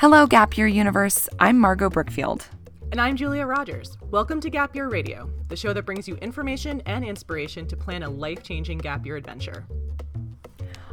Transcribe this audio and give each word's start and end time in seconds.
Hello, 0.00 0.26
Gap 0.26 0.56
Year 0.56 0.66
Universe. 0.66 1.28
I'm 1.38 1.58
Margot 1.58 1.90
Brookfield. 1.90 2.46
And 2.90 2.98
I'm 2.98 3.16
Julia 3.16 3.44
Rogers. 3.44 3.98
Welcome 4.10 4.40
to 4.40 4.48
Gap 4.48 4.74
Year 4.74 4.88
Radio, 4.88 5.30
the 5.48 5.56
show 5.56 5.74
that 5.74 5.84
brings 5.84 6.08
you 6.08 6.14
information 6.22 6.80
and 6.86 7.04
inspiration 7.04 7.66
to 7.66 7.76
plan 7.76 8.02
a 8.02 8.08
life 8.08 8.42
changing 8.42 8.78
gap 8.78 9.04
year 9.04 9.16
adventure. 9.16 9.66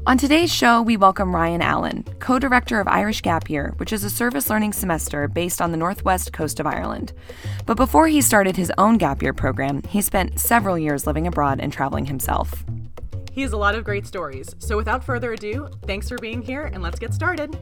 On 0.05 0.17
today's 0.17 0.53
show, 0.53 0.81
we 0.81 0.97
welcome 0.97 1.33
Ryan 1.33 1.61
Allen, 1.61 2.03
co 2.19 2.37
director 2.37 2.81
of 2.81 2.87
Irish 2.89 3.21
Gap 3.21 3.49
Year, 3.49 3.73
which 3.77 3.93
is 3.93 4.03
a 4.03 4.09
service 4.09 4.49
learning 4.49 4.73
semester 4.73 5.29
based 5.29 5.61
on 5.61 5.71
the 5.71 5.77
northwest 5.77 6.33
coast 6.33 6.59
of 6.59 6.67
Ireland. 6.67 7.13
But 7.65 7.77
before 7.77 8.09
he 8.09 8.19
started 8.19 8.57
his 8.57 8.73
own 8.77 8.97
Gap 8.97 9.21
Year 9.21 9.33
program, 9.33 9.83
he 9.83 10.01
spent 10.01 10.37
several 10.37 10.77
years 10.77 11.07
living 11.07 11.27
abroad 11.27 11.61
and 11.61 11.71
traveling 11.71 12.07
himself. 12.07 12.65
He 13.31 13.41
has 13.43 13.53
a 13.53 13.57
lot 13.57 13.75
of 13.75 13.85
great 13.85 14.05
stories. 14.05 14.53
So 14.59 14.75
without 14.75 15.01
further 15.01 15.31
ado, 15.31 15.69
thanks 15.85 16.09
for 16.09 16.17
being 16.17 16.41
here 16.41 16.65
and 16.73 16.83
let's 16.83 16.99
get 16.99 17.13
started. 17.13 17.57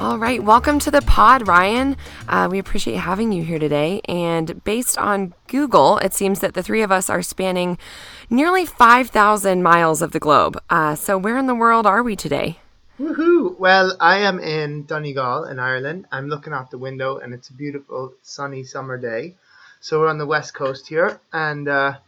All 0.00 0.16
right, 0.16 0.42
welcome 0.42 0.78
to 0.78 0.90
the 0.90 1.02
pod, 1.02 1.46
Ryan. 1.46 1.94
Uh, 2.26 2.48
we 2.50 2.58
appreciate 2.58 2.96
having 2.96 3.32
you 3.32 3.44
here 3.44 3.58
today. 3.58 4.00
And 4.06 4.64
based 4.64 4.96
on 4.96 5.34
Google, 5.46 5.98
it 5.98 6.14
seems 6.14 6.40
that 6.40 6.54
the 6.54 6.62
three 6.62 6.80
of 6.80 6.90
us 6.90 7.10
are 7.10 7.20
spanning 7.20 7.76
nearly 8.30 8.64
5,000 8.64 9.62
miles 9.62 10.00
of 10.00 10.12
the 10.12 10.18
globe. 10.18 10.58
Uh, 10.70 10.94
so, 10.94 11.18
where 11.18 11.36
in 11.36 11.48
the 11.48 11.54
world 11.54 11.86
are 11.86 12.02
we 12.02 12.16
today? 12.16 12.60
Woohoo! 12.98 13.58
Well, 13.58 13.94
I 14.00 14.20
am 14.20 14.38
in 14.38 14.86
Donegal 14.86 15.44
in 15.44 15.58
Ireland. 15.58 16.06
I'm 16.10 16.28
looking 16.28 16.54
out 16.54 16.70
the 16.70 16.78
window 16.78 17.18
and 17.18 17.34
it's 17.34 17.50
a 17.50 17.52
beautiful 17.52 18.14
sunny 18.22 18.64
summer 18.64 18.96
day. 18.96 19.36
So, 19.80 20.00
we're 20.00 20.08
on 20.08 20.16
the 20.16 20.24
west 20.24 20.54
coast 20.54 20.88
here. 20.88 21.20
And 21.30 21.68
uh, 21.68 21.98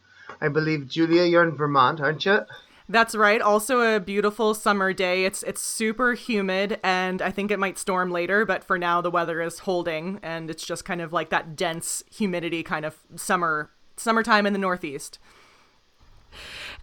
I 0.40 0.48
believe, 0.48 0.88
Julia, 0.88 1.24
you're 1.24 1.46
in 1.46 1.58
Vermont, 1.58 2.00
aren't 2.00 2.24
you? 2.24 2.46
That's 2.92 3.14
right. 3.14 3.40
Also 3.40 3.80
a 3.80 4.00
beautiful 4.00 4.52
summer 4.52 4.92
day. 4.92 5.24
It's 5.24 5.42
it's 5.44 5.62
super 5.62 6.12
humid 6.12 6.78
and 6.84 7.22
I 7.22 7.30
think 7.30 7.50
it 7.50 7.58
might 7.58 7.78
storm 7.78 8.10
later, 8.10 8.44
but 8.44 8.62
for 8.62 8.76
now 8.76 9.00
the 9.00 9.10
weather 9.10 9.40
is 9.40 9.60
holding 9.60 10.20
and 10.22 10.50
it's 10.50 10.66
just 10.66 10.84
kind 10.84 11.00
of 11.00 11.10
like 11.10 11.30
that 11.30 11.56
dense 11.56 12.04
humidity 12.14 12.62
kind 12.62 12.84
of 12.84 12.98
summer 13.16 13.70
summertime 13.96 14.44
in 14.44 14.52
the 14.52 14.58
northeast. 14.58 15.18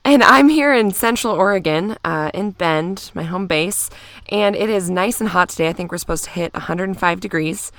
And 0.04 0.24
I'm 0.24 0.50
here 0.50 0.74
in 0.74 0.92
Central 0.92 1.34
Oregon, 1.34 1.96
uh, 2.04 2.32
in 2.34 2.52
Bend, 2.52 3.12
my 3.14 3.24
home 3.24 3.46
base, 3.46 3.92
and 4.30 4.56
it 4.56 4.70
is 4.70 4.90
nice 4.90 5.20
and 5.20 5.30
hot 5.30 5.50
today. 5.50 5.68
I 5.68 5.74
think 5.74 5.92
we're 5.92 6.00
supposed 6.00 6.24
to 6.24 6.30
hit 6.32 6.54
105 6.54 7.20
degrees. 7.20 7.72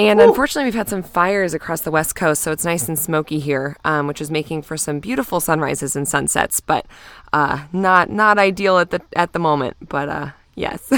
And 0.00 0.18
Ooh. 0.18 0.28
unfortunately, 0.28 0.64
we've 0.64 0.74
had 0.74 0.88
some 0.88 1.02
fires 1.02 1.52
across 1.52 1.82
the 1.82 1.90
west 1.90 2.14
coast, 2.14 2.40
so 2.42 2.52
it's 2.52 2.64
nice 2.64 2.88
and 2.88 2.98
smoky 2.98 3.38
here, 3.38 3.76
um, 3.84 4.06
which 4.06 4.22
is 4.22 4.30
making 4.30 4.62
for 4.62 4.78
some 4.78 4.98
beautiful 4.98 5.40
sunrises 5.40 5.94
and 5.94 6.08
sunsets, 6.08 6.58
but 6.58 6.86
uh, 7.34 7.64
not 7.70 8.08
not 8.08 8.38
ideal 8.38 8.78
at 8.78 8.90
the 8.90 9.02
at 9.14 9.34
the 9.34 9.38
moment. 9.38 9.76
But 9.86 10.08
uh, 10.08 10.30
yes. 10.54 10.90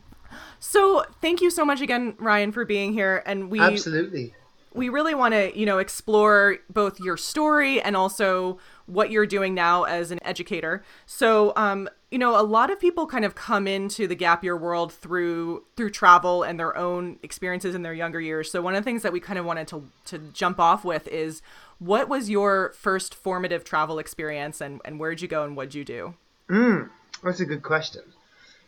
so 0.58 1.04
thank 1.20 1.40
you 1.40 1.50
so 1.50 1.64
much 1.64 1.80
again, 1.80 2.16
Ryan, 2.18 2.50
for 2.50 2.64
being 2.64 2.92
here, 2.92 3.22
and 3.24 3.52
we 3.52 3.60
absolutely 3.60 4.34
we 4.74 4.88
really 4.88 5.14
want 5.14 5.32
to 5.32 5.56
you 5.56 5.64
know 5.64 5.78
explore 5.78 6.56
both 6.68 6.98
your 6.98 7.16
story 7.16 7.80
and 7.80 7.96
also 7.96 8.58
what 8.86 9.12
you're 9.12 9.26
doing 9.26 9.54
now 9.54 9.84
as 9.84 10.10
an 10.10 10.18
educator. 10.24 10.82
So, 11.06 11.52
um, 11.54 11.88
you 12.10 12.18
know, 12.18 12.38
a 12.38 12.42
lot 12.42 12.70
of 12.70 12.80
people 12.80 13.06
kind 13.06 13.24
of 13.24 13.36
come 13.36 13.68
into 13.68 14.08
the 14.08 14.16
gap 14.16 14.42
year 14.42 14.56
world 14.56 14.92
through 14.92 15.64
through 15.76 15.90
travel 15.90 16.42
and 16.42 16.58
their 16.58 16.76
own 16.76 17.18
experiences 17.22 17.74
in 17.74 17.82
their 17.82 17.94
younger 17.94 18.20
years. 18.20 18.50
So, 18.50 18.60
one 18.60 18.74
of 18.74 18.82
the 18.82 18.88
things 18.88 19.02
that 19.02 19.12
we 19.12 19.20
kind 19.20 19.38
of 19.38 19.44
wanted 19.44 19.68
to 19.68 19.88
to 20.06 20.18
jump 20.18 20.58
off 20.58 20.84
with 20.84 21.06
is 21.08 21.40
what 21.78 22.08
was 22.08 22.28
your 22.28 22.72
first 22.76 23.14
formative 23.14 23.62
travel 23.62 23.98
experience, 23.98 24.60
and 24.60 24.80
and 24.84 24.98
where'd 24.98 25.20
you 25.20 25.28
go, 25.28 25.44
and 25.44 25.56
what'd 25.56 25.74
you 25.74 25.84
do? 25.84 26.14
Mm, 26.48 26.90
that's 27.22 27.40
a 27.40 27.46
good 27.46 27.62
question. 27.62 28.02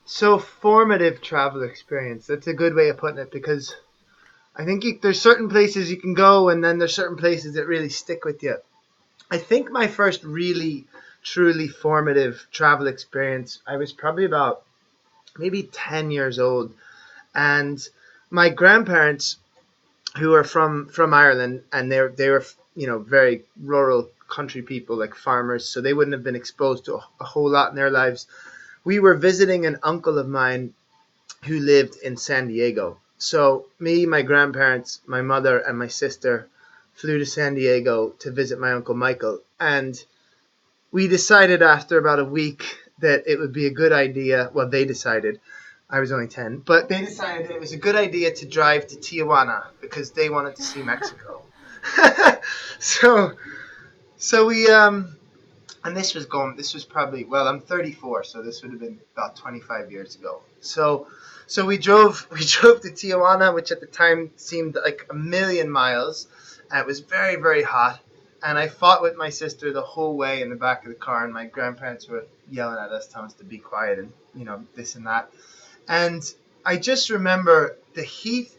So, 0.05 0.39
formative 0.39 1.21
travel 1.21 1.63
experience. 1.63 2.27
That's 2.27 2.47
a 2.47 2.55
good 2.55 2.75
way 2.75 2.91
of 2.91 2.99
putting 2.99 3.19
it 3.19 3.33
because 3.33 3.75
I 4.55 4.65
think 4.65 4.85
you, 4.85 4.99
there's 5.03 5.21
certain 5.21 5.49
places 5.49 5.91
you 5.91 5.97
can 5.97 6.15
go, 6.15 6.49
and 6.49 6.63
then 6.63 6.79
there's 6.79 6.95
certain 6.95 7.17
places 7.17 7.55
that 7.55 7.67
really 7.67 7.89
stick 7.89 8.25
with 8.25 8.43
you. 8.43 8.57
I 9.33 9.39
think 9.39 9.71
my 9.73 9.89
first 9.89 10.23
really 10.23 10.87
truly 11.23 11.69
formative 11.69 12.47
travel 12.51 12.87
experience, 12.87 13.61
I 13.67 13.77
was 13.77 13.93
probably 13.93 14.25
about 14.25 14.63
maybe 15.39 15.65
10 15.65 16.11
years 16.11 16.39
old. 16.39 16.75
And 17.35 17.87
my 18.31 18.49
grandparents, 18.49 19.37
who 20.19 20.35
are 20.35 20.45
from, 20.45 20.89
from 20.89 21.15
Ireland, 21.15 21.63
and 21.73 21.91
they 21.91 22.07
they 22.17 22.29
were, 22.29 22.45
you 22.75 22.87
know, 22.87 22.99
very 22.99 23.45
rural 23.61 24.11
country 24.29 24.63
people, 24.63 24.97
like 24.97 25.15
farmers, 25.15 25.69
so 25.69 25.81
they 25.81 25.95
wouldn't 25.95 26.13
have 26.13 26.23
been 26.23 26.37
exposed 26.37 26.85
to 26.85 26.97
a, 26.97 27.09
a 27.21 27.25
whole 27.25 27.51
lot 27.51 27.71
in 27.71 27.77
their 27.77 27.91
lives. 27.91 28.27
We 28.85 28.99
were 28.99 29.15
visiting 29.15 29.65
an 29.65 29.79
uncle 29.83 30.19
of 30.19 30.29
mine 30.29 30.75
who 31.45 31.61
lived 31.61 31.97
in 32.03 32.17
San 32.17 32.49
Diego. 32.49 32.99
So, 33.19 33.67
me, 33.79 34.05
my 34.07 34.23
grandparents, 34.23 35.01
my 35.07 35.23
mother, 35.23 35.59
and 35.59 35.79
my 35.79 35.89
sister 35.89 36.49
flew 36.95 37.19
to 37.19 37.27
San 37.27 37.55
Diego 37.55 38.11
to 38.19 38.31
visit 38.31 38.59
my 38.59 38.73
uncle 38.73 38.95
Michael, 38.95 39.41
and 39.61 40.03
we 40.93 41.09
decided 41.09 41.63
after 41.63 41.99
about 41.99 42.21
a 42.21 42.25
week 42.25 42.77
that 43.01 43.25
it 43.27 43.39
would 43.39 43.53
be 43.53 43.67
a 43.67 43.71
good 43.71 43.93
idea. 43.93 44.51
Well, 44.53 44.69
they 44.69 44.85
decided. 44.85 45.41
I 45.91 46.01
was 46.01 46.11
only 46.11 46.29
10, 46.29 46.59
but 46.59 46.89
they 46.89 47.01
decided 47.01 47.51
it 47.51 47.61
was 47.61 47.73
a 47.73 47.77
good 47.77 47.97
idea 47.97 48.33
to 48.33 48.47
drive 48.47 48.87
to 48.87 48.97
Tijuana 48.97 49.65
because 49.83 50.11
they 50.13 50.31
wanted 50.31 50.57
to 50.57 50.63
see 50.63 50.83
Mexico. 50.83 51.43
so, 52.79 53.33
so 54.17 54.47
we, 54.47 54.71
um, 54.71 55.17
and 55.85 55.95
this 55.95 56.15
was 56.15 56.25
going, 56.25 56.57
this 56.57 56.73
was 56.73 56.87
probably, 56.87 57.25
well, 57.25 57.47
I'm 57.47 57.61
34, 57.61 58.25
so 58.25 58.41
this 58.41 58.63
would 58.63 58.71
have 58.71 58.81
been 58.81 59.01
about 59.15 59.37
25 59.37 59.93
years 59.93 60.15
ago. 60.17 60.41
So, 60.61 61.09
so 61.47 61.67
we 61.67 61.77
drove, 61.77 62.27
we 62.33 62.43
drove 62.43 62.81
to 62.83 62.91
Tijuana, 62.91 63.55
which 63.55 63.71
at 63.71 63.81
the 63.81 63.87
time 63.87 64.31
seemed 64.37 64.77
like 64.77 65.07
a 65.11 65.15
million 65.15 65.71
miles 65.71 66.29
and 66.71 66.81
it 66.81 66.87
was 66.87 67.01
very, 67.01 67.37
very 67.37 67.63
hot. 67.63 68.01
And 68.43 68.59
I 68.59 68.69
fought 68.69 69.03
with 69.03 69.17
my 69.17 69.29
sister 69.29 69.73
the 69.73 69.83
whole 69.83 70.17
way 70.17 70.43
in 70.43 70.51
the 70.51 70.57
back 70.57 70.83
of 70.83 70.89
the 70.89 70.95
car, 70.97 71.25
and 71.25 71.33
my 71.33 71.47
grandparents 71.47 72.09
were 72.09 72.25
yelling 72.51 72.79
at 72.79 72.91
us, 72.91 73.07
telling 73.07 73.29
us 73.29 73.35
to 73.35 73.45
be 73.45 73.59
quiet 73.59 73.99
and, 73.99 74.13
you 74.35 74.45
know, 74.45 74.65
this 74.75 74.97
and 74.97 75.07
that. 75.07 75.31
And 75.89 76.23
I 76.65 76.77
just 76.77 77.11
remember 77.11 77.77
the 77.95 78.03
heat 78.03 78.51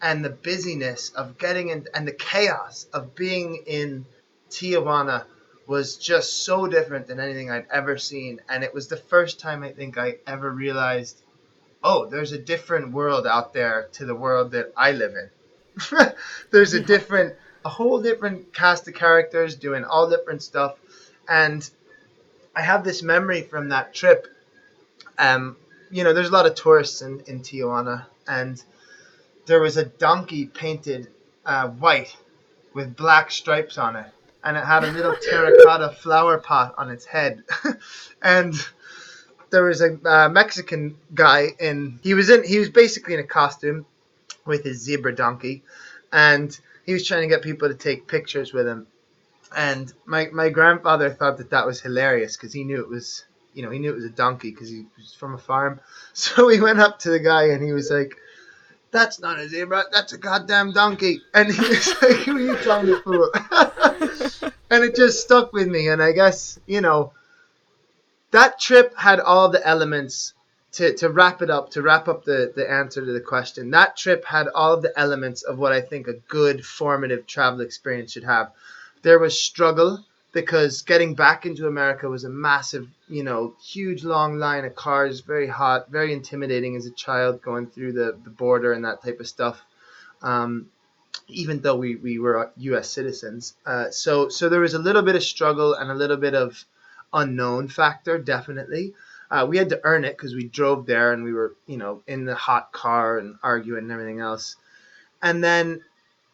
and 0.00 0.24
the 0.24 0.30
busyness 0.30 1.10
of 1.10 1.38
getting 1.38 1.70
in 1.70 1.86
and 1.94 2.06
the 2.06 2.12
chaos 2.12 2.86
of 2.92 3.14
being 3.14 3.62
in 3.66 4.04
Tijuana 4.50 5.24
was 5.66 5.96
just 5.96 6.44
so 6.44 6.66
different 6.66 7.06
than 7.06 7.18
anything 7.18 7.50
I'd 7.50 7.66
ever 7.70 7.96
seen. 7.96 8.40
And 8.48 8.62
it 8.62 8.74
was 8.74 8.86
the 8.86 8.96
first 8.96 9.40
time 9.40 9.62
I 9.62 9.70
think 9.70 9.96
I 9.96 10.16
ever 10.26 10.50
realized, 10.50 11.22
oh, 11.82 12.04
there's 12.06 12.32
a 12.32 12.38
different 12.38 12.92
world 12.92 13.26
out 13.26 13.52
there 13.52 13.88
to 13.92 14.04
the 14.04 14.14
world 14.14 14.50
that 14.52 14.70
I 14.76 14.92
live 14.92 15.14
in. 15.14 15.30
there's 16.50 16.74
a 16.74 16.80
different 16.80 17.34
a 17.64 17.68
whole 17.68 18.00
different 18.00 18.52
cast 18.52 18.86
of 18.88 18.94
characters 18.94 19.56
doing 19.56 19.84
all 19.84 20.08
different 20.08 20.42
stuff. 20.42 20.76
And 21.28 21.68
I 22.54 22.62
have 22.62 22.84
this 22.84 23.02
memory 23.02 23.42
from 23.42 23.70
that 23.70 23.94
trip. 23.94 24.26
Um, 25.18 25.56
you 25.90 26.04
know, 26.04 26.12
there's 26.12 26.28
a 26.28 26.32
lot 26.32 26.46
of 26.46 26.54
tourists 26.54 27.02
in, 27.02 27.20
in 27.26 27.40
Tijuana, 27.40 28.06
and 28.28 28.62
there 29.46 29.60
was 29.60 29.76
a 29.76 29.84
donkey 29.84 30.46
painted 30.46 31.08
uh, 31.46 31.68
white 31.68 32.14
with 32.74 32.96
black 32.96 33.30
stripes 33.30 33.78
on 33.78 33.96
it, 33.96 34.06
and 34.42 34.56
it 34.56 34.64
had 34.64 34.84
a 34.84 34.90
little 34.90 35.14
terracotta 35.30 35.90
flower 35.90 36.38
pot 36.38 36.74
on 36.76 36.90
its 36.90 37.04
head. 37.04 37.44
and 38.22 38.54
there 39.50 39.64
was 39.64 39.80
a 39.80 39.98
uh, 40.04 40.28
Mexican 40.28 40.96
guy 41.14 41.48
in 41.60 42.00
he 42.02 42.14
was 42.14 42.28
in 42.28 42.44
he 42.44 42.58
was 42.58 42.70
basically 42.70 43.14
in 43.14 43.20
a 43.20 43.24
costume 43.24 43.86
with 44.44 44.64
his 44.64 44.80
zebra 44.80 45.14
donkey, 45.14 45.62
and 46.12 46.58
he 46.84 46.92
was 46.92 47.06
trying 47.06 47.22
to 47.22 47.28
get 47.28 47.42
people 47.42 47.68
to 47.68 47.74
take 47.74 48.06
pictures 48.06 48.52
with 48.52 48.66
him. 48.66 48.86
And 49.56 49.92
my, 50.04 50.28
my 50.32 50.48
grandfather 50.48 51.10
thought 51.10 51.38
that 51.38 51.50
that 51.50 51.66
was 51.66 51.80
hilarious 51.80 52.36
because 52.36 52.52
he 52.52 52.64
knew 52.64 52.80
it 52.80 52.88
was, 52.88 53.24
you 53.52 53.62
know, 53.62 53.70
he 53.70 53.78
knew 53.78 53.90
it 53.90 53.96
was 53.96 54.04
a 54.04 54.10
donkey 54.10 54.50
because 54.50 54.68
he 54.68 54.86
was 54.96 55.14
from 55.14 55.34
a 55.34 55.38
farm. 55.38 55.80
So 56.16 56.48
he 56.48 56.60
went 56.60 56.78
up 56.78 57.00
to 57.00 57.10
the 57.10 57.18
guy 57.18 57.48
and 57.48 57.62
he 57.62 57.72
was 57.72 57.90
like, 57.90 58.16
that's 58.92 59.18
not 59.18 59.40
a 59.40 59.48
zebra, 59.48 59.84
that's 59.92 60.12
a 60.12 60.18
goddamn 60.18 60.72
donkey. 60.72 61.20
And 61.34 61.52
he 61.52 61.60
was 61.60 61.88
like, 62.02 62.16
who 62.18 62.36
are 62.36 62.40
you 62.40 62.56
trying 62.58 62.86
to 62.86 63.02
fool? 63.02 63.30
and 64.70 64.84
it 64.84 64.94
just 64.94 65.22
stuck 65.22 65.52
with 65.52 65.66
me. 65.66 65.88
And 65.88 66.00
I 66.00 66.12
guess, 66.12 66.60
you 66.66 66.80
know, 66.80 67.12
that 68.30 68.60
trip 68.60 68.96
had 68.96 69.18
all 69.18 69.48
the 69.48 69.66
elements 69.66 70.34
to, 70.74 70.92
to 70.94 71.08
wrap 71.08 71.40
it 71.40 71.50
up, 71.50 71.70
to 71.70 71.82
wrap 71.82 72.08
up 72.08 72.24
the, 72.24 72.52
the 72.54 72.68
answer 72.68 73.04
to 73.04 73.12
the 73.12 73.20
question, 73.20 73.70
that 73.70 73.96
trip 73.96 74.24
had 74.24 74.48
all 74.54 74.74
of 74.74 74.82
the 74.82 74.92
elements 74.98 75.42
of 75.42 75.58
what 75.58 75.72
I 75.72 75.80
think 75.80 76.08
a 76.08 76.14
good 76.14 76.64
formative 76.64 77.26
travel 77.26 77.60
experience 77.60 78.12
should 78.12 78.24
have. 78.24 78.50
There 79.02 79.18
was 79.18 79.40
struggle 79.40 80.04
because 80.32 80.82
getting 80.82 81.14
back 81.14 81.46
into 81.46 81.68
America 81.68 82.08
was 82.08 82.24
a 82.24 82.28
massive, 82.28 82.88
you 83.08 83.22
know, 83.22 83.54
huge 83.62 84.02
long 84.02 84.38
line 84.38 84.64
of 84.64 84.74
cars, 84.74 85.20
very 85.20 85.46
hot, 85.46 85.90
very 85.90 86.12
intimidating 86.12 86.74
as 86.74 86.86
a 86.86 86.90
child 86.90 87.40
going 87.40 87.68
through 87.68 87.92
the, 87.92 88.18
the 88.24 88.30
border 88.30 88.72
and 88.72 88.84
that 88.84 89.02
type 89.02 89.20
of 89.20 89.28
stuff. 89.28 89.62
Um, 90.22 90.66
even 91.28 91.60
though 91.60 91.76
we, 91.76 91.94
we 91.94 92.18
were 92.18 92.50
U.S. 92.56 92.90
citizens. 92.90 93.54
Uh, 93.64 93.90
so 93.90 94.28
so 94.28 94.48
there 94.48 94.60
was 94.60 94.74
a 94.74 94.78
little 94.78 95.02
bit 95.02 95.14
of 95.14 95.22
struggle 95.22 95.74
and 95.74 95.90
a 95.90 95.94
little 95.94 96.16
bit 96.16 96.34
of 96.34 96.64
unknown 97.12 97.68
factor, 97.68 98.18
definitely. 98.18 98.92
Uh, 99.34 99.44
we 99.44 99.56
had 99.58 99.68
to 99.68 99.80
earn 99.82 100.04
it 100.04 100.16
because 100.16 100.36
we 100.36 100.44
drove 100.44 100.86
there 100.86 101.12
and 101.12 101.24
we 101.24 101.32
were, 101.32 101.56
you 101.66 101.76
know, 101.76 102.02
in 102.06 102.24
the 102.24 102.36
hot 102.36 102.70
car 102.72 103.18
and 103.18 103.34
arguing 103.42 103.82
and 103.82 103.90
everything 103.90 104.20
else. 104.20 104.54
And 105.22 105.42
then 105.42 105.82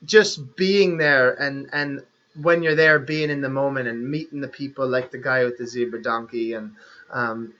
just 0.05 0.55
being 0.55 0.99
there 0.99 1.41
and 1.41 1.70
and 1.73 2.02
when 2.43 2.62
you're 2.62 2.75
there, 2.75 2.99
being 2.99 3.31
in 3.31 3.41
the 3.41 3.49
moment 3.49 3.88
and 3.88 4.06
meeting 4.06 4.41
the 4.41 4.49
people, 4.49 4.87
like 4.87 5.11
the 5.11 5.19
guy 5.19 5.44
with 5.44 5.56
the 5.56 5.67
zebra 5.67 6.02
donkey, 6.02 6.52
and 6.52 6.73
um, 7.11 7.55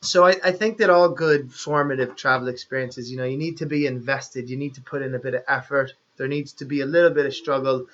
so 0.00 0.24
I, 0.24 0.36
I 0.44 0.52
think 0.52 0.78
that 0.78 0.88
all 0.90 1.08
good 1.08 1.52
formative 1.52 2.14
travel 2.14 2.48
experiences, 2.48 3.10
you 3.10 3.16
know, 3.16 3.24
you 3.24 3.36
need 3.36 3.56
to 3.58 3.66
be 3.66 3.86
invested, 3.86 4.48
you 4.48 4.56
need 4.56 4.74
to 4.76 4.80
put 4.80 5.02
in 5.02 5.14
a 5.16 5.18
bit 5.18 5.34
of 5.34 5.42
effort, 5.48 5.92
there 6.16 6.28
needs 6.28 6.52
to 6.54 6.64
be 6.64 6.80
a 6.82 6.86
little 6.86 7.10
bit 7.10 7.26
of 7.26 7.34
struggle, 7.34 7.86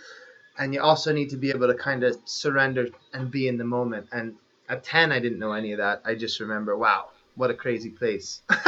and 0.58 0.74
you 0.74 0.82
also 0.82 1.12
need 1.12 1.30
to 1.30 1.38
be 1.38 1.50
able 1.50 1.68
to 1.68 1.74
kind 1.74 2.04
of 2.04 2.16
surrender 2.26 2.88
and 3.14 3.30
be 3.30 3.48
in 3.48 3.56
the 3.56 3.64
moment. 3.64 4.06
And 4.12 4.36
at 4.72 4.82
10, 4.84 5.12
I 5.12 5.18
didn't 5.18 5.38
know 5.38 5.52
any 5.52 5.72
of 5.72 5.78
that. 5.78 6.00
I 6.04 6.14
just 6.14 6.40
remember, 6.40 6.76
wow, 6.76 7.10
what 7.34 7.50
a 7.50 7.54
crazy 7.54 7.90
place. 7.90 8.40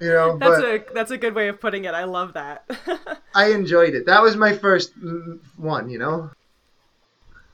you 0.00 0.08
know, 0.08 0.36
that's 0.36 0.62
a 0.62 0.84
that's 0.94 1.10
a 1.10 1.18
good 1.18 1.34
way 1.34 1.48
of 1.48 1.60
putting 1.60 1.86
it. 1.86 1.94
I 1.94 2.04
love 2.04 2.34
that. 2.34 2.70
I 3.34 3.52
enjoyed 3.52 3.94
it. 3.94 4.06
That 4.06 4.22
was 4.22 4.36
my 4.36 4.52
first 4.52 4.92
one, 5.56 5.88
you 5.88 5.98
know. 5.98 6.30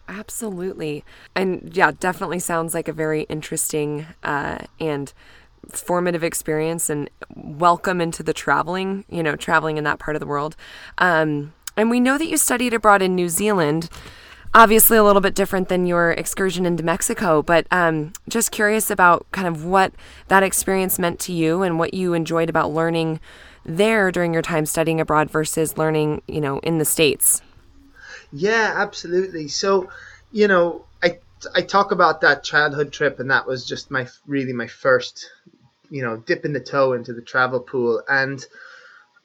Absolutely. 0.08 1.04
And 1.34 1.74
yeah, 1.74 1.92
definitely 1.92 2.40
sounds 2.40 2.74
like 2.74 2.88
a 2.88 2.92
very 2.92 3.22
interesting 3.22 4.06
uh, 4.22 4.58
and 4.78 5.12
formative 5.70 6.22
experience 6.22 6.90
and 6.90 7.08
welcome 7.34 8.00
into 8.00 8.22
the 8.22 8.34
traveling, 8.34 9.04
you 9.08 9.22
know, 9.22 9.34
traveling 9.34 9.78
in 9.78 9.84
that 9.84 9.98
part 9.98 10.14
of 10.16 10.20
the 10.20 10.26
world. 10.26 10.56
Um, 10.98 11.54
and 11.76 11.88
we 11.88 12.00
know 12.00 12.18
that 12.18 12.26
you 12.26 12.36
studied 12.36 12.74
abroad 12.74 13.00
in 13.00 13.14
New 13.14 13.30
Zealand. 13.30 13.88
Obviously, 14.56 14.96
a 14.96 15.02
little 15.02 15.20
bit 15.20 15.34
different 15.34 15.68
than 15.68 15.84
your 15.84 16.12
excursion 16.12 16.64
into 16.64 16.84
Mexico, 16.84 17.42
but 17.42 17.66
um, 17.72 18.12
just 18.28 18.52
curious 18.52 18.88
about 18.88 19.26
kind 19.32 19.48
of 19.48 19.64
what 19.64 19.92
that 20.28 20.44
experience 20.44 20.96
meant 20.96 21.18
to 21.20 21.32
you 21.32 21.62
and 21.62 21.76
what 21.76 21.92
you 21.92 22.14
enjoyed 22.14 22.48
about 22.48 22.70
learning 22.70 23.18
there 23.64 24.12
during 24.12 24.32
your 24.32 24.42
time 24.42 24.64
studying 24.64 25.00
abroad 25.00 25.28
versus 25.28 25.76
learning, 25.76 26.22
you 26.28 26.40
know, 26.40 26.60
in 26.60 26.78
the 26.78 26.84
States. 26.84 27.42
Yeah, 28.32 28.74
absolutely. 28.76 29.48
So, 29.48 29.90
you 30.30 30.46
know, 30.46 30.84
I 31.02 31.18
I 31.54 31.62
talk 31.62 31.90
about 31.90 32.20
that 32.20 32.44
childhood 32.44 32.92
trip, 32.92 33.18
and 33.18 33.30
that 33.32 33.46
was 33.46 33.66
just 33.66 33.90
my 33.90 34.06
really 34.26 34.52
my 34.52 34.68
first, 34.68 35.30
you 35.90 36.02
know, 36.02 36.16
dipping 36.16 36.52
the 36.52 36.60
toe 36.60 36.92
into 36.92 37.12
the 37.12 37.22
travel 37.22 37.58
pool. 37.60 38.02
And 38.08 38.44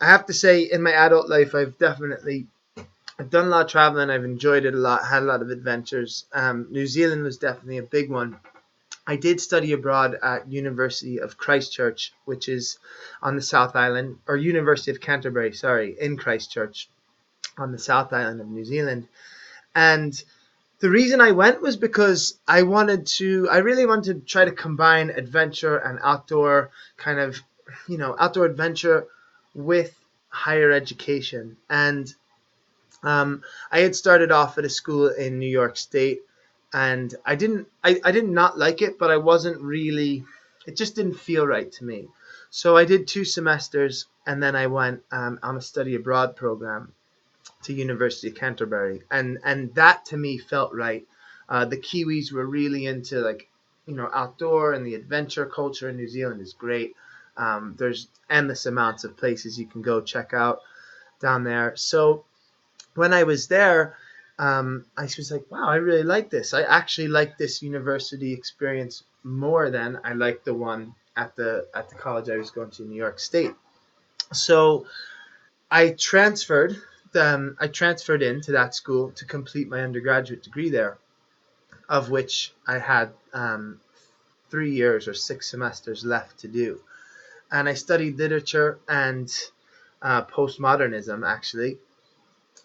I 0.02 0.08
have 0.08 0.26
to 0.28 0.34
say, 0.34 0.62
in 0.64 0.82
my 0.82 0.94
adult 0.94 1.30
life, 1.30 1.54
I've 1.54 1.78
definitely 1.78 2.48
I've 3.20 3.30
done 3.30 3.48
a 3.48 3.50
lot 3.50 3.66
of 3.66 3.72
traveling. 3.72 4.10
I've 4.10 4.24
enjoyed 4.24 4.64
it 4.64 4.74
a 4.74 4.78
lot. 4.78 5.06
Had 5.06 5.24
a 5.24 5.26
lot 5.26 5.42
of 5.42 5.50
adventures. 5.50 6.26
Um, 6.32 6.68
New 6.72 6.88
Zealand 6.88 7.24
was 7.24 7.38
definitely 7.38 7.78
a 7.78 7.84
big 7.84 8.10
one. 8.10 8.38
I 9.06 9.18
did 9.18 9.42
study 9.42 9.74
abroad 9.74 10.18
at 10.24 10.50
University 10.50 11.20
of 11.20 11.38
Christchurch, 11.38 12.14
which 12.24 12.48
is 12.48 12.78
on 13.22 13.36
the 13.36 13.42
South 13.42 13.76
Island, 13.76 14.20
or 14.26 14.38
University 14.38 14.92
of 14.92 15.02
Canterbury, 15.02 15.52
sorry, 15.52 15.98
in 16.00 16.16
Christchurch 16.16 16.88
on 17.58 17.74
the 17.74 17.80
South 17.80 18.14
Island 18.14 18.40
of 18.40 18.48
New 18.48 18.64
Zealand. 18.64 19.10
And 19.76 20.14
the 20.80 20.90
reason 20.90 21.20
I 21.20 21.32
went 21.32 21.62
was 21.62 21.76
because 21.76 22.40
I 22.48 22.62
wanted 22.62 23.06
to, 23.18 23.50
I 23.50 23.58
really 23.58 23.86
wanted 23.86 24.22
to 24.22 24.26
try 24.26 24.46
to 24.46 24.52
combine 24.52 25.10
adventure 25.10 25.76
and 25.76 26.00
outdoor 26.02 26.70
kind 26.96 27.20
of, 27.20 27.38
you 27.86 27.98
know, 27.98 28.16
outdoor 28.18 28.46
adventure 28.46 29.08
with 29.54 29.94
higher 30.30 30.72
education. 30.72 31.58
And 31.70 32.14
um, 33.04 33.44
I 33.72 33.80
had 33.80 33.96
started 33.96 34.32
off 34.32 34.58
at 34.58 34.66
a 34.66 34.70
school 34.70 35.10
in 35.10 35.40
New 35.40 35.50
York 35.50 35.78
State 35.78 36.22
and 36.74 37.14
I 37.26 37.36
didn't, 37.36 37.68
I, 37.84 38.00
I 38.04 38.12
did 38.12 38.28
not 38.28 38.58
like 38.58 38.82
it, 38.82 39.00
but 39.00 39.12
I 39.12 39.18
wasn't 39.18 39.62
really, 39.62 40.24
it 40.68 40.76
just 40.76 40.96
didn't 40.96 41.16
feel 41.16 41.48
right 41.48 41.72
to 41.74 41.86
me. 41.86 42.08
So 42.50 42.78
I 42.78 42.86
did 42.86 43.08
two 43.08 43.26
semesters 43.26 44.06
and 44.26 44.42
then 44.42 44.56
I 44.56 44.68
went 44.68 45.02
um, 45.12 45.40
on 45.42 45.58
a 45.58 45.62
study 45.62 45.96
abroad 45.96 46.36
program 46.36 46.94
to 47.64 47.74
University 47.74 48.30
of 48.30 48.36
Canterbury, 48.36 49.02
and 49.12 49.40
and 49.44 49.74
that 49.76 50.06
to 50.06 50.18
me 50.18 50.38
felt 50.38 50.74
right. 50.74 51.08
Uh, 51.48 51.66
the 51.66 51.78
Kiwis 51.78 52.32
were 52.32 52.46
really 52.46 52.86
into 52.86 53.20
like 53.20 53.50
you 53.86 53.96
know 53.96 54.10
outdoor 54.14 54.74
and 54.74 54.86
the 54.86 54.96
adventure 54.96 55.46
culture 55.46 55.90
in 55.90 55.98
New 55.98 56.08
Zealand 56.08 56.42
is 56.42 56.54
great. 56.54 56.96
Um, 57.38 57.76
there's 57.78 58.08
endless 58.30 58.66
amounts 58.66 59.04
of 59.04 59.18
places 59.18 59.60
you 59.60 59.66
can 59.66 59.82
go 59.82 60.02
check 60.02 60.34
out 60.34 60.60
down 61.20 61.44
there. 61.44 61.76
So 61.76 62.26
when 63.00 63.14
I 63.14 63.24
was 63.24 63.48
there, 63.48 63.96
um, 64.38 64.86
I 64.98 65.04
was 65.04 65.32
like, 65.32 65.46
wow, 65.50 65.70
I 65.70 65.78
really 65.78 66.04
like 66.04 66.30
this. 66.30 66.54
I 66.54 66.64
actually 66.64 67.08
like 67.08 67.38
this 67.38 67.62
university 67.62 68.34
experience 68.34 69.04
more 69.24 69.70
than 69.70 70.00
I 70.04 70.12
liked 70.14 70.44
the 70.44 70.54
one 70.54 70.94
at 71.16 71.34
the 71.38 71.66
at 71.74 71.88
the 71.90 71.96
college 71.96 72.30
I 72.30 72.36
was 72.36 72.52
going 72.52 72.72
to, 72.72 72.84
New 72.84 73.02
York 73.06 73.20
State. 73.20 73.56
So 74.34 74.86
I 75.72 75.84
transferred 75.92 76.76
um, 77.16 77.56
I 77.60 77.68
transferred 77.68 78.22
into 78.22 78.52
that 78.52 78.76
school 78.76 79.12
to 79.12 79.24
complete 79.26 79.70
my 79.70 79.82
undergraduate 79.82 80.44
degree 80.44 80.70
there, 80.70 80.98
of 81.88 82.10
which 82.10 82.52
I 82.68 82.80
had 82.80 83.08
um, 83.34 83.80
three 84.52 84.74
years 84.82 85.08
or 85.08 85.14
six 85.14 85.50
semesters 85.52 86.04
left 86.04 86.40
to 86.40 86.50
do. 86.50 86.82
And 87.50 87.70
I 87.70 87.76
studied 87.76 88.18
literature 88.18 88.78
and 88.90 89.28
uh, 90.02 90.24
postmodernism, 90.26 91.26
actually, 91.26 91.78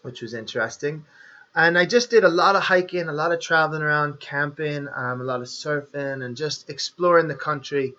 which 0.04 0.22
was 0.22 0.34
interesting. 0.34 1.04
And 1.54 1.78
I 1.78 1.86
just 1.86 2.10
did 2.10 2.24
a 2.24 2.28
lot 2.28 2.56
of 2.56 2.62
hiking, 2.62 3.08
a 3.08 3.12
lot 3.12 3.32
of 3.32 3.40
traveling 3.40 3.82
around, 3.82 4.20
camping, 4.20 4.88
um, 4.94 5.20
a 5.20 5.24
lot 5.24 5.40
of 5.40 5.46
surfing, 5.46 6.24
and 6.24 6.36
just 6.36 6.68
exploring 6.68 7.28
the 7.28 7.34
country. 7.36 7.94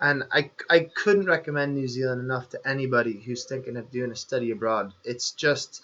And 0.00 0.24
I, 0.30 0.50
I 0.70 0.90
couldn't 0.94 1.26
recommend 1.26 1.74
New 1.74 1.88
Zealand 1.88 2.20
enough 2.20 2.50
to 2.50 2.68
anybody 2.68 3.20
who's 3.20 3.44
thinking 3.44 3.76
of 3.76 3.90
doing 3.90 4.12
a 4.12 4.16
study 4.16 4.50
abroad. 4.50 4.92
It's 5.04 5.32
just 5.32 5.82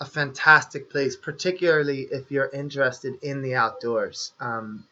a 0.00 0.04
fantastic 0.04 0.90
place, 0.90 1.16
particularly 1.16 2.02
if 2.10 2.30
you're 2.30 2.50
interested 2.52 3.14
in 3.22 3.40
the 3.40 3.54
outdoors. 3.54 4.32
Um, 4.40 4.84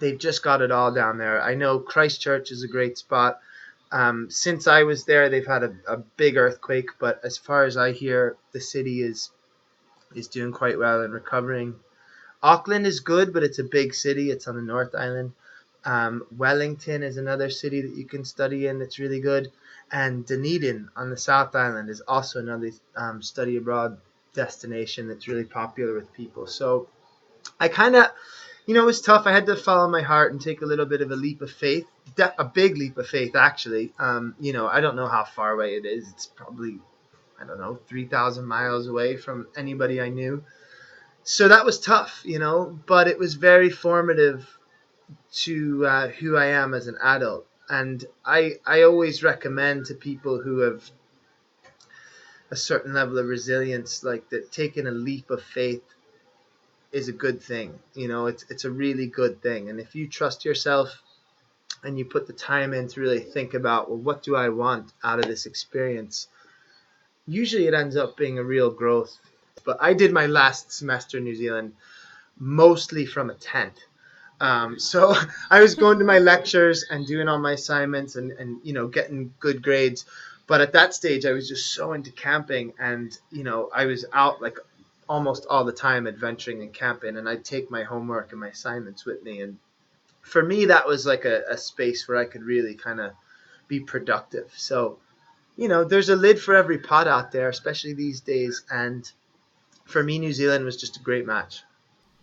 they've 0.00 0.18
just 0.18 0.44
got 0.44 0.62
it 0.62 0.70
all 0.70 0.92
down 0.92 1.18
there. 1.18 1.42
I 1.42 1.54
know 1.54 1.80
Christchurch 1.80 2.52
is 2.52 2.62
a 2.62 2.68
great 2.68 2.96
spot. 2.96 3.40
Um, 3.90 4.30
since 4.30 4.68
I 4.68 4.84
was 4.84 5.04
there, 5.04 5.28
they've 5.28 5.46
had 5.46 5.64
a, 5.64 5.74
a 5.88 5.96
big 5.96 6.36
earthquake, 6.36 6.90
but 7.00 7.20
as 7.24 7.36
far 7.36 7.64
as 7.64 7.76
I 7.76 7.92
hear, 7.92 8.36
the 8.52 8.60
city 8.60 9.02
is 9.02 9.30
is 10.14 10.28
doing 10.28 10.52
quite 10.52 10.78
well 10.78 11.02
and 11.02 11.12
recovering. 11.12 11.74
Auckland 12.42 12.86
is 12.86 13.00
good, 13.00 13.32
but 13.32 13.42
it's 13.42 13.58
a 13.58 13.64
big 13.64 13.94
city. 13.94 14.30
It's 14.30 14.46
on 14.48 14.56
the 14.56 14.62
North 14.62 14.94
Island. 14.94 15.32
Um, 15.84 16.24
Wellington 16.36 17.02
is 17.02 17.16
another 17.16 17.50
city 17.50 17.82
that 17.82 17.96
you 17.96 18.04
can 18.04 18.24
study 18.24 18.66
in 18.66 18.78
that's 18.78 18.98
really 18.98 19.20
good. 19.20 19.50
And 19.90 20.26
Dunedin 20.26 20.90
on 20.96 21.10
the 21.10 21.16
South 21.16 21.54
Island 21.54 21.88
is 21.88 22.00
also 22.02 22.40
another 22.40 22.70
um, 22.96 23.22
study 23.22 23.56
abroad 23.56 23.98
destination 24.34 25.08
that's 25.08 25.28
really 25.28 25.44
popular 25.44 25.94
with 25.94 26.12
people. 26.12 26.46
So 26.46 26.88
I 27.58 27.68
kind 27.68 27.96
of, 27.96 28.06
you 28.66 28.74
know, 28.74 28.82
it 28.82 28.86
was 28.86 29.00
tough. 29.00 29.26
I 29.26 29.32
had 29.32 29.46
to 29.46 29.56
follow 29.56 29.88
my 29.88 30.02
heart 30.02 30.32
and 30.32 30.40
take 30.40 30.60
a 30.60 30.66
little 30.66 30.84
bit 30.84 31.00
of 31.00 31.10
a 31.10 31.16
leap 31.16 31.40
of 31.40 31.50
faith, 31.50 31.86
a 32.18 32.44
big 32.44 32.76
leap 32.76 32.98
of 32.98 33.08
faith, 33.08 33.34
actually. 33.34 33.92
Um, 33.98 34.34
you 34.38 34.52
know, 34.52 34.68
I 34.68 34.80
don't 34.80 34.96
know 34.96 35.08
how 35.08 35.24
far 35.24 35.52
away 35.52 35.76
it 35.76 35.86
is. 35.86 36.08
It's 36.10 36.26
probably, 36.26 36.78
I 37.40 37.44
don't 37.44 37.58
know, 37.58 37.78
3,000 37.86 38.44
miles 38.44 38.86
away 38.86 39.16
from 39.16 39.46
anybody 39.56 40.00
I 40.00 40.08
knew. 40.08 40.44
So 41.22 41.48
that 41.48 41.64
was 41.64 41.78
tough, 41.78 42.22
you 42.24 42.38
know, 42.38 42.78
but 42.86 43.06
it 43.08 43.18
was 43.18 43.34
very 43.34 43.70
formative 43.70 44.48
to 45.32 45.86
uh, 45.86 46.08
who 46.08 46.36
I 46.36 46.46
am 46.46 46.74
as 46.74 46.86
an 46.86 46.96
adult. 47.02 47.46
And 47.68 48.04
I, 48.24 48.54
I 48.66 48.82
always 48.82 49.22
recommend 49.22 49.86
to 49.86 49.94
people 49.94 50.40
who 50.40 50.60
have 50.60 50.90
a 52.50 52.56
certain 52.56 52.94
level 52.94 53.18
of 53.18 53.26
resilience, 53.26 54.02
like 54.02 54.30
that 54.30 54.50
taking 54.50 54.86
a 54.86 54.90
leap 54.90 55.30
of 55.30 55.42
faith 55.42 55.82
is 56.92 57.08
a 57.08 57.12
good 57.12 57.42
thing. 57.42 57.78
You 57.94 58.08
know, 58.08 58.26
it's 58.26 58.44
it's 58.48 58.64
a 58.64 58.70
really 58.70 59.06
good 59.06 59.42
thing. 59.42 59.68
And 59.68 59.78
if 59.78 59.94
you 59.94 60.08
trust 60.08 60.44
yourself 60.44 61.02
and 61.82 61.98
you 61.98 62.04
put 62.04 62.26
the 62.26 62.32
time 62.32 62.72
in 62.72 62.88
to 62.88 63.00
really 63.00 63.20
think 63.20 63.54
about, 63.54 63.88
well, 63.88 63.98
what 63.98 64.22
do 64.22 64.34
I 64.34 64.48
want 64.48 64.92
out 65.04 65.18
of 65.18 65.26
this 65.26 65.46
experience? 65.46 66.28
Usually 67.28 67.66
it 67.66 67.74
ends 67.74 67.96
up 67.96 68.16
being 68.16 68.38
a 68.38 68.44
real 68.44 68.70
growth. 68.70 69.16
But 69.64 69.76
I 69.80 69.92
did 69.92 70.12
my 70.12 70.26
last 70.26 70.72
semester 70.72 71.18
in 71.18 71.24
New 71.24 71.34
Zealand 71.34 71.74
mostly 72.38 73.04
from 73.04 73.30
a 73.30 73.34
tent. 73.34 73.74
Um, 74.40 74.78
so 74.90 75.14
I 75.50 75.60
was 75.60 75.74
going 75.74 75.98
to 75.98 76.04
my 76.04 76.18
lectures 76.18 76.86
and 76.90 77.06
doing 77.06 77.28
all 77.28 77.38
my 77.38 77.52
assignments 77.52 78.16
and, 78.16 78.32
and 78.32 78.60
you 78.64 78.72
know 78.72 78.88
getting 78.88 79.32
good 79.40 79.62
grades 79.62 80.04
but 80.48 80.62
at 80.62 80.72
that 80.72 80.94
stage, 80.94 81.26
I 81.26 81.32
was 81.32 81.46
just 81.46 81.72
so 81.72 81.92
into 81.92 82.10
camping, 82.10 82.72
and 82.78 83.16
you 83.30 83.44
know, 83.44 83.68
I 83.72 83.84
was 83.84 84.06
out 84.14 84.40
like 84.40 84.58
almost 85.06 85.46
all 85.48 85.62
the 85.62 85.72
time 85.72 86.06
adventuring 86.06 86.62
and 86.62 86.72
camping, 86.72 87.18
and 87.18 87.28
I'd 87.28 87.44
take 87.44 87.70
my 87.70 87.82
homework 87.84 88.32
and 88.32 88.40
my 88.40 88.48
assignments 88.48 89.04
with 89.04 89.22
me. 89.22 89.42
And 89.42 89.58
for 90.22 90.42
me, 90.42 90.64
that 90.64 90.86
was 90.86 91.04
like 91.04 91.26
a, 91.26 91.42
a 91.50 91.58
space 91.58 92.08
where 92.08 92.16
I 92.16 92.24
could 92.24 92.42
really 92.42 92.74
kind 92.74 92.98
of 92.98 93.12
be 93.68 93.78
productive. 93.78 94.50
So, 94.56 94.98
you 95.58 95.66
know, 95.66 95.82
there's 95.82 96.08
a 96.08 96.16
lid 96.16 96.40
for 96.40 96.54
every 96.54 96.78
pot 96.78 97.08
out 97.08 97.32
there, 97.32 97.48
especially 97.48 97.92
these 97.92 98.20
days. 98.20 98.62
And 98.70 99.10
for 99.84 100.04
me, 100.04 100.18
New 100.20 100.32
Zealand 100.32 100.64
was 100.64 100.76
just 100.76 100.96
a 100.96 101.00
great 101.00 101.26
match. 101.26 101.64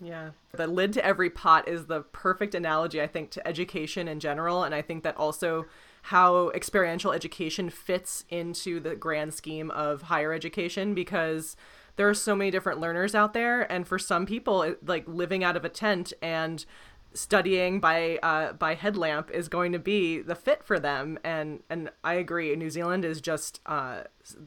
Yeah. 0.02 0.32
The 0.54 0.68
lid 0.68 0.94
to 0.94 1.06
every 1.06 1.30
pot 1.30 1.68
is 1.68 1.86
the 1.86 2.02
perfect 2.02 2.56
analogy, 2.56 3.02
I 3.02 3.08
think, 3.08 3.32
to 3.32 3.46
education 3.46 4.08
in 4.08 4.22
general. 4.22 4.64
And 4.64 4.74
I 4.74 4.82
think 4.82 5.04
that 5.04 5.18
also 5.18 5.66
how 6.04 6.50
experiential 6.52 7.12
education 7.12 7.70
fits 7.70 8.24
into 8.30 8.80
the 8.80 8.96
grand 8.96 9.34
scheme 9.34 9.70
of 9.72 10.04
higher 10.04 10.32
education 10.32 10.94
because 10.94 11.58
there 11.98 12.08
are 12.08 12.14
so 12.14 12.36
many 12.36 12.52
different 12.52 12.80
learners 12.80 13.14
out 13.14 13.34
there. 13.34 13.70
And 13.70 13.86
for 13.86 14.00
some 14.00 14.26
people, 14.26 14.76
like 14.86 15.06
living 15.08 15.44
out 15.44 15.58
of 15.58 15.66
a 15.66 15.70
tent 15.70 16.14
and 16.22 16.66
studying 17.16 17.80
by 17.80 18.20
uh, 18.22 18.54
by 18.54 18.76
headlamp 18.76 19.32
is 19.32 19.48
going 19.48 19.72
to 19.72 19.80
be 19.80 20.22
the 20.22 20.36
fit 20.36 20.64
for 20.64 20.80
them. 20.80 21.18
And 21.24 21.64
and 21.70 21.90
I 22.04 22.16
agree 22.16 22.56
New 22.56 22.70
Zealand 22.70 23.06
is 23.06 23.22
just 23.22 23.62
uh, 23.66 24.04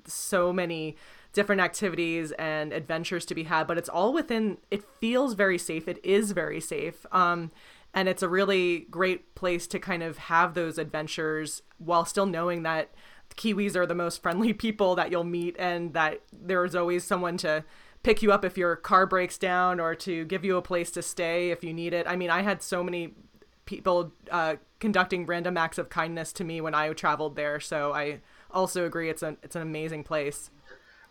so 0.06 0.52
many 0.52 0.96
different 1.32 1.60
activities 1.60 2.32
and 2.32 2.72
adventures 2.72 3.26
to 3.26 3.34
be 3.34 3.44
had 3.44 3.66
but 3.66 3.76
it's 3.76 3.88
all 3.88 4.12
within 4.12 4.58
it 4.70 4.84
feels 5.00 5.34
very 5.34 5.58
safe. 5.58 5.88
It 5.88 6.04
is 6.04 6.32
very 6.32 6.60
safe. 6.60 7.04
Um, 7.10 7.50
and 7.94 8.08
it's 8.08 8.22
a 8.22 8.28
really 8.28 8.80
great 8.90 9.34
place 9.34 9.66
to 9.68 9.78
kind 9.78 10.02
of 10.02 10.18
have 10.18 10.54
those 10.54 10.78
adventures 10.78 11.62
while 11.78 12.04
still 12.04 12.26
knowing 12.26 12.62
that 12.62 12.90
Kiwis 13.36 13.76
are 13.76 13.86
the 13.86 13.94
most 13.94 14.22
friendly 14.22 14.52
people 14.64 14.94
that 14.96 15.10
you'll 15.10 15.24
meet 15.24 15.56
and 15.58 15.94
that 15.94 16.20
there's 16.32 16.74
always 16.74 17.04
someone 17.04 17.36
to 17.38 17.64
pick 18.02 18.22
you 18.22 18.32
up 18.32 18.44
if 18.44 18.56
your 18.56 18.76
car 18.76 19.06
breaks 19.06 19.38
down 19.38 19.80
or 19.80 19.94
to 19.94 20.24
give 20.24 20.44
you 20.44 20.56
a 20.56 20.62
place 20.62 20.90
to 20.92 21.02
stay 21.02 21.50
if 21.50 21.64
you 21.64 21.72
need 21.72 21.92
it. 21.92 22.06
I 22.06 22.16
mean, 22.16 22.30
I 22.30 22.42
had 22.42 22.62
so 22.62 22.82
many 22.82 23.14
people 23.66 24.12
uh, 24.30 24.56
conducting 24.80 25.26
random 25.26 25.56
acts 25.56 25.78
of 25.78 25.88
kindness 25.88 26.32
to 26.34 26.44
me 26.44 26.60
when 26.60 26.74
I 26.74 26.92
traveled 26.92 27.36
there. 27.36 27.60
So 27.60 27.92
I 27.92 28.20
also 28.50 28.86
agree 28.86 29.10
it's 29.10 29.22
an 29.22 29.36
it's 29.42 29.56
an 29.56 29.62
amazing 29.62 30.04
place. 30.04 30.50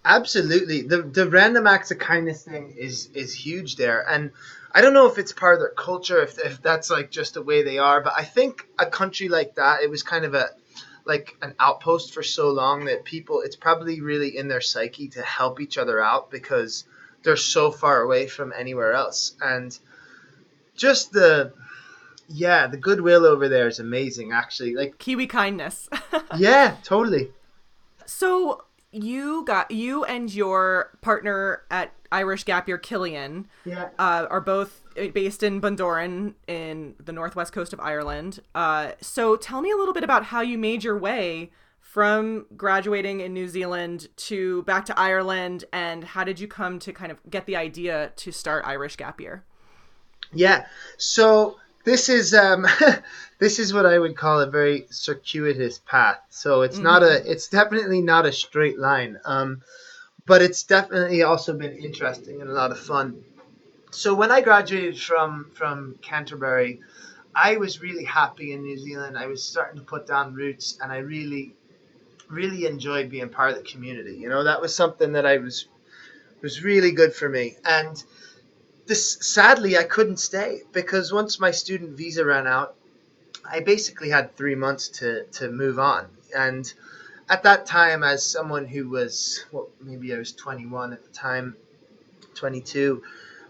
Absolutely, 0.06 0.82
the 0.84 1.02
the 1.02 1.30
random 1.30 1.68
acts 1.68 1.92
of 1.92 2.00
kindness 2.00 2.44
thing 2.44 2.74
is 2.78 3.10
is 3.14 3.34
huge 3.34 3.76
there, 3.76 4.06
and 4.08 4.32
I 4.72 4.82
don't 4.82 4.94
know 4.94 5.08
if 5.08 5.18
it's 5.18 5.34
part 5.34 5.56
of 5.56 5.60
their 5.60 5.70
culture, 5.70 6.22
if 6.22 6.40
if 6.40 6.62
that's 6.62 6.90
like 6.90 7.12
just 7.12 7.34
the 7.34 7.42
way 7.42 7.64
they 7.64 7.78
are, 7.78 8.02
but 8.02 8.14
I 8.16 8.24
think 8.24 8.66
a 8.80 8.86
country 8.86 9.28
like 9.28 9.56
that, 9.56 9.82
it 9.84 9.90
was 9.90 10.04
kind 10.04 10.24
of 10.24 10.34
a 10.34 10.50
like 11.08 11.38
an 11.42 11.56
outpost 11.60 12.14
for 12.14 12.22
so 12.22 12.50
long 12.50 12.86
that 12.86 13.06
people 13.06 13.42
it's 13.42 13.56
probably 13.56 14.02
really 14.02 14.38
in 14.38 14.48
their 14.48 14.62
psyche 14.62 15.08
to 15.10 15.22
help 15.22 15.60
each 15.60 15.78
other 15.78 16.02
out 16.02 16.30
because 16.30 16.86
they're 17.24 17.38
so 17.38 17.72
far 17.72 18.02
away 18.02 18.28
from 18.28 18.54
anywhere 18.56 18.94
else. 18.94 19.36
And 19.42 19.78
just 20.76 21.12
the 21.12 21.54
yeah 22.30 22.68
the 22.68 22.78
goodwill 22.78 23.26
over 23.26 23.48
there 23.48 23.68
is 23.68 23.80
amazing 23.80 24.34
actually 24.34 24.76
like 24.76 24.98
kiwi 24.98 25.28
kindness. 25.28 25.90
Yeah 26.38 26.76
totally. 26.84 27.32
So 28.06 28.64
you 28.92 29.44
got 29.46 29.72
you 29.72 30.04
and 30.04 30.34
your 30.34 30.92
partner 31.02 31.64
at 31.72 31.94
Irish 32.12 32.44
Gap 32.44 32.68
Year, 32.68 32.78
Killian, 32.78 33.48
yeah. 33.66 33.90
uh, 34.00 34.28
are 34.30 34.42
both 34.42 34.82
based 35.14 35.44
in 35.44 35.62
Bundoran 35.62 36.34
in 36.48 36.96
the 37.04 37.12
northwest 37.12 37.54
coast 37.54 37.74
of 37.74 37.80
Ireland. 37.80 38.40
Uh, 38.56 38.92
so 39.02 39.36
tell 39.36 39.62
me 39.62 39.72
a 39.72 39.76
little 39.76 39.94
bit 39.94 40.04
about 40.04 40.26
how 40.26 40.42
you 40.42 40.58
made 40.58 40.84
your 40.84 40.98
way 40.98 41.52
from 41.80 42.46
graduating 42.56 43.22
in 43.22 43.34
New 43.34 43.48
Zealand 43.48 44.08
to 44.18 44.64
back 44.64 44.86
to 44.86 45.00
Ireland, 45.00 45.66
and 45.72 46.04
how 46.04 46.24
did 46.24 46.40
you 46.40 46.48
come 46.48 46.80
to 46.80 46.92
kind 46.92 47.12
of 47.12 47.20
get 47.30 47.46
the 47.46 47.56
idea 47.56 48.12
to 48.18 48.32
start 48.32 48.66
Irish 48.68 48.98
Gap 48.98 49.22
Year? 49.22 49.44
Yeah, 50.34 50.66
so 50.98 51.58
this 51.86 52.10
is 52.10 52.34
um, 52.34 52.68
this 53.40 53.60
is 53.60 53.74
what 53.74 53.86
I 53.86 53.98
would 53.98 54.18
call 54.18 54.42
a 54.42 54.50
very 54.50 54.88
circuitous 54.90 55.80
path. 55.80 56.20
So 56.30 56.62
it's 56.62 56.76
mm-hmm. 56.76 56.84
not 56.84 57.04
a, 57.04 57.32
it's 57.32 57.48
definitely 57.48 58.02
not 58.02 58.26
a 58.26 58.32
straight 58.32 58.78
line. 58.78 59.18
Um, 59.26 59.62
but 60.28 60.42
it's 60.42 60.64
definitely 60.64 61.24
also 61.24 61.54
been 61.58 61.78
interesting 61.78 62.42
and 62.42 62.50
a 62.50 62.54
lot 62.54 62.72
of 62.72 62.80
fun. 62.80 63.24
So 63.98 64.14
when 64.14 64.30
I 64.30 64.42
graduated 64.42 65.02
from 65.02 65.50
from 65.56 65.96
Canterbury, 66.04 66.82
I 67.34 67.58
was 67.58 67.82
really 67.82 68.04
happy 68.04 68.54
in 68.54 68.62
New 68.62 68.78
Zealand. 68.78 69.18
I 69.18 69.26
was 69.26 69.42
starting 69.42 69.80
to 69.80 69.84
put 69.84 70.06
down 70.06 70.36
roots, 70.36 70.78
and 70.80 70.92
I 70.92 70.98
really, 70.98 71.56
really 72.30 72.68
enjoyed 72.68 73.10
being 73.10 73.30
part 73.30 73.50
of 73.50 73.58
the 73.58 73.64
community. 73.64 74.16
You 74.16 74.30
know, 74.30 74.44
that 74.44 74.62
was 74.62 74.76
something 74.76 75.14
that 75.14 75.26
I 75.26 75.38
was 75.38 75.68
was 76.44 76.64
really 76.64 76.92
good 76.92 77.12
for 77.12 77.28
me. 77.28 77.58
And 77.66 78.04
this 78.86 79.18
sadly 79.22 79.80
I 79.80 79.84
couldn't 79.84 80.18
stay 80.18 80.62
because 80.74 81.12
once 81.12 81.40
my 81.40 81.50
student 81.50 81.98
visa 81.98 82.24
ran 82.24 82.46
out, 82.46 82.76
I 83.44 83.62
basically 83.62 84.12
had 84.12 84.36
three 84.36 84.54
months 84.54 84.90
to 85.00 85.24
to 85.40 85.50
move 85.50 85.80
on. 85.80 86.06
And 86.38 86.72
at 87.30 87.42
that 87.42 87.66
time, 87.66 88.04
as 88.04 88.24
someone 88.24 88.68
who 88.68 88.90
was, 88.90 89.44
well, 89.52 89.70
maybe 89.82 90.14
I 90.14 90.20
was 90.20 90.34
21 90.34 90.94
at 90.94 91.04
the 91.04 91.12
time, 91.12 91.56
22, 92.36 93.02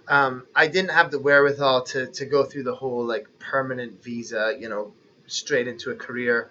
um, 0.08 0.44
I 0.56 0.68
didn't 0.68 0.92
have 0.92 1.12
the 1.12 1.20
wherewithal 1.20 1.84
to, 1.84 2.08
to 2.08 2.26
go 2.26 2.44
through 2.44 2.64
the 2.64 2.76
whole 2.76 3.06
like 3.06 3.28
permanent 3.40 4.04
visa, 4.04 4.56
you 4.58 4.70
know, 4.70 4.94
straight 5.28 5.68
into 5.68 5.92
a 5.92 5.96
career. 5.96 6.50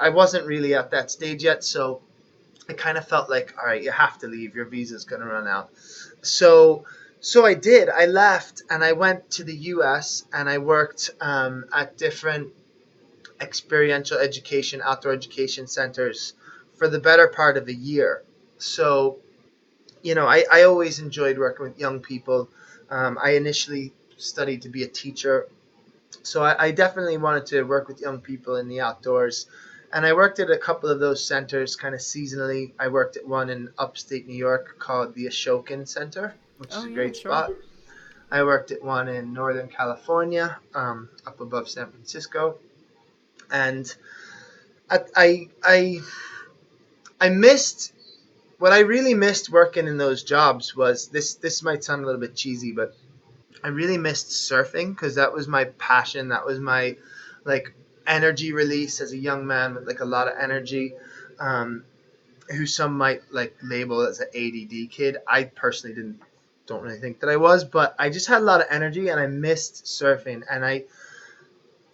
I 0.00 0.10
wasn't 0.10 0.46
really 0.46 0.74
at 0.74 0.90
that 0.92 1.10
stage 1.10 1.44
yet, 1.44 1.62
so 1.62 2.00
I 2.68 2.72
kind 2.72 2.96
of 2.96 3.06
felt 3.06 3.28
like, 3.28 3.54
all 3.58 3.66
right, 3.66 3.82
you 3.82 3.90
have 3.90 4.18
to 4.18 4.26
leave. 4.26 4.54
Your 4.54 4.64
visa's 4.64 5.04
going 5.04 5.20
to 5.20 5.28
run 5.28 5.46
out. 5.46 5.70
So, 6.22 6.84
so 7.20 7.44
I 7.44 7.54
did. 7.54 7.88
I 7.90 8.06
left 8.06 8.62
and 8.70 8.82
I 8.82 8.92
went 8.92 9.30
to 9.32 9.44
the 9.44 9.54
U.S. 9.54 10.24
and 10.32 10.48
I 10.48 10.58
worked 10.58 11.10
um, 11.20 11.66
at 11.72 11.98
different 11.98 12.52
experiential 13.40 14.18
education, 14.18 14.80
outdoor 14.82 15.12
education 15.12 15.66
centers 15.66 16.34
for 16.76 16.88
the 16.88 16.98
better 16.98 17.28
part 17.28 17.56
of 17.56 17.68
a 17.68 17.74
year. 17.74 18.22
So, 18.58 19.18
you 20.02 20.14
know, 20.14 20.26
I, 20.26 20.44
I 20.50 20.62
always 20.62 21.00
enjoyed 21.00 21.38
working 21.38 21.66
with 21.66 21.78
young 21.78 22.00
people. 22.00 22.48
Um, 22.90 23.18
I 23.22 23.30
initially 23.30 23.92
studied 24.16 24.62
to 24.62 24.68
be 24.68 24.82
a 24.82 24.88
teacher. 24.88 25.48
So 26.22 26.42
I, 26.42 26.66
I 26.66 26.70
definitely 26.70 27.18
wanted 27.18 27.46
to 27.46 27.62
work 27.62 27.88
with 27.88 28.00
young 28.00 28.20
people 28.20 28.56
in 28.56 28.68
the 28.68 28.80
outdoors. 28.80 29.46
And 29.92 30.04
I 30.04 30.12
worked 30.12 30.40
at 30.40 30.50
a 30.50 30.58
couple 30.58 30.88
of 30.88 30.98
those 30.98 31.24
centers 31.24 31.76
kind 31.76 31.94
of 31.94 32.00
seasonally. 32.00 32.72
I 32.78 32.88
worked 32.88 33.16
at 33.16 33.26
one 33.26 33.50
in 33.50 33.70
upstate 33.78 34.26
New 34.26 34.36
York 34.36 34.76
called 34.78 35.14
the 35.14 35.26
Ashokan 35.26 35.86
Center, 35.86 36.34
which 36.58 36.70
oh, 36.72 36.78
is 36.78 36.84
a 36.84 36.88
yeah, 36.88 36.94
great 36.94 37.16
sure. 37.16 37.30
spot. 37.30 37.50
I 38.30 38.42
worked 38.42 38.72
at 38.72 38.82
one 38.82 39.08
in 39.08 39.32
Northern 39.32 39.68
California, 39.68 40.58
um, 40.74 41.08
up 41.26 41.40
above 41.40 41.68
San 41.68 41.90
Francisco. 41.90 42.58
And 43.50 43.94
I, 44.90 44.98
I, 45.14 45.48
I 45.62 46.00
I 47.20 47.28
missed 47.28 47.92
what 48.64 48.72
I 48.72 48.78
really 48.78 49.12
missed 49.12 49.50
working 49.50 49.88
in 49.88 49.98
those 49.98 50.24
jobs 50.24 50.74
was 50.74 51.08
this. 51.08 51.34
This 51.34 51.62
might 51.62 51.84
sound 51.84 52.02
a 52.02 52.06
little 52.06 52.18
bit 52.18 52.34
cheesy, 52.34 52.72
but 52.72 52.96
I 53.62 53.68
really 53.68 53.98
missed 53.98 54.28
surfing 54.28 54.94
because 54.94 55.16
that 55.16 55.34
was 55.34 55.46
my 55.46 55.64
passion. 55.76 56.30
That 56.30 56.46
was 56.46 56.60
my 56.60 56.96
like 57.44 57.74
energy 58.06 58.54
release 58.54 59.02
as 59.02 59.12
a 59.12 59.18
young 59.18 59.46
man 59.46 59.74
with 59.74 59.86
like 59.86 60.00
a 60.00 60.06
lot 60.06 60.28
of 60.28 60.38
energy. 60.40 60.94
Um, 61.38 61.84
who 62.56 62.64
some 62.64 62.96
might 62.96 63.20
like 63.30 63.54
label 63.62 64.00
as 64.00 64.20
an 64.20 64.28
ADD 64.34 64.90
kid. 64.90 65.18
I 65.28 65.44
personally 65.44 65.94
didn't 65.94 66.22
don't 66.64 66.82
really 66.82 67.00
think 67.00 67.20
that 67.20 67.28
I 67.28 67.36
was, 67.36 67.64
but 67.64 67.94
I 67.98 68.08
just 68.08 68.28
had 68.28 68.38
a 68.40 68.46
lot 68.46 68.62
of 68.62 68.66
energy 68.70 69.08
and 69.08 69.20
I 69.20 69.26
missed 69.26 69.84
surfing 69.84 70.42
and 70.50 70.64
I 70.64 70.84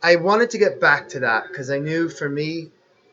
I 0.05 0.15
wanted 0.15 0.51
to 0.51 0.59
get 0.59 0.81
back 0.81 1.09
to 1.09 1.19
that 1.19 1.49
because 1.49 1.69
I 1.69 1.81
knew 1.81 2.09
for 2.09 2.29
me, 2.29 2.71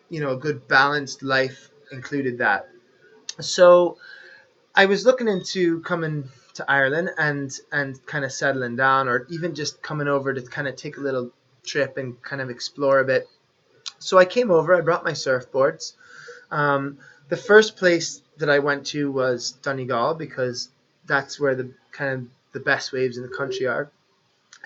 you 0.10 0.20
know, 0.20 0.34
a 0.34 0.38
good 0.38 0.68
balanced 0.68 1.24
life 1.24 1.72
included 1.92 2.38
that. 2.38 2.70
So 3.40 3.98
I 4.76 4.86
was 4.86 5.06
looking 5.06 5.28
into 5.28 5.82
coming 5.82 6.30
to 6.56 6.66
Ireland 6.68 7.12
and 7.18 7.52
and 7.72 8.04
kind 8.06 8.26
of 8.26 8.32
settling 8.32 8.76
down, 8.76 9.08
or 9.08 9.28
even 9.30 9.56
just 9.56 9.82
coming 9.82 10.08
over 10.08 10.34
to 10.34 10.42
kind 10.42 10.68
of 10.68 10.76
take 10.76 10.98
a 10.98 11.02
little 11.02 11.32
trip 11.64 11.98
and 11.98 12.22
kind 12.22 12.42
of 12.42 12.50
explore 12.50 13.00
a 13.00 13.06
bit. 13.06 13.28
So 14.00 14.18
I 14.18 14.26
came 14.26 14.52
over. 14.52 14.76
I 14.76 14.82
brought 14.82 15.04
my 15.04 15.12
surfboards. 15.12 15.94
Um, 16.52 16.98
the 17.30 17.38
first 17.38 17.76
place 17.78 18.22
that 18.38 18.50
I 18.50 18.60
went 18.60 18.86
to 18.88 19.12
was 19.12 19.52
Donegal 19.64 20.16
because 20.16 20.70
that's 21.06 21.40
where 21.40 21.56
the 21.56 21.72
kind 21.92 22.14
of 22.14 22.28
the 22.54 22.60
best 22.60 22.92
waves 22.92 23.18
in 23.18 23.24
the 23.24 23.36
country 23.36 23.68
are. 23.68 23.92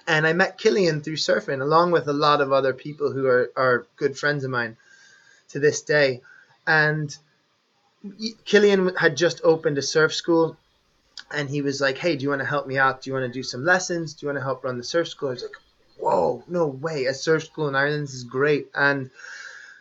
And 0.07 0.25
I 0.25 0.33
met 0.33 0.57
Killian 0.57 1.01
through 1.01 1.17
surfing, 1.17 1.61
along 1.61 1.91
with 1.91 2.07
a 2.07 2.13
lot 2.13 2.41
of 2.41 2.51
other 2.51 2.73
people 2.73 3.11
who 3.11 3.25
are, 3.27 3.51
are 3.55 3.85
good 3.97 4.17
friends 4.17 4.43
of 4.43 4.51
mine 4.51 4.77
to 5.49 5.59
this 5.59 5.81
day 5.81 6.21
and 6.65 7.15
Killian 8.45 8.95
had 8.95 9.15
just 9.15 9.41
opened 9.43 9.77
a 9.77 9.81
surf 9.81 10.13
school 10.13 10.57
and 11.31 11.49
he 11.49 11.61
was 11.61 11.79
like, 11.81 11.97
Hey, 11.97 12.15
do 12.15 12.23
you 12.23 12.29
want 12.29 12.41
to 12.41 12.47
help 12.47 12.67
me 12.67 12.77
out? 12.77 13.01
Do 13.01 13.09
you 13.09 13.13
want 13.13 13.25
to 13.25 13.39
do 13.39 13.43
some 13.43 13.63
lessons? 13.63 14.13
Do 14.13 14.25
you 14.25 14.27
want 14.27 14.39
to 14.39 14.43
help 14.43 14.63
run 14.63 14.77
the 14.77 14.83
surf 14.83 15.07
school? 15.07 15.29
I 15.29 15.33
was 15.33 15.43
like, 15.43 15.51
Whoa, 15.97 16.43
no 16.47 16.67
way. 16.67 17.05
A 17.05 17.13
surf 17.13 17.45
school 17.45 17.67
in 17.67 17.75
Ireland 17.75 18.05
is 18.05 18.23
great. 18.23 18.69
And 18.73 19.11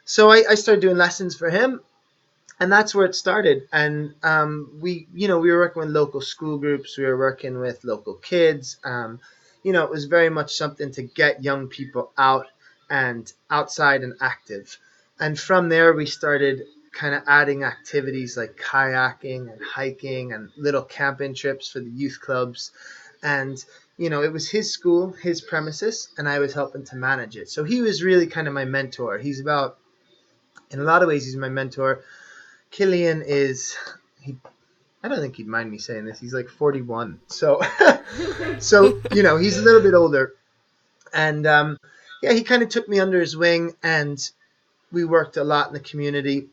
so 0.04 0.30
I, 0.30 0.44
I 0.50 0.54
started 0.54 0.82
doing 0.82 0.96
lessons 0.96 1.36
for 1.36 1.48
him 1.50 1.80
and 2.58 2.70
that's 2.70 2.94
where 2.94 3.06
it 3.06 3.14
started. 3.14 3.68
And 3.72 4.14
um, 4.22 4.78
we, 4.80 5.06
you 5.14 5.28
know, 5.28 5.38
we 5.38 5.50
were 5.50 5.60
working 5.60 5.80
with 5.80 5.90
local 5.90 6.20
school 6.20 6.58
groups. 6.58 6.98
We 6.98 7.04
were 7.04 7.16
working 7.16 7.58
with 7.58 7.84
local 7.84 8.14
kids. 8.14 8.76
Um, 8.84 9.20
you 9.62 9.72
know, 9.72 9.84
it 9.84 9.90
was 9.90 10.04
very 10.04 10.28
much 10.28 10.56
something 10.56 10.90
to 10.92 11.02
get 11.02 11.42
young 11.42 11.68
people 11.68 12.12
out 12.18 12.46
and 12.90 13.32
outside 13.50 14.02
and 14.02 14.14
active 14.20 14.76
and 15.20 15.38
from 15.38 15.68
there 15.68 15.92
we 15.92 16.06
started 16.06 16.66
kind 16.92 17.14
of 17.14 17.22
adding 17.26 17.64
activities 17.64 18.36
like 18.36 18.56
kayaking 18.56 19.52
and 19.52 19.60
hiking 19.62 20.32
and 20.32 20.50
little 20.56 20.82
camping 20.82 21.34
trips 21.34 21.70
for 21.70 21.80
the 21.80 21.90
youth 21.90 22.20
clubs. 22.20 22.72
And, 23.22 23.62
you 23.96 24.10
know, 24.10 24.22
it 24.22 24.32
was 24.32 24.50
his 24.50 24.72
school, 24.72 25.12
his 25.12 25.40
premises, 25.40 26.08
and 26.18 26.28
I 26.28 26.38
was 26.38 26.52
helping 26.52 26.84
to 26.86 26.96
manage 26.96 27.36
it. 27.36 27.48
So 27.48 27.64
he 27.64 27.80
was 27.80 28.02
really 28.02 28.26
kind 28.26 28.48
of 28.48 28.54
my 28.54 28.64
mentor. 28.64 29.18
He's 29.18 29.40
about, 29.40 29.78
in 30.70 30.80
a 30.80 30.84
lot 30.84 31.02
of 31.02 31.08
ways, 31.08 31.24
he's 31.24 31.36
my 31.36 31.48
mentor. 31.48 32.02
Killian 32.70 33.22
is, 33.22 33.76
he, 34.20 34.36
I 35.02 35.08
don't 35.08 35.20
think 35.20 35.36
he'd 35.36 35.46
mind 35.46 35.70
me 35.70 35.78
saying 35.78 36.04
this. 36.04 36.18
He's 36.18 36.34
like 36.34 36.48
41. 36.48 37.20
So, 37.28 37.60
so, 38.58 39.00
you 39.12 39.22
know, 39.22 39.36
he's 39.36 39.58
a 39.58 39.62
little 39.62 39.82
bit 39.82 39.94
older. 39.94 40.34
And, 41.12 41.46
um, 41.46 41.78
yeah, 42.22 42.32
he 42.32 42.42
kind 42.42 42.62
of 42.62 42.68
took 42.68 42.88
me 42.88 43.00
under 43.00 43.20
his 43.20 43.36
wing 43.36 43.74
and 43.82 44.18
we 44.92 45.04
worked 45.04 45.36
a 45.36 45.44
lot 45.44 45.68
in 45.68 45.72
the 45.72 45.80
community 45.80 46.48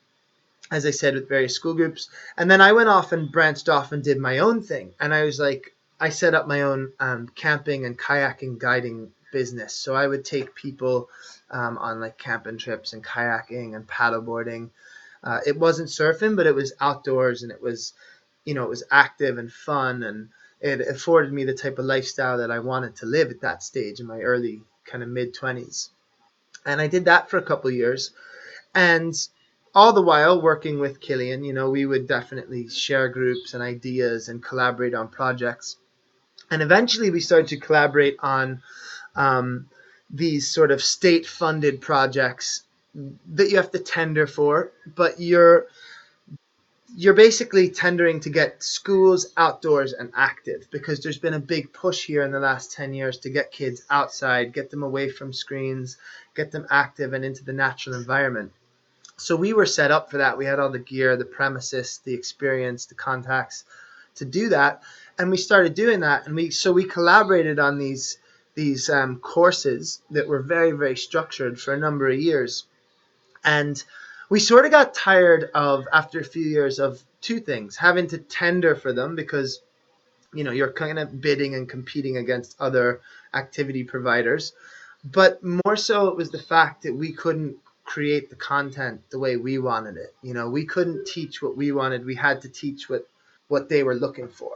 as 0.71 0.85
I 0.85 0.91
said, 0.91 1.13
with 1.13 1.29
various 1.29 1.55
school 1.55 1.73
groups. 1.73 2.09
And 2.37 2.49
then 2.49 2.61
I 2.61 2.73
went 2.73 2.89
off 2.89 3.11
and 3.11 3.31
branched 3.31 3.69
off 3.69 3.91
and 3.91 4.03
did 4.03 4.17
my 4.17 4.39
own 4.39 4.61
thing. 4.61 4.93
And 4.99 5.13
I 5.13 5.23
was 5.23 5.39
like, 5.39 5.73
I 5.99 6.09
set 6.09 6.35
up 6.35 6.47
my 6.47 6.61
own 6.61 6.91
um, 6.99 7.29
camping 7.35 7.85
and 7.85 7.97
kayaking 7.97 8.59
guiding 8.59 9.11
business. 9.31 9.73
So 9.73 9.95
I 9.95 10.07
would 10.07 10.25
take 10.25 10.55
people 10.55 11.09
um, 11.49 11.77
on 11.77 11.99
like 11.99 12.17
camping 12.17 12.57
trips 12.57 12.93
and 12.93 13.03
kayaking 13.03 13.75
and 13.75 13.87
paddleboarding. 13.87 14.69
Uh, 15.23 15.39
it 15.45 15.57
wasn't 15.57 15.89
surfing, 15.89 16.35
but 16.35 16.47
it 16.47 16.55
was 16.55 16.73
outdoors 16.79 17.43
and 17.43 17.51
it 17.51 17.61
was, 17.61 17.93
you 18.45 18.53
know, 18.53 18.63
it 18.63 18.69
was 18.69 18.83
active 18.91 19.37
and 19.37 19.51
fun 19.51 20.03
and 20.03 20.29
it 20.59 20.81
afforded 20.81 21.31
me 21.31 21.43
the 21.43 21.53
type 21.53 21.79
of 21.79 21.85
lifestyle 21.85 22.39
that 22.39 22.51
I 22.51 22.59
wanted 22.59 22.95
to 22.97 23.05
live 23.05 23.29
at 23.29 23.41
that 23.41 23.63
stage 23.63 23.99
in 23.99 24.07
my 24.07 24.21
early 24.21 24.61
kind 24.85 25.03
of 25.03 25.09
mid 25.09 25.35
20s. 25.35 25.89
And 26.65 26.81
I 26.81 26.87
did 26.87 27.05
that 27.05 27.29
for 27.29 27.37
a 27.37 27.43
couple 27.43 27.69
years. 27.71 28.11
And 28.73 29.15
all 29.77 29.93
the 29.93 30.01
while 30.01 30.41
working 30.41 30.79
with 30.79 30.99
Killian, 30.99 31.43
you 31.43 31.53
know, 31.53 31.69
we 31.69 31.85
would 31.85 32.07
definitely 32.07 32.67
share 32.67 33.09
groups 33.09 33.53
and 33.53 33.61
ideas 33.61 34.27
and 34.27 34.41
collaborate 34.41 34.95
on 34.95 35.07
projects. 35.07 35.77
And 36.49 36.63
eventually 36.63 37.11
we 37.11 37.19
started 37.19 37.49
to 37.49 37.59
collaborate 37.59 38.17
on 38.19 38.63
um, 39.15 39.67
these 40.09 40.49
sort 40.49 40.71
of 40.71 40.81
state 40.81 41.27
funded 41.27 41.79
projects 41.79 42.63
that 42.95 43.51
you 43.51 43.57
have 43.57 43.69
to 43.69 43.77
tender 43.77 44.25
for, 44.25 44.71
but 44.95 45.19
you're 45.19 45.67
you're 46.95 47.13
basically 47.13 47.69
tendering 47.69 48.19
to 48.21 48.31
get 48.31 48.63
schools 48.63 49.27
outdoors 49.37 49.93
and 49.93 50.11
active 50.15 50.67
because 50.71 51.01
there's 51.01 51.19
been 51.19 51.35
a 51.35 51.39
big 51.39 51.71
push 51.71 52.03
here 52.05 52.23
in 52.23 52.31
the 52.31 52.39
last 52.39 52.71
10 52.71 52.95
years 52.95 53.19
to 53.19 53.29
get 53.29 53.51
kids 53.51 53.83
outside, 53.91 54.53
get 54.53 54.71
them 54.71 54.81
away 54.81 55.07
from 55.07 55.31
screens, 55.31 55.97
get 56.33 56.51
them 56.51 56.65
active 56.71 57.13
and 57.13 57.23
into 57.23 57.43
the 57.43 57.53
natural 57.53 57.95
environment 57.95 58.51
so 59.17 59.35
we 59.35 59.53
were 59.53 59.65
set 59.65 59.91
up 59.91 60.11
for 60.11 60.17
that. 60.17 60.37
We 60.37 60.45
had 60.45 60.59
all 60.59 60.69
the 60.69 60.79
gear, 60.79 61.17
the 61.17 61.25
premises, 61.25 61.99
the 62.03 62.13
experience, 62.13 62.85
the 62.85 62.95
contacts 62.95 63.65
to 64.15 64.25
do 64.25 64.49
that, 64.49 64.83
and 65.17 65.31
we 65.31 65.37
started 65.37 65.73
doing 65.73 66.01
that. 66.01 66.27
And 66.27 66.35
we 66.35 66.51
so 66.51 66.71
we 66.71 66.85
collaborated 66.85 67.59
on 67.59 67.77
these 67.77 68.17
these 68.55 68.89
um, 68.89 69.17
courses 69.17 70.01
that 70.11 70.27
were 70.27 70.41
very 70.41 70.71
very 70.71 70.95
structured 70.95 71.59
for 71.59 71.73
a 71.73 71.79
number 71.79 72.07
of 72.07 72.19
years, 72.19 72.65
and 73.43 73.83
we 74.29 74.39
sort 74.39 74.65
of 74.65 74.71
got 74.71 74.93
tired 74.93 75.49
of 75.53 75.87
after 75.91 76.19
a 76.19 76.25
few 76.25 76.45
years 76.45 76.79
of 76.79 77.01
two 77.21 77.39
things: 77.39 77.75
having 77.75 78.07
to 78.07 78.19
tender 78.19 78.75
for 78.75 78.93
them 78.93 79.15
because 79.15 79.61
you 80.33 80.43
know 80.43 80.51
you're 80.51 80.71
kind 80.71 80.99
of 80.99 81.21
bidding 81.21 81.55
and 81.55 81.67
competing 81.67 82.17
against 82.17 82.55
other 82.59 83.01
activity 83.33 83.83
providers 83.83 84.53
but 85.03 85.41
more 85.43 85.75
so 85.75 86.07
it 86.09 86.15
was 86.15 86.31
the 86.31 86.41
fact 86.41 86.83
that 86.83 86.93
we 86.93 87.13
couldn't 87.13 87.55
create 87.87 88.29
the 88.29 88.35
content 88.35 89.01
the 89.09 89.17
way 89.17 89.37
we 89.37 89.57
wanted 89.57 89.95
it. 89.95 90.13
You 90.21 90.33
know, 90.33 90.49
we 90.49 90.65
couldn't 90.65 91.07
teach 91.07 91.41
what 91.41 91.57
we 91.57 91.71
wanted. 91.71 92.05
We 92.05 92.15
had 92.15 92.41
to 92.41 92.49
teach 92.49 92.89
what 92.89 93.07
what 93.47 93.69
they 93.69 93.81
were 93.81 93.95
looking 93.95 94.27
for. 94.27 94.55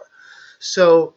So 0.60 1.16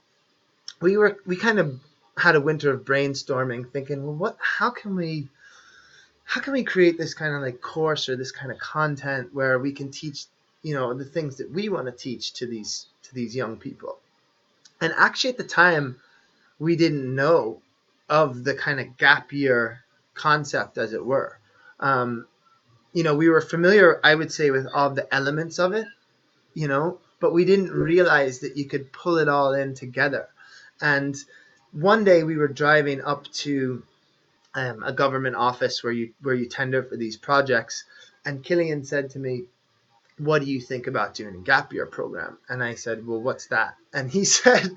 we 0.81 0.97
were 0.97 1.19
we 1.27 1.37
kind 1.37 1.59
of 1.59 1.79
had 2.17 2.37
a 2.37 2.41
winter 2.41 2.73
of 2.73 2.85
brainstorming 2.85 3.71
thinking, 3.71 4.07
well 4.07 4.15
what 4.15 4.39
how 4.41 4.71
can 4.71 4.95
we 4.97 5.29
how 6.23 6.41
can 6.41 6.53
we 6.55 6.65
create 6.65 6.97
this 6.97 7.13
kind 7.13 7.35
of 7.35 7.43
like 7.43 7.61
course 7.61 8.09
or 8.09 8.17
this 8.17 8.33
kind 8.33 8.51
of 8.51 8.59
content 8.59 9.35
where 9.35 9.59
we 9.59 9.73
can 9.73 9.91
teach, 9.91 10.27
you 10.63 10.75
know, 10.75 10.95
the 10.95 11.05
things 11.05 11.37
that 11.37 11.51
we 11.51 11.69
want 11.69 11.87
to 11.87 11.93
teach 11.93 12.33
to 12.35 12.47
these 12.47 12.87
to 13.03 13.15
these 13.15 13.35
young 13.35 13.57
people. 13.57 13.99
And 14.81 14.95
actually 14.97 15.31
at 15.31 15.37
the 15.37 15.45
time 15.45 15.97
we 16.61 16.77
didn't 16.77 17.13
know 17.13 17.61
of 18.09 18.45
the 18.45 18.55
kind 18.55 18.79
of 18.79 18.97
gap 18.97 19.33
year 19.33 19.81
concept 20.15 20.79
as 20.79 20.93
it 20.93 21.05
were 21.05 21.39
um, 21.81 22.27
you 22.93 23.03
know, 23.03 23.15
we 23.15 23.29
were 23.29 23.41
familiar, 23.41 24.01
I 24.05 24.15
would 24.15 24.33
say, 24.33 24.51
with 24.51 24.67
all 24.73 24.91
the 24.91 25.13
elements 25.13 25.59
of 25.59 25.73
it, 25.73 25.87
you 26.55 26.69
know, 26.69 27.01
but 27.21 27.33
we 27.33 27.45
didn't 27.45 27.73
realize 27.73 28.41
that 28.41 28.57
you 28.57 28.67
could 28.67 28.93
pull 28.93 29.19
it 29.19 29.29
all 29.29 29.53
in 29.53 29.75
together. 29.75 30.29
And 30.81 31.17
one 31.73 32.05
day 32.05 32.23
we 32.23 32.37
were 32.37 32.49
driving 32.49 33.03
up 33.03 33.27
to 33.45 33.83
um, 34.55 34.85
a 34.85 34.93
government 34.93 35.35
office 35.35 35.83
where 35.83 35.93
you 35.93 36.13
where 36.23 36.35
you 36.35 36.49
tender 36.49 36.83
for 36.85 36.97
these 36.97 37.17
projects, 37.17 37.85
and 38.25 38.45
Killian 38.45 38.85
said 38.85 39.11
to 39.11 39.19
me, 39.19 39.45
"What 40.19 40.43
do 40.43 40.47
you 40.47 40.61
think 40.61 40.87
about 40.87 41.15
doing 41.15 41.35
a 41.35 41.39
gap 41.39 41.73
year 41.73 41.87
program?" 41.87 42.39
And 42.49 42.63
I 42.63 42.77
said, 42.77 43.05
"Well, 43.05 43.21
what's 43.21 43.49
that?" 43.49 43.75
And 43.93 44.09
he 44.09 44.25
said, 44.37 44.71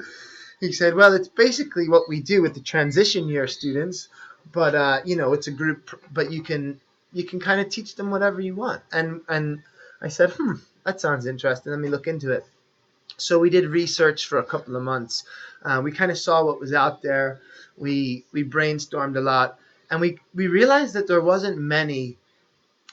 "He 0.59 0.71
said, 0.71 0.95
well, 0.95 1.13
it's 1.13 1.27
basically 1.27 1.87
what 1.87 2.09
we 2.09 2.21
do 2.21 2.41
with 2.41 2.55
the 2.55 2.61
transition 2.61 3.27
year 3.27 3.45
students." 3.45 4.09
But 4.51 4.73
uh, 4.73 5.01
you 5.05 5.15
know, 5.15 5.33
it's 5.33 5.47
a 5.47 5.51
group, 5.51 6.01
but 6.11 6.31
you 6.31 6.41
can 6.41 6.79
you 7.17 7.23
can 7.23 7.39
kind 7.39 7.59
of 7.59 7.69
teach 7.69 7.95
them 7.95 8.11
whatever 8.11 8.39
you 8.39 8.55
want. 8.55 8.83
And 8.91 9.21
and 9.27 9.63
I 10.01 10.09
said, 10.09 10.31
hmm, 10.31 10.53
that 10.85 11.01
sounds 11.01 11.25
interesting. 11.25 11.71
Let 11.71 11.81
me 11.81 11.89
look 11.89 12.07
into 12.07 12.31
it. 12.31 12.45
So 13.17 13.39
we 13.39 13.49
did 13.49 13.65
research 13.65 14.27
for 14.27 14.37
a 14.37 14.43
couple 14.43 14.75
of 14.75 14.83
months. 14.83 15.23
Uh, 15.63 15.81
we 15.83 15.91
kind 15.91 16.11
of 16.11 16.19
saw 16.19 16.45
what 16.45 16.59
was 16.59 16.73
out 16.73 17.01
there. 17.01 17.39
We 17.75 18.23
we 18.31 18.43
brainstormed 18.43 19.17
a 19.17 19.21
lot, 19.21 19.59
and 19.89 19.99
we 19.99 20.19
we 20.35 20.47
realized 20.47 20.93
that 20.93 21.07
there 21.07 21.21
wasn't 21.21 21.57
many 21.57 22.17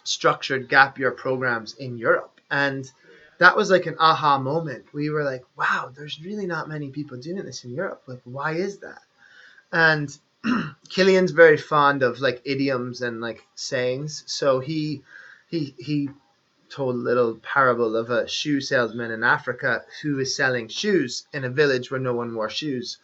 structured 0.04 0.68
gap 0.68 0.98
year 0.98 1.10
programs 1.10 1.74
in 1.74 1.98
Europe, 1.98 2.40
and 2.50 2.90
that 3.38 3.56
was 3.56 3.70
like 3.70 3.84
an 3.84 3.96
aha 3.98 4.38
moment. 4.38 4.86
We 4.94 5.10
were 5.10 5.24
like, 5.24 5.44
wow, 5.56 5.92
there's 5.94 6.24
really 6.24 6.46
not 6.46 6.68
many 6.68 6.88
people 6.88 7.18
doing 7.18 7.44
this 7.44 7.64
in 7.64 7.72
Europe. 7.72 8.02
Like, 8.06 8.22
why 8.24 8.52
is 8.52 8.78
that? 8.78 9.02
And 9.70 10.16
Killian's 10.88 11.30
very 11.30 11.56
fond 11.56 12.02
of 12.02 12.20
like 12.20 12.42
idioms 12.44 13.00
and 13.00 13.20
like 13.20 13.46
sayings. 13.54 14.24
So 14.26 14.60
he 14.60 15.02
he 15.48 15.74
he 15.78 16.10
told 16.68 16.96
a 16.96 16.98
little 16.98 17.36
parable 17.36 17.96
of 17.96 18.10
a 18.10 18.28
shoe 18.28 18.60
salesman 18.60 19.10
in 19.10 19.22
Africa 19.22 19.84
who 20.02 20.16
was 20.16 20.36
selling 20.36 20.68
shoes 20.68 21.26
in 21.32 21.44
a 21.44 21.50
village 21.50 21.90
where 21.90 22.00
no 22.00 22.14
one 22.14 22.34
wore 22.34 22.50
shoes. 22.50 22.98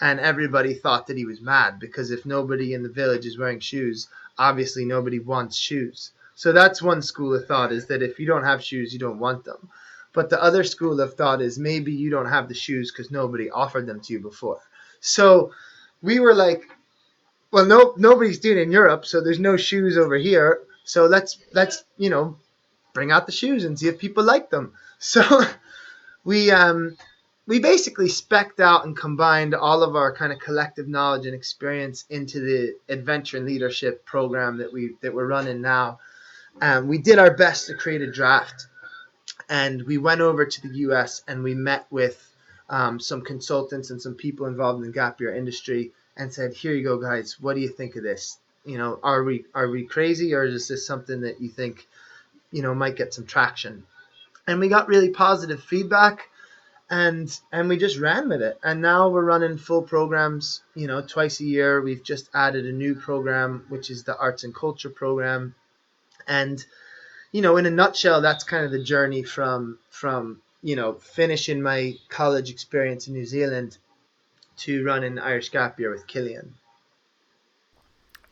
And 0.00 0.18
everybody 0.18 0.74
thought 0.74 1.06
that 1.06 1.16
he 1.16 1.24
was 1.24 1.40
mad 1.40 1.78
because 1.78 2.10
if 2.10 2.26
nobody 2.26 2.74
in 2.74 2.82
the 2.82 2.88
village 2.88 3.24
is 3.24 3.38
wearing 3.38 3.60
shoes, 3.60 4.08
obviously 4.36 4.84
nobody 4.84 5.20
wants 5.20 5.56
shoes. 5.56 6.10
So 6.34 6.50
that's 6.50 6.82
one 6.82 7.02
school 7.02 7.34
of 7.34 7.46
thought 7.46 7.72
is 7.72 7.86
that 7.86 8.02
if 8.02 8.18
you 8.18 8.26
don't 8.26 8.44
have 8.44 8.64
shoes, 8.64 8.92
you 8.92 8.98
don't 8.98 9.20
want 9.20 9.44
them. 9.44 9.68
But 10.12 10.28
the 10.28 10.42
other 10.42 10.64
school 10.64 11.00
of 11.00 11.14
thought 11.14 11.40
is 11.40 11.58
maybe 11.58 11.92
you 11.92 12.10
don't 12.10 12.26
have 12.26 12.48
the 12.48 12.54
shoes 12.54 12.90
because 12.90 13.10
nobody 13.10 13.50
offered 13.50 13.86
them 13.86 14.00
to 14.00 14.12
you 14.12 14.20
before. 14.20 14.60
So 15.00 15.52
we 16.02 16.18
were 16.18 16.34
like, 16.34 16.68
well, 17.52 17.66
no, 17.66 17.94
nobody's 17.98 18.38
doing 18.38 18.58
it 18.58 18.62
in 18.62 18.72
Europe, 18.72 19.04
so 19.04 19.20
there's 19.20 19.38
no 19.38 19.56
shoes 19.56 19.98
over 19.98 20.16
here. 20.16 20.62
So 20.84 21.06
let's 21.06 21.38
let's 21.52 21.84
you 21.98 22.10
know 22.10 22.36
bring 22.94 23.12
out 23.12 23.26
the 23.26 23.32
shoes 23.32 23.64
and 23.64 23.78
see 23.78 23.88
if 23.88 23.98
people 23.98 24.24
like 24.24 24.50
them. 24.50 24.72
So 25.04 25.42
we 26.22 26.52
um 26.52 26.96
we 27.48 27.58
basically 27.58 28.08
specked 28.08 28.60
out 28.60 28.84
and 28.84 28.96
combined 28.96 29.52
all 29.52 29.82
of 29.82 29.96
our 29.96 30.14
kind 30.14 30.32
of 30.32 30.38
collective 30.38 30.86
knowledge 30.86 31.26
and 31.26 31.34
experience 31.34 32.04
into 32.08 32.38
the 32.38 32.76
adventure 32.88 33.36
and 33.36 33.46
leadership 33.46 34.04
program 34.04 34.58
that 34.58 34.72
we 34.72 34.94
that 35.02 35.12
we're 35.12 35.26
running 35.26 35.60
now. 35.60 35.98
Um, 36.60 36.86
we 36.86 36.98
did 36.98 37.18
our 37.18 37.34
best 37.34 37.66
to 37.66 37.74
create 37.74 38.00
a 38.00 38.12
draft, 38.12 38.68
and 39.48 39.82
we 39.82 39.98
went 39.98 40.20
over 40.20 40.46
to 40.46 40.60
the 40.62 40.74
U.S. 40.86 41.22
and 41.26 41.42
we 41.42 41.54
met 41.54 41.86
with 41.90 42.24
um, 42.70 43.00
some 43.00 43.22
consultants 43.22 43.90
and 43.90 44.00
some 44.00 44.14
people 44.14 44.46
involved 44.46 44.78
in 44.78 44.86
the 44.86 44.92
gap 44.92 45.20
year 45.20 45.34
industry 45.34 45.90
and 46.16 46.32
said, 46.32 46.54
"Here 46.54 46.74
you 46.74 46.84
go, 46.84 46.98
guys. 46.98 47.40
What 47.40 47.54
do 47.54 47.60
you 47.60 47.68
think 47.68 47.96
of 47.96 48.02
this? 48.02 48.38
You 48.64 48.78
know, 48.78 48.98
are 49.02 49.22
we 49.24 49.44
are 49.54 49.68
we 49.68 49.84
crazy, 49.84 50.34
or 50.34 50.44
is 50.44 50.68
this 50.68 50.86
something 50.86 51.22
that 51.22 51.40
you 51.40 51.48
think, 51.48 51.86
you 52.50 52.62
know, 52.62 52.74
might 52.74 52.96
get 52.96 53.14
some 53.14 53.26
traction?" 53.26 53.84
And 54.46 54.60
we 54.60 54.68
got 54.68 54.88
really 54.88 55.10
positive 55.10 55.62
feedback, 55.62 56.28
and 56.90 57.28
and 57.52 57.68
we 57.68 57.76
just 57.76 57.98
ran 57.98 58.28
with 58.28 58.42
it. 58.42 58.58
And 58.62 58.82
now 58.82 59.08
we're 59.08 59.24
running 59.24 59.58
full 59.58 59.82
programs. 59.82 60.62
You 60.74 60.86
know, 60.86 61.02
twice 61.02 61.40
a 61.40 61.44
year. 61.44 61.80
We've 61.80 62.02
just 62.02 62.28
added 62.34 62.66
a 62.66 62.72
new 62.72 62.94
program, 62.94 63.64
which 63.68 63.90
is 63.90 64.04
the 64.04 64.16
arts 64.16 64.44
and 64.44 64.54
culture 64.54 64.90
program, 64.90 65.54
and 66.28 66.64
you 67.32 67.40
know, 67.40 67.56
in 67.56 67.64
a 67.64 67.70
nutshell, 67.70 68.20
that's 68.20 68.44
kind 68.44 68.64
of 68.64 68.70
the 68.70 68.82
journey 68.82 69.22
from 69.22 69.78
from 69.90 70.42
you 70.62 70.76
know 70.76 70.94
finishing 70.94 71.62
my 71.62 71.96
college 72.08 72.50
experience 72.50 73.08
in 73.08 73.14
New 73.14 73.24
Zealand 73.26 73.78
to 74.58 74.84
run 74.84 75.04
an 75.04 75.18
Irish 75.18 75.50
gap 75.50 75.78
year 75.78 75.90
with 75.90 76.06
Killian. 76.06 76.54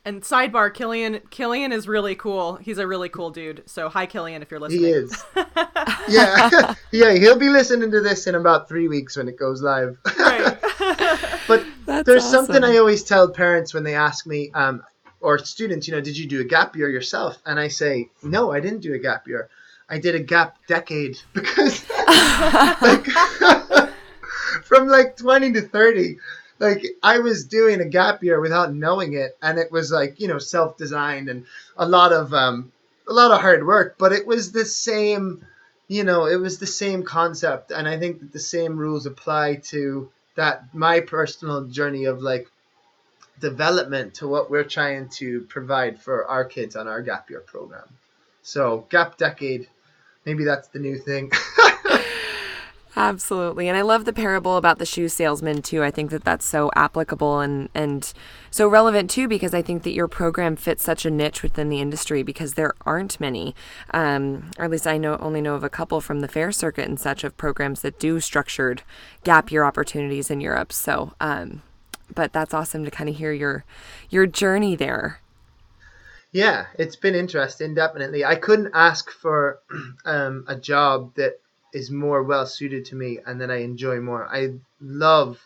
And 0.03 0.23
sidebar, 0.23 0.73
Killian 0.73 1.21
Killian 1.29 1.71
is 1.71 1.87
really 1.87 2.15
cool. 2.15 2.55
He's 2.55 2.79
a 2.79 2.87
really 2.87 3.09
cool 3.09 3.29
dude. 3.29 3.61
So 3.67 3.87
hi 3.87 4.07
Killian 4.07 4.41
if 4.41 4.49
you're 4.49 4.59
listening. 4.59 4.83
He 4.83 4.89
is. 4.89 5.23
yeah. 6.09 6.73
yeah, 6.91 7.13
he'll 7.13 7.37
be 7.37 7.49
listening 7.49 7.91
to 7.91 8.01
this 8.01 8.25
in 8.25 8.33
about 8.33 8.67
three 8.67 8.87
weeks 8.87 9.15
when 9.15 9.29
it 9.29 9.37
goes 9.37 9.61
live. 9.61 9.97
Right. 10.17 10.57
but 11.47 11.65
That's 11.85 12.05
there's 12.07 12.23
awesome. 12.25 12.45
something 12.45 12.63
I 12.63 12.77
always 12.77 13.03
tell 13.03 13.29
parents 13.29 13.75
when 13.75 13.83
they 13.83 13.93
ask 13.93 14.25
me, 14.25 14.49
um, 14.55 14.81
or 15.19 15.37
students, 15.37 15.87
you 15.87 15.93
know, 15.93 16.01
did 16.01 16.17
you 16.17 16.27
do 16.27 16.41
a 16.41 16.45
gap 16.45 16.75
year 16.75 16.89
yourself? 16.89 17.37
And 17.45 17.59
I 17.59 17.67
say, 17.67 18.09
no, 18.23 18.51
I 18.51 18.59
didn't 18.59 18.79
do 18.79 18.95
a 18.95 18.99
gap 18.99 19.27
year. 19.27 19.49
I 19.87 19.99
did 19.99 20.15
a 20.15 20.19
gap 20.19 20.57
decade 20.67 21.19
because 21.33 21.87
like, 22.81 23.05
from 24.71 24.87
like 24.87 25.17
20 25.17 25.51
to 25.51 25.61
30, 25.63 26.17
like 26.59 26.85
I 27.03 27.19
was 27.19 27.43
doing 27.43 27.81
a 27.81 27.85
gap 27.85 28.23
year 28.23 28.39
without 28.39 28.73
knowing 28.73 29.15
it. 29.15 29.37
And 29.41 29.59
it 29.59 29.69
was 29.69 29.91
like, 29.91 30.21
you 30.21 30.29
know, 30.29 30.37
self-designed 30.37 31.27
and 31.27 31.45
a 31.75 31.85
lot 31.85 32.13
of, 32.13 32.33
um, 32.33 32.71
a 33.05 33.11
lot 33.11 33.31
of 33.31 33.41
hard 33.41 33.67
work, 33.67 33.95
but 33.97 34.13
it 34.13 34.25
was 34.25 34.53
the 34.53 34.63
same, 34.63 35.45
you 35.89 36.05
know, 36.05 36.25
it 36.25 36.37
was 36.37 36.57
the 36.57 36.67
same 36.67 37.03
concept. 37.03 37.71
And 37.71 37.85
I 37.85 37.99
think 37.99 38.21
that 38.21 38.31
the 38.31 38.39
same 38.39 38.77
rules 38.77 39.05
apply 39.05 39.55
to 39.71 40.09
that, 40.35 40.73
my 40.73 41.01
personal 41.01 41.65
journey 41.65 42.05
of 42.05 42.21
like 42.21 42.47
development 43.41 44.13
to 44.15 44.27
what 44.29 44.49
we're 44.49 44.63
trying 44.63 45.09
to 45.19 45.41
provide 45.49 45.99
for 45.99 46.25
our 46.27 46.45
kids 46.45 46.77
on 46.77 46.87
our 46.87 47.01
gap 47.01 47.29
year 47.29 47.41
program. 47.41 47.89
So 48.41 48.87
gap 48.89 49.17
decade, 49.17 49.67
maybe 50.23 50.45
that's 50.45 50.69
the 50.69 50.79
new 50.79 50.97
thing. 50.97 51.29
Absolutely. 52.95 53.69
And 53.69 53.77
I 53.77 53.83
love 53.83 54.03
the 54.03 54.11
parable 54.11 54.57
about 54.57 54.77
the 54.77 54.85
shoe 54.85 55.07
salesman 55.07 55.61
too. 55.61 55.81
I 55.81 55.91
think 55.91 56.11
that 56.11 56.25
that's 56.25 56.45
so 56.45 56.69
applicable 56.75 57.39
and 57.39 57.69
and 57.73 58.11
so 58.49 58.67
relevant 58.67 59.09
too 59.09 59.29
because 59.29 59.53
I 59.53 59.61
think 59.61 59.83
that 59.83 59.93
your 59.93 60.09
program 60.09 60.57
fits 60.57 60.83
such 60.83 61.05
a 61.05 61.11
niche 61.11 61.41
within 61.41 61.69
the 61.69 61.79
industry 61.79 62.21
because 62.21 62.55
there 62.55 62.73
aren't 62.85 63.19
many. 63.19 63.55
Um, 63.93 64.51
or 64.59 64.65
at 64.65 64.71
least 64.71 64.87
I 64.87 64.97
know 64.97 65.17
only 65.17 65.39
know 65.39 65.55
of 65.55 65.63
a 65.63 65.69
couple 65.69 66.01
from 66.01 66.19
the 66.19 66.27
fair 66.27 66.51
circuit 66.51 66.87
and 66.87 66.99
such 66.99 67.23
of 67.23 67.37
programs 67.37 67.81
that 67.81 67.97
do 67.97 68.19
structured 68.19 68.83
gap 69.23 69.51
year 69.51 69.63
opportunities 69.63 70.29
in 70.29 70.41
Europe. 70.41 70.73
So, 70.73 71.13
um, 71.21 71.61
but 72.13 72.33
that's 72.33 72.53
awesome 72.53 72.83
to 72.83 72.91
kind 72.91 73.09
of 73.09 73.15
hear 73.15 73.31
your 73.31 73.63
your 74.09 74.27
journey 74.27 74.75
there. 74.75 75.21
Yeah, 76.33 76.67
it's 76.77 76.95
been 76.97 77.15
interesting, 77.15 77.73
definitely. 77.73 78.25
I 78.25 78.35
couldn't 78.35 78.71
ask 78.73 79.09
for 79.11 79.59
um, 80.05 80.45
a 80.47 80.55
job 80.57 81.15
that 81.15 81.39
is 81.73 81.91
more 81.91 82.23
well 82.23 82.45
suited 82.45 82.85
to 82.85 82.95
me 82.95 83.19
and 83.25 83.41
that 83.41 83.51
I 83.51 83.57
enjoy 83.57 83.99
more. 83.99 84.27
I 84.27 84.55
love 84.79 85.39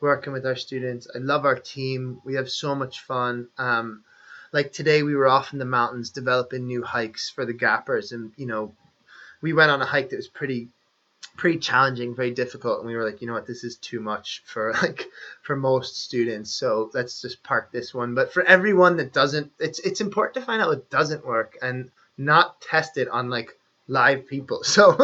working 0.00 0.32
with 0.32 0.46
our 0.46 0.56
students. 0.56 1.06
I 1.14 1.18
love 1.18 1.44
our 1.44 1.58
team. 1.58 2.20
We 2.24 2.34
have 2.34 2.50
so 2.50 2.74
much 2.74 3.00
fun. 3.00 3.48
Um, 3.58 4.04
like 4.52 4.72
today, 4.72 5.02
we 5.02 5.14
were 5.14 5.28
off 5.28 5.52
in 5.52 5.58
the 5.58 5.64
mountains 5.64 6.10
developing 6.10 6.66
new 6.66 6.82
hikes 6.82 7.28
for 7.28 7.44
the 7.44 7.52
gappers, 7.52 8.12
and 8.12 8.32
you 8.36 8.46
know, 8.46 8.74
we 9.40 9.52
went 9.52 9.70
on 9.70 9.82
a 9.82 9.86
hike 9.86 10.10
that 10.10 10.16
was 10.16 10.28
pretty 10.28 10.68
pretty 11.36 11.58
challenging, 11.58 12.14
very 12.14 12.30
difficult, 12.30 12.78
and 12.78 12.86
we 12.86 12.96
were 12.96 13.04
like, 13.04 13.20
you 13.20 13.26
know 13.26 13.34
what, 13.34 13.46
this 13.46 13.64
is 13.64 13.76
too 13.76 14.00
much 14.00 14.42
for 14.46 14.72
like 14.82 15.06
for 15.42 15.56
most 15.56 16.02
students. 16.02 16.50
So 16.50 16.90
let's 16.94 17.20
just 17.20 17.42
park 17.42 17.70
this 17.72 17.92
one. 17.92 18.14
But 18.14 18.32
for 18.32 18.42
everyone 18.44 18.96
that 18.96 19.12
doesn't, 19.12 19.52
it's 19.58 19.78
it's 19.80 20.00
important 20.00 20.34
to 20.34 20.46
find 20.46 20.62
out 20.62 20.68
what 20.68 20.90
doesn't 20.90 21.26
work 21.26 21.58
and 21.60 21.90
not 22.16 22.60
test 22.60 22.96
it 22.96 23.08
on 23.08 23.28
like 23.28 23.58
live 23.88 24.26
people. 24.26 24.62
So, 24.76 24.96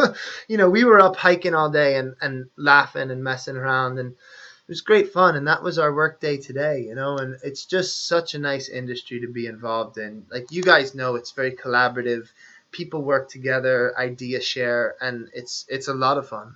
you 0.47 0.57
know, 0.57 0.69
we 0.69 0.83
were 0.83 0.99
up 0.99 1.15
hiking 1.15 1.55
all 1.55 1.69
day 1.69 1.95
and 1.95 2.15
and 2.21 2.49
laughing 2.57 3.11
and 3.11 3.23
messing 3.23 3.57
around 3.57 3.99
and 3.99 4.11
it 4.11 4.69
was 4.69 4.81
great 4.81 5.11
fun 5.11 5.35
and 5.35 5.47
that 5.47 5.63
was 5.63 5.77
our 5.77 5.93
work 5.93 6.21
day 6.21 6.37
today 6.37 6.85
you 6.87 6.95
know 6.95 7.17
and 7.17 7.37
it's 7.43 7.65
just 7.65 8.07
such 8.07 8.33
a 8.33 8.39
nice 8.39 8.69
industry 8.69 9.19
to 9.21 9.27
be 9.27 9.45
involved 9.47 9.97
in. 9.97 10.25
Like 10.31 10.51
you 10.51 10.63
guys 10.63 10.95
know 10.95 11.15
it's 11.15 11.31
very 11.31 11.51
collaborative. 11.51 12.29
People 12.71 13.03
work 13.03 13.29
together 13.29 13.93
idea 13.97 14.41
share 14.41 14.95
and 15.01 15.29
it's 15.33 15.65
it's 15.67 15.87
a 15.87 15.93
lot 15.93 16.17
of 16.17 16.27
fun 16.27 16.55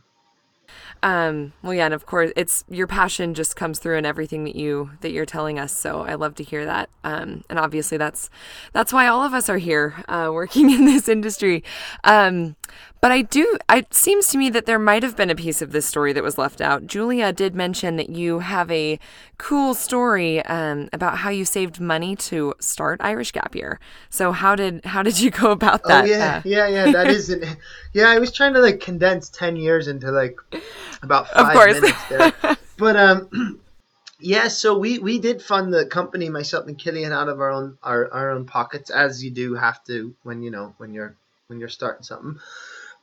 Um, 1.03 1.53
well, 1.63 1.73
yeah, 1.73 1.85
and 1.85 1.93
of 1.93 2.05
course, 2.05 2.31
it's 2.35 2.63
your 2.69 2.87
passion 2.87 3.33
just 3.33 3.55
comes 3.55 3.79
through 3.79 3.97
in 3.97 4.05
everything 4.05 4.43
that 4.45 4.55
you 4.55 4.91
that 5.01 5.11
you're 5.11 5.25
telling 5.25 5.59
us. 5.59 5.71
So 5.75 6.01
I 6.01 6.15
love 6.15 6.35
to 6.35 6.43
hear 6.43 6.65
that. 6.65 6.89
Um, 7.03 7.43
and 7.49 7.59
obviously, 7.59 7.97
that's 7.97 8.29
that's 8.73 8.91
why 8.93 9.07
all 9.07 9.23
of 9.23 9.33
us 9.33 9.49
are 9.49 9.57
here 9.57 10.03
uh, 10.07 10.29
working 10.33 10.69
in 10.77 10.85
this 10.85 11.07
industry. 11.07 11.63
Um, 12.03 12.55
but 12.99 13.11
I 13.11 13.21
do. 13.21 13.57
It 13.71 13.93
seems 13.93 14.27
to 14.29 14.37
me 14.37 14.49
that 14.49 14.65
there 14.65 14.79
might 14.79 15.03
have 15.03 15.15
been 15.15 15.29
a 15.29 15.35
piece 15.35 15.61
of 15.61 15.71
this 15.71 15.85
story 15.85 16.13
that 16.13 16.23
was 16.23 16.37
left 16.37 16.61
out. 16.61 16.87
Julia 16.87 17.31
did 17.31 17.55
mention 17.55 17.95
that 17.97 18.09
you 18.09 18.39
have 18.39 18.69
a 18.71 18.99
cool 19.37 19.73
story 19.73 20.43
um, 20.45 20.89
about 20.91 21.19
how 21.19 21.29
you 21.29 21.45
saved 21.45 21.79
money 21.79 22.15
to 22.15 22.53
start 22.59 22.99
Irish 23.03 23.31
Gap 23.31 23.55
Year. 23.55 23.79
So 24.09 24.31
how 24.31 24.55
did 24.55 24.83
how 24.85 25.03
did 25.03 25.19
you 25.19 25.29
go 25.43 25.51
about 25.51 25.85
that? 25.87 26.05
oh 26.05 26.07
yeah 26.07 26.35
Uh, 26.37 26.41
yeah 26.43 26.67
yeah 26.67 26.87
that 26.87 27.09
is 27.09 27.29
it 27.29 27.43
yeah 27.93 28.09
i 28.09 28.19
was 28.19 28.31
trying 28.31 28.53
to 28.53 28.59
like 28.59 28.79
condense 28.79 29.29
10 29.29 29.55
years 29.55 29.87
into 29.87 30.11
like 30.11 30.37
about 31.01 31.29
Of 31.31 31.45
five 31.47 31.53
course. 31.53 31.81
minutes 31.81 32.03
there. 32.09 32.57
But 32.77 32.95
um 32.95 33.59
yeah 34.19 34.47
so 34.47 34.77
we 34.77 34.99
we 34.99 35.19
did 35.19 35.41
fund 35.41 35.73
the 35.73 35.85
company 35.85 36.29
myself 36.29 36.67
and 36.67 36.77
killian 36.77 37.11
out 37.11 37.29
of 37.29 37.39
our 37.39 37.51
own 37.51 37.77
our, 37.83 38.11
our 38.13 38.29
own 38.31 38.45
pockets 38.45 38.89
as 38.89 39.23
you 39.23 39.31
do 39.31 39.53
have 39.55 39.83
to 39.85 40.13
when 40.23 40.41
you 40.43 40.51
know 40.51 40.73
when 40.77 40.93
you're 40.93 41.15
when 41.47 41.59
you're 41.59 41.69
starting 41.69 42.03
something. 42.03 42.39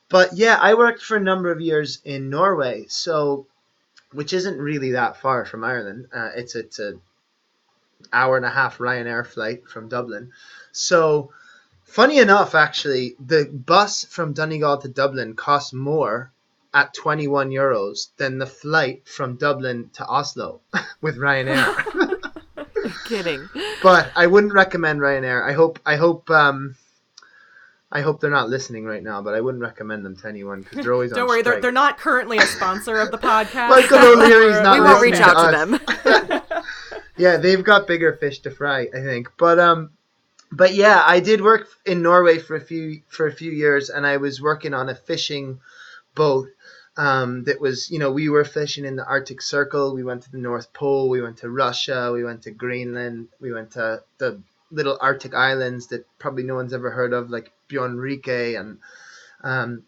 But 0.09 0.35
yeah 0.35 0.59
i 0.61 0.75
worked 0.75 1.03
for 1.03 1.17
a 1.17 1.21
number 1.21 1.51
of 1.51 1.61
years 1.61 2.01
in 2.05 2.31
norway 2.31 2.85
so 2.89 3.47
which 4.13 4.33
isn't 4.33 4.59
really 4.59 4.93
that 4.93 5.17
far 5.21 5.45
from 5.45 5.65
ireland. 5.65 6.07
Uh, 6.15 6.31
it's 6.37 6.55
it's 6.55 6.79
a 6.79 6.95
hour 8.13 8.37
and 8.37 8.47
a 8.47 8.51
half 8.51 8.79
ryanair 8.79 9.27
flight 9.27 9.67
from 9.69 9.89
dublin. 9.89 10.31
So 10.73 11.33
funny 11.85 12.19
enough 12.19 12.55
actually 12.55 13.17
the 13.25 13.47
bus 13.53 14.05
from 14.05 14.33
donegal 14.35 14.79
to 14.79 14.89
dublin 14.89 15.35
costs 15.35 15.73
more 15.73 16.31
at 16.75 16.93
21 16.93 17.51
euros 17.51 18.09
than 18.17 18.39
the 18.39 18.47
flight 18.47 19.09
from 19.09 19.37
Dublin 19.37 19.91
to 19.95 20.05
Oslo 20.05 20.61
with 21.01 21.17
Ryanair. 21.17 22.21
kidding. 23.07 23.49
but 23.83 24.11
I 24.17 24.27
wouldn't 24.27 24.53
recommend 24.53 25.01
Ryanair. 25.01 25.43
I 25.49 25.53
hope 25.53 25.79
I 25.87 25.97
hope 25.97 26.29
um 26.31 26.75
I 27.93 28.01
hope 28.01 28.21
they're 28.21 28.29
not 28.29 28.49
listening 28.49 28.85
right 28.85 29.03
now, 29.03 29.23
but 29.23 29.35
I 29.35 29.41
wouldn't 29.41 29.63
recommend 29.63 30.05
them 30.05 30.17
to 30.17 30.29
anyone 30.29 30.63
because 30.63 30.85
they're 30.85 30.93
always 30.93 31.13
Don't 31.13 31.23
on 31.23 31.29
worry, 31.29 31.43
they're, 31.43 31.61
they're 31.61 31.71
not 31.71 31.97
currently 31.97 32.39
a 32.39 32.47
sponsor 32.47 32.99
of 32.99 33.13
the 33.13 33.19
podcast. 33.19 33.69
Michael 33.69 33.99
O'Leary's 33.99 34.61
not 34.61 34.75
we 34.75 34.81
won't 34.81 35.01
reach 35.01 35.21
out 35.21 35.53
to 35.53 35.79
to 35.79 35.79
them. 35.79 36.63
yeah, 37.17 37.37
they've 37.37 37.63
got 37.63 37.87
bigger 37.87 38.15
fish 38.15 38.41
to 38.41 38.51
fry, 38.51 38.89
I 38.93 39.01
think. 39.01 39.29
But 39.39 39.61
um, 39.61 39.91
but 40.51 40.75
yeah, 40.75 41.03
I 41.05 41.21
did 41.21 41.41
work 41.41 41.69
in 41.87 42.03
Norway 42.03 42.39
for 42.39 42.57
a 42.57 42.61
few 42.61 43.03
for 43.07 43.29
a 43.29 43.33
few 43.33 43.53
years, 43.53 43.91
and 43.91 44.05
I 44.05 44.17
was 44.17 44.41
working 44.41 44.75
on 44.75 44.89
a 44.89 44.95
fishing 44.95 45.61
boat. 46.15 46.49
Um, 46.97 47.45
that 47.45 47.61
was, 47.61 47.91
you 47.91 47.99
know, 47.99 48.13
we 48.13 48.29
were 48.29 48.45
fishing 48.45 48.85
in 48.85 48.95
the 48.97 49.05
Arctic 49.05 49.43
Circle. 49.43 49.95
We 49.95 50.05
went 50.05 50.23
to 50.23 50.31
the 50.31 50.39
North 50.39 50.73
Pole. 50.73 51.09
We 51.09 51.23
went 51.23 51.39
to 51.39 51.51
Russia. 51.51 52.13
We 52.13 52.23
went 52.23 52.43
to 52.43 52.53
Greenland. 52.53 53.29
We 53.41 53.53
went 53.53 53.73
to 53.73 54.03
the 54.19 54.41
little 54.71 54.99
Arctic 55.01 55.35
islands 55.35 55.89
that 55.89 56.07
probably 56.19 56.43
no 56.43 56.55
one's 56.55 56.73
ever 56.73 56.91
heard 56.91 57.13
of, 57.13 57.31
like 57.31 57.53
Bjornrike, 57.69 58.59
and 58.59 58.79
um, 59.43 59.85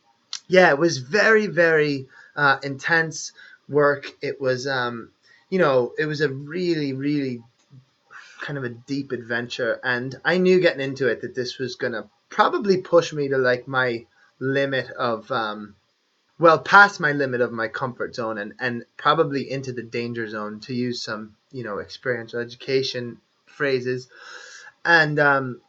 yeah, 0.49 0.71
it 0.71 0.79
was 0.79 0.99
very, 0.99 1.47
very 1.47 2.07
uh, 2.37 2.59
intense 2.62 3.33
work. 3.69 4.11
It 4.23 4.40
was, 4.40 4.66
um, 4.66 5.11
you 5.51 5.59
know, 5.59 5.92
it 5.99 6.07
was 6.07 6.21
a 6.21 6.29
really, 6.29 6.92
really 6.92 7.42
kind 8.40 8.59
of 8.59 8.64
a 8.64 8.69
deep 8.69 9.12
adventure, 9.12 9.81
and 9.83 10.14
I 10.25 10.38
knew 10.38 10.61
getting 10.61 10.81
into 10.81 11.09
it 11.09 11.23
that 11.23 11.35
this 11.35 11.59
was 11.59 11.75
gonna 11.75 12.09
probably 12.29 12.79
push 12.79 13.12
me 13.12 13.29
to 13.29 13.38
like 13.38 13.66
my 13.66 14.07
limit 14.38 14.90
of, 14.90 15.31
um, 15.33 15.75
well, 16.38 16.59
past 16.59 17.01
my 17.01 17.12
limit 17.12 17.40
of 17.40 17.53
my 17.53 17.68
comfort 17.68 18.14
zone, 18.14 18.38
and 18.38 18.55
and 18.59 18.85
probably 18.96 19.51
into 19.51 19.72
the 19.72 19.83
danger 19.83 20.29
zone 20.29 20.61
to 20.61 20.75
use 20.75 21.03
some, 21.03 21.37
you 21.53 21.64
know, 21.64 21.79
experiential 21.79 22.40
education 22.40 23.18
phrases, 23.46 24.09
and 24.85 25.18
um, 25.18 25.61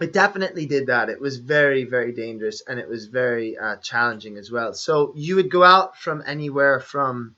it 0.00 0.12
definitely 0.12 0.66
did 0.66 0.88
that. 0.88 1.08
It 1.08 1.20
was 1.20 1.38
very, 1.38 1.84
very 1.84 2.12
dangerous 2.12 2.62
and 2.66 2.78
it 2.78 2.88
was 2.88 3.06
very 3.06 3.56
uh, 3.56 3.76
challenging 3.76 4.36
as 4.36 4.50
well. 4.50 4.74
So 4.74 5.12
you 5.16 5.36
would 5.36 5.50
go 5.50 5.62
out 5.62 5.96
from 5.96 6.22
anywhere 6.26 6.80
from 6.80 7.34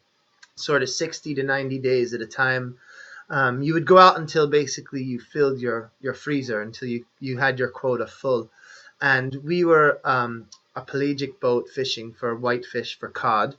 sort 0.56 0.82
of 0.82 0.88
60 0.88 1.34
to 1.36 1.42
90 1.42 1.78
days 1.78 2.14
at 2.14 2.20
a 2.20 2.26
time. 2.26 2.78
Um, 3.30 3.62
you 3.62 3.74
would 3.74 3.86
go 3.86 3.98
out 3.98 4.18
until 4.18 4.48
basically 4.48 5.02
you 5.02 5.20
filled 5.20 5.60
your, 5.60 5.92
your 6.00 6.14
freezer 6.14 6.60
until 6.60 6.88
you, 6.88 7.04
you 7.20 7.38
had 7.38 7.58
your 7.58 7.68
quota 7.68 8.06
full. 8.06 8.50
And 9.00 9.36
we 9.44 9.64
were 9.64 10.00
um, 10.04 10.48
a 10.78 10.80
pelagic 10.82 11.40
boat 11.40 11.68
fishing 11.68 12.12
for 12.12 12.36
whitefish 12.36 12.98
for 12.98 13.08
cod. 13.08 13.56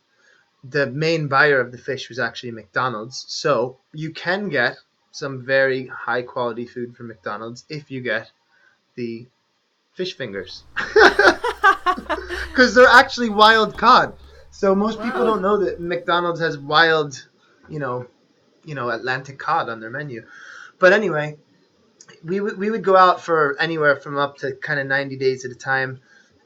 The 0.64 0.88
main 0.88 1.28
buyer 1.28 1.60
of 1.60 1.72
the 1.72 1.78
fish 1.78 2.10
was 2.10 2.18
actually 2.18 2.52
McDonald's. 2.52 3.26
So 3.28 3.78
you 3.94 4.12
can 4.12 4.50
get 4.50 4.78
some 5.12 5.46
very 5.46 5.88
high 5.88 6.22
quality 6.22 6.66
food 6.66 6.96
from 6.96 7.08
McDonald's 7.08 7.66
if 7.70 7.92
you 7.92 8.02
get 8.02 8.32
the 8.96 9.28
fish 9.94 10.16
fingers 10.16 10.64
because 12.50 12.74
they're 12.74 12.88
actually 12.88 13.30
wild 13.30 13.78
cod. 13.78 14.16
So 14.52 14.74
most 14.74 15.02
people 15.02 15.26
don't 15.26 15.42
know 15.42 15.58
that 15.64 15.80
McDonald's 15.80 16.40
has 16.40 16.58
wild, 16.58 17.28
you 17.68 17.80
know, 17.80 18.08
you 18.64 18.76
know 18.76 18.90
Atlantic 18.90 19.40
cod 19.40 19.70
on 19.70 19.80
their 19.80 19.90
menu. 19.90 20.26
But 20.80 20.94
anyway, 20.94 21.38
we 22.24 22.40
would 22.40 22.58
we 22.58 22.72
would 22.72 22.84
go 22.84 22.96
out 22.96 23.22
for 23.22 23.58
anywhere 23.60 23.96
from 23.96 24.18
up 24.18 24.38
to 24.38 24.54
kind 24.54 24.80
of 24.80 24.88
90 24.88 25.18
days 25.18 25.46
at 25.46 25.52
a 25.52 25.56
time 25.56 26.00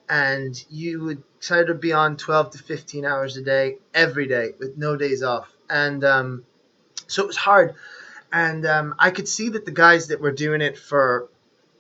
and 0.10 0.64
you 0.70 1.04
would 1.04 1.24
try 1.40 1.64
to 1.64 1.74
be 1.74 1.94
on 1.94 2.18
12 2.18 2.52
to 2.52 2.58
15 2.58 3.06
hours 3.06 3.38
a 3.38 3.42
day 3.42 3.78
every 3.94 4.28
day 4.28 4.54
with 4.60 4.78
no 4.78 4.96
days 4.96 5.24
off. 5.24 5.52
And 5.70 6.04
um, 6.04 6.46
so 7.08 7.24
it 7.24 7.28
was 7.28 7.38
hard. 7.38 7.76
And 8.32 8.66
um, 8.66 8.96
i 8.98 9.12
could 9.12 9.28
see 9.28 9.50
that 9.50 9.66
the 9.66 9.72
guys 9.72 10.08
that 10.08 10.20
were 10.20 10.32
doing 10.32 10.62
it 10.62 10.78
for 10.78 11.30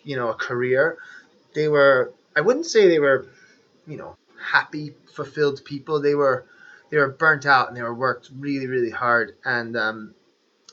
you 0.04 0.16
know 0.16 0.30
a 0.30 0.36
career 0.36 0.98
they 1.56 1.68
were 1.68 2.14
i 2.36 2.42
wouldn't 2.42 2.66
say 2.66 2.90
they 2.90 3.00
were 3.00 3.26
you 3.88 3.98
know 3.98 4.18
happy 4.44 4.94
fulfilled 5.14 5.64
people. 5.64 6.02
They 6.02 6.16
were 6.16 6.46
they 6.90 6.98
were 6.98 7.10
burnt 7.10 7.46
out 7.46 7.70
and 7.70 7.78
they 7.78 7.82
were 7.82 7.94
worked 7.94 8.30
really 8.38 8.68
really 8.68 8.90
hard. 8.90 9.36
And 9.46 9.78
um, 9.78 10.14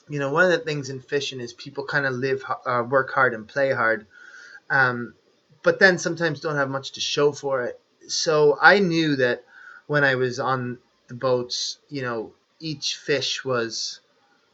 you 0.09 0.19
know, 0.19 0.33
one 0.33 0.45
of 0.45 0.51
the 0.51 0.59
things 0.59 0.91
in 0.91 1.01
fishing 1.01 1.41
is 1.41 1.53
people 1.53 1.85
kind 1.85 2.05
of 2.05 2.15
live, 2.15 2.43
uh, 2.67 2.83
work 2.89 3.13
hard 3.13 3.33
and 3.33 3.47
play 3.47 3.73
hard, 3.73 4.07
um, 4.69 5.15
but 5.62 5.79
then 5.79 5.99
sometimes 5.99 6.40
don't 6.40 6.57
have 6.57 6.70
much 6.70 6.92
to 6.92 7.01
show 7.01 7.33
for 7.33 7.62
it. 7.64 7.81
So 8.09 8.59
I 8.61 8.79
knew 8.79 9.16
that 9.16 9.44
when 9.87 10.05
I 10.05 10.14
was 10.14 10.40
on 10.40 10.79
the 11.09 11.14
boats, 11.14 11.79
you 11.88 12.03
know, 12.03 12.33
each 12.61 12.96
fish 12.96 13.44
was, 13.44 14.01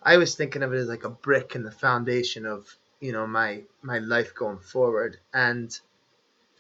I 0.03 0.17
was 0.17 0.35
thinking 0.35 0.63
of 0.63 0.73
it 0.73 0.79
as 0.79 0.89
like 0.89 1.05
a 1.05 1.11
brick 1.11 1.55
in 1.55 1.63
the 1.63 1.71
foundation 1.71 2.47
of, 2.47 2.77
you 3.01 3.13
know, 3.13 3.27
my 3.27 3.63
my 3.83 3.99
life 3.99 4.35
going 4.35 4.59
forward, 4.59 5.19
and 5.35 5.79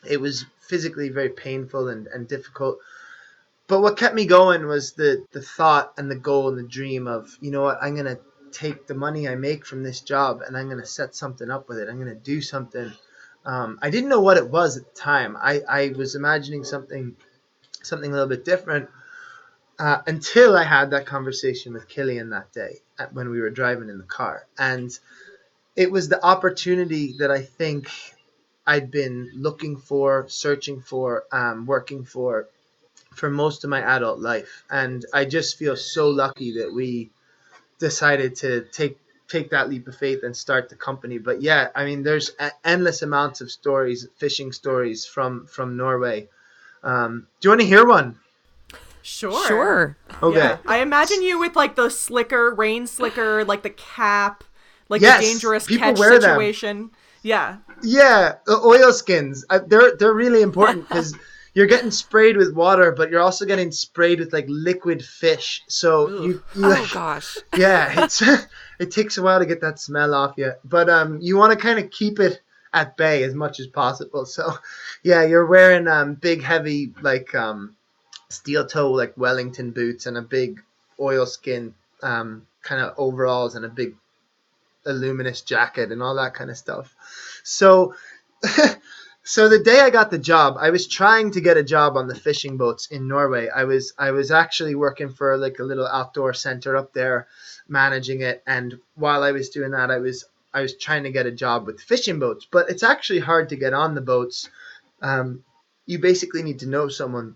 it 0.08 0.20
was 0.20 0.44
physically 0.60 1.08
very 1.08 1.30
painful 1.30 1.88
and, 1.88 2.06
and 2.08 2.28
difficult. 2.28 2.78
But 3.68 3.80
what 3.80 3.96
kept 3.96 4.14
me 4.14 4.26
going 4.26 4.66
was 4.66 4.92
the 4.92 5.24
the 5.32 5.40
thought 5.40 5.94
and 5.96 6.10
the 6.10 6.16
goal 6.16 6.48
and 6.48 6.58
the 6.58 6.68
dream 6.68 7.06
of, 7.06 7.36
you 7.40 7.50
know 7.50 7.62
what, 7.62 7.78
I'm 7.82 7.96
gonna 7.96 8.18
take 8.52 8.86
the 8.86 8.94
money 8.94 9.28
I 9.28 9.34
make 9.34 9.66
from 9.66 9.82
this 9.82 10.00
job 10.00 10.42
and 10.42 10.56
I'm 10.56 10.68
to 10.70 10.86
set 10.86 11.14
something 11.14 11.50
up 11.50 11.68
with 11.68 11.78
it. 11.78 11.88
I'm 11.88 11.98
to 12.04 12.14
do 12.14 12.40
something. 12.40 12.92
Um, 13.46 13.78
I 13.80 13.90
didn't 13.90 14.10
know 14.10 14.20
what 14.20 14.36
it 14.36 14.50
was 14.50 14.76
at 14.76 14.92
the 14.92 15.00
time. 15.00 15.36
I, 15.40 15.60
I 15.68 15.88
was 15.96 16.14
imagining 16.14 16.64
something 16.64 17.16
something 17.82 18.10
a 18.10 18.12
little 18.12 18.28
bit 18.28 18.44
different 18.44 18.90
uh, 19.78 20.02
until 20.06 20.56
I 20.56 20.64
had 20.64 20.90
that 20.90 21.06
conversation 21.06 21.72
with 21.72 21.88
Killian 21.88 22.30
that 22.30 22.52
day 22.52 22.80
when 23.12 23.30
we 23.30 23.40
were 23.40 23.50
driving 23.50 23.88
in 23.88 23.98
the 23.98 24.04
car. 24.04 24.46
And 24.58 24.90
it 25.76 25.90
was 25.90 26.08
the 26.08 26.24
opportunity 26.24 27.14
that 27.18 27.30
I 27.30 27.42
think 27.42 27.88
I'd 28.66 28.90
been 28.90 29.30
looking 29.34 29.76
for, 29.76 30.26
searching 30.28 30.80
for, 30.80 31.24
um, 31.30 31.66
working 31.66 32.04
for 32.04 32.48
for 33.14 33.30
most 33.30 33.64
of 33.64 33.70
my 33.70 33.80
adult 33.80 34.18
life. 34.18 34.64
And 34.68 35.04
I 35.14 35.24
just 35.24 35.56
feel 35.56 35.76
so 35.76 36.10
lucky 36.10 36.58
that 36.58 36.72
we 36.72 37.10
decided 37.78 38.36
to 38.36 38.62
take 38.72 38.98
take 39.28 39.50
that 39.50 39.68
leap 39.68 39.88
of 39.88 39.96
faith 39.96 40.22
and 40.22 40.36
start 40.36 40.68
the 40.68 40.76
company. 40.76 41.18
But 41.18 41.42
yeah, 41.42 41.68
I 41.74 41.84
mean, 41.84 42.02
there's 42.02 42.32
a- 42.38 42.52
endless 42.64 43.02
amounts 43.02 43.40
of 43.40 43.50
stories, 43.50 44.06
fishing 44.16 44.52
stories 44.52 45.04
from 45.06 45.46
from 45.46 45.76
Norway. 45.76 46.28
Um, 46.82 47.26
do 47.40 47.46
you 47.46 47.50
want 47.50 47.60
to 47.62 47.66
hear 47.66 47.84
one? 47.86 48.18
Sure. 49.02 49.46
Sure. 49.46 49.96
Okay. 50.22 50.36
Yeah. 50.38 50.58
I 50.66 50.78
imagine 50.78 51.22
you 51.22 51.38
with 51.38 51.54
like 51.54 51.76
the 51.76 51.90
slicker, 51.90 52.52
rain 52.54 52.86
slicker, 52.86 53.44
like 53.44 53.62
the 53.62 53.70
cap, 53.70 54.42
like 54.88 55.00
Yes, 55.00 55.20
the 55.20 55.26
dangerous 55.26 55.66
catch 55.66 55.98
wear 55.98 56.10
them. 56.18 56.22
situation. 56.22 56.90
Yeah. 57.22 57.58
Yeah, 57.82 58.34
the 58.46 58.56
oil 58.64 58.92
skins. 58.92 59.44
Uh, 59.48 59.60
they're 59.66 59.96
they're 59.96 60.14
really 60.14 60.42
important 60.42 60.88
because 60.88 61.14
you're 61.56 61.66
getting 61.66 61.90
sprayed 61.90 62.36
with 62.36 62.52
water, 62.54 62.92
but 62.92 63.10
you're 63.10 63.22
also 63.22 63.46
getting 63.46 63.72
sprayed 63.72 64.20
with 64.20 64.30
like 64.30 64.44
liquid 64.46 65.02
fish. 65.02 65.64
So 65.68 66.22
you, 66.22 66.42
you 66.54 66.64
Oh 66.64 66.90
gosh. 66.92 67.38
yeah, 67.56 68.02
it's 68.04 68.20
it 68.78 68.90
takes 68.90 69.16
a 69.16 69.22
while 69.22 69.38
to 69.38 69.46
get 69.46 69.62
that 69.62 69.80
smell 69.80 70.12
off 70.12 70.34
you. 70.36 70.52
But 70.66 70.90
um, 70.90 71.18
you 71.22 71.38
want 71.38 71.54
to 71.54 71.58
kind 71.58 71.78
of 71.78 71.90
keep 71.90 72.20
it 72.20 72.42
at 72.74 72.98
bay 72.98 73.22
as 73.22 73.34
much 73.34 73.58
as 73.58 73.68
possible. 73.68 74.26
So 74.26 74.52
yeah, 75.02 75.24
you're 75.24 75.46
wearing 75.46 75.88
um 75.88 76.14
big 76.14 76.42
heavy 76.42 76.92
like 77.00 77.34
um 77.34 77.74
steel 78.28 78.66
toe 78.66 78.92
like 78.92 79.16
Wellington 79.16 79.70
boots 79.70 80.04
and 80.04 80.18
a 80.18 80.22
big 80.22 80.60
oilskin 81.00 81.72
um 82.02 82.46
kind 82.62 82.82
of 82.82 82.92
overalls 82.98 83.54
and 83.54 83.64
a 83.64 83.70
big 83.70 83.94
illuminous 84.84 85.40
jacket 85.40 85.90
and 85.90 86.02
all 86.02 86.16
that 86.16 86.34
kind 86.34 86.50
of 86.50 86.58
stuff. 86.58 86.94
So 87.44 87.94
so 89.26 89.48
the 89.48 89.58
day 89.58 89.80
I 89.80 89.90
got 89.90 90.12
the 90.12 90.20
job, 90.20 90.56
I 90.56 90.70
was 90.70 90.86
trying 90.86 91.32
to 91.32 91.40
get 91.40 91.56
a 91.56 91.64
job 91.64 91.96
on 91.96 92.06
the 92.06 92.14
fishing 92.14 92.56
boats 92.56 92.86
in 92.86 93.08
Norway. 93.08 93.48
I 93.48 93.64
was 93.64 93.92
I 93.98 94.12
was 94.12 94.30
actually 94.30 94.76
working 94.76 95.10
for 95.10 95.36
like 95.36 95.58
a 95.58 95.64
little 95.64 95.86
outdoor 95.86 96.32
center 96.32 96.76
up 96.76 96.92
there 96.92 97.26
managing 97.66 98.20
it 98.20 98.44
and 98.46 98.78
while 98.94 99.24
I 99.24 99.32
was 99.32 99.50
doing 99.50 99.72
that 99.72 99.90
I 99.90 99.98
was 99.98 100.26
I 100.54 100.62
was 100.62 100.76
trying 100.76 101.02
to 101.02 101.10
get 101.10 101.26
a 101.26 101.32
job 101.32 101.66
with 101.66 101.80
fishing 101.80 102.20
boats, 102.20 102.46
but 102.48 102.70
it's 102.70 102.84
actually 102.84 103.18
hard 103.18 103.48
to 103.48 103.56
get 103.56 103.74
on 103.74 103.96
the 103.96 104.00
boats. 104.00 104.48
Um, 105.02 105.42
you 105.86 105.98
basically 105.98 106.44
need 106.44 106.60
to 106.60 106.68
know 106.68 106.86
someone 106.86 107.34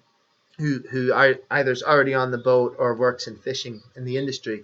who 0.58 0.84
who 0.92 1.12
are, 1.12 1.34
either's 1.50 1.82
already 1.82 2.14
on 2.14 2.30
the 2.30 2.38
boat 2.38 2.76
or 2.78 2.94
works 2.94 3.26
in 3.26 3.34
fishing 3.34 3.82
in 3.96 4.04
the 4.04 4.16
industry. 4.16 4.62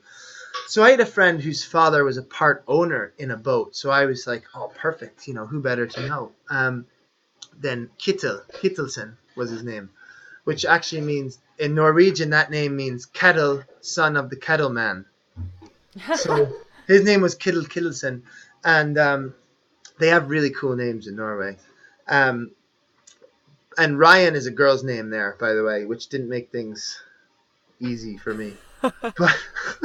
So 0.68 0.84
I 0.84 0.92
had 0.92 1.00
a 1.00 1.06
friend 1.06 1.42
whose 1.42 1.64
father 1.64 2.04
was 2.04 2.18
a 2.18 2.22
part 2.22 2.62
owner 2.68 3.12
in 3.18 3.32
a 3.32 3.36
boat. 3.36 3.74
So 3.74 3.90
I 3.90 4.06
was 4.06 4.28
like, 4.28 4.44
oh, 4.54 4.70
perfect. 4.76 5.26
You 5.26 5.34
know, 5.34 5.46
who 5.46 5.60
better 5.60 5.86
to 5.88 6.08
know 6.08 6.32
um, 6.50 6.86
than 7.60 7.90
Kittel? 7.98 8.42
Kittelsen 8.52 9.16
was 9.34 9.50
his 9.50 9.62
name, 9.62 9.90
which 10.44 10.64
actually 10.64 11.02
means 11.02 11.38
in 11.58 11.74
Norwegian 11.74 12.30
that 12.30 12.50
name 12.50 12.76
means 12.76 13.06
kettle, 13.06 13.62
son 13.80 14.16
of 14.16 14.30
the 14.30 14.36
kettle 14.36 14.70
man. 14.70 15.04
So 16.16 16.56
his 16.86 17.04
name 17.04 17.20
was 17.20 17.34
Kittel 17.34 17.66
Kittelsen, 17.66 18.22
and 18.64 18.98
um, 18.98 19.34
they 19.98 20.08
have 20.08 20.30
really 20.30 20.50
cool 20.50 20.76
names 20.76 21.06
in 21.06 21.16
Norway. 21.16 21.56
Um, 22.08 22.50
and 23.78 23.98
Ryan 23.98 24.34
is 24.34 24.46
a 24.46 24.50
girl's 24.50 24.84
name 24.84 25.10
there, 25.10 25.36
by 25.38 25.52
the 25.52 25.62
way, 25.62 25.84
which 25.84 26.08
didn't 26.08 26.28
make 26.28 26.50
things 26.50 27.00
easy 27.80 28.16
for 28.16 28.32
me. 28.32 28.54
but 28.80 29.38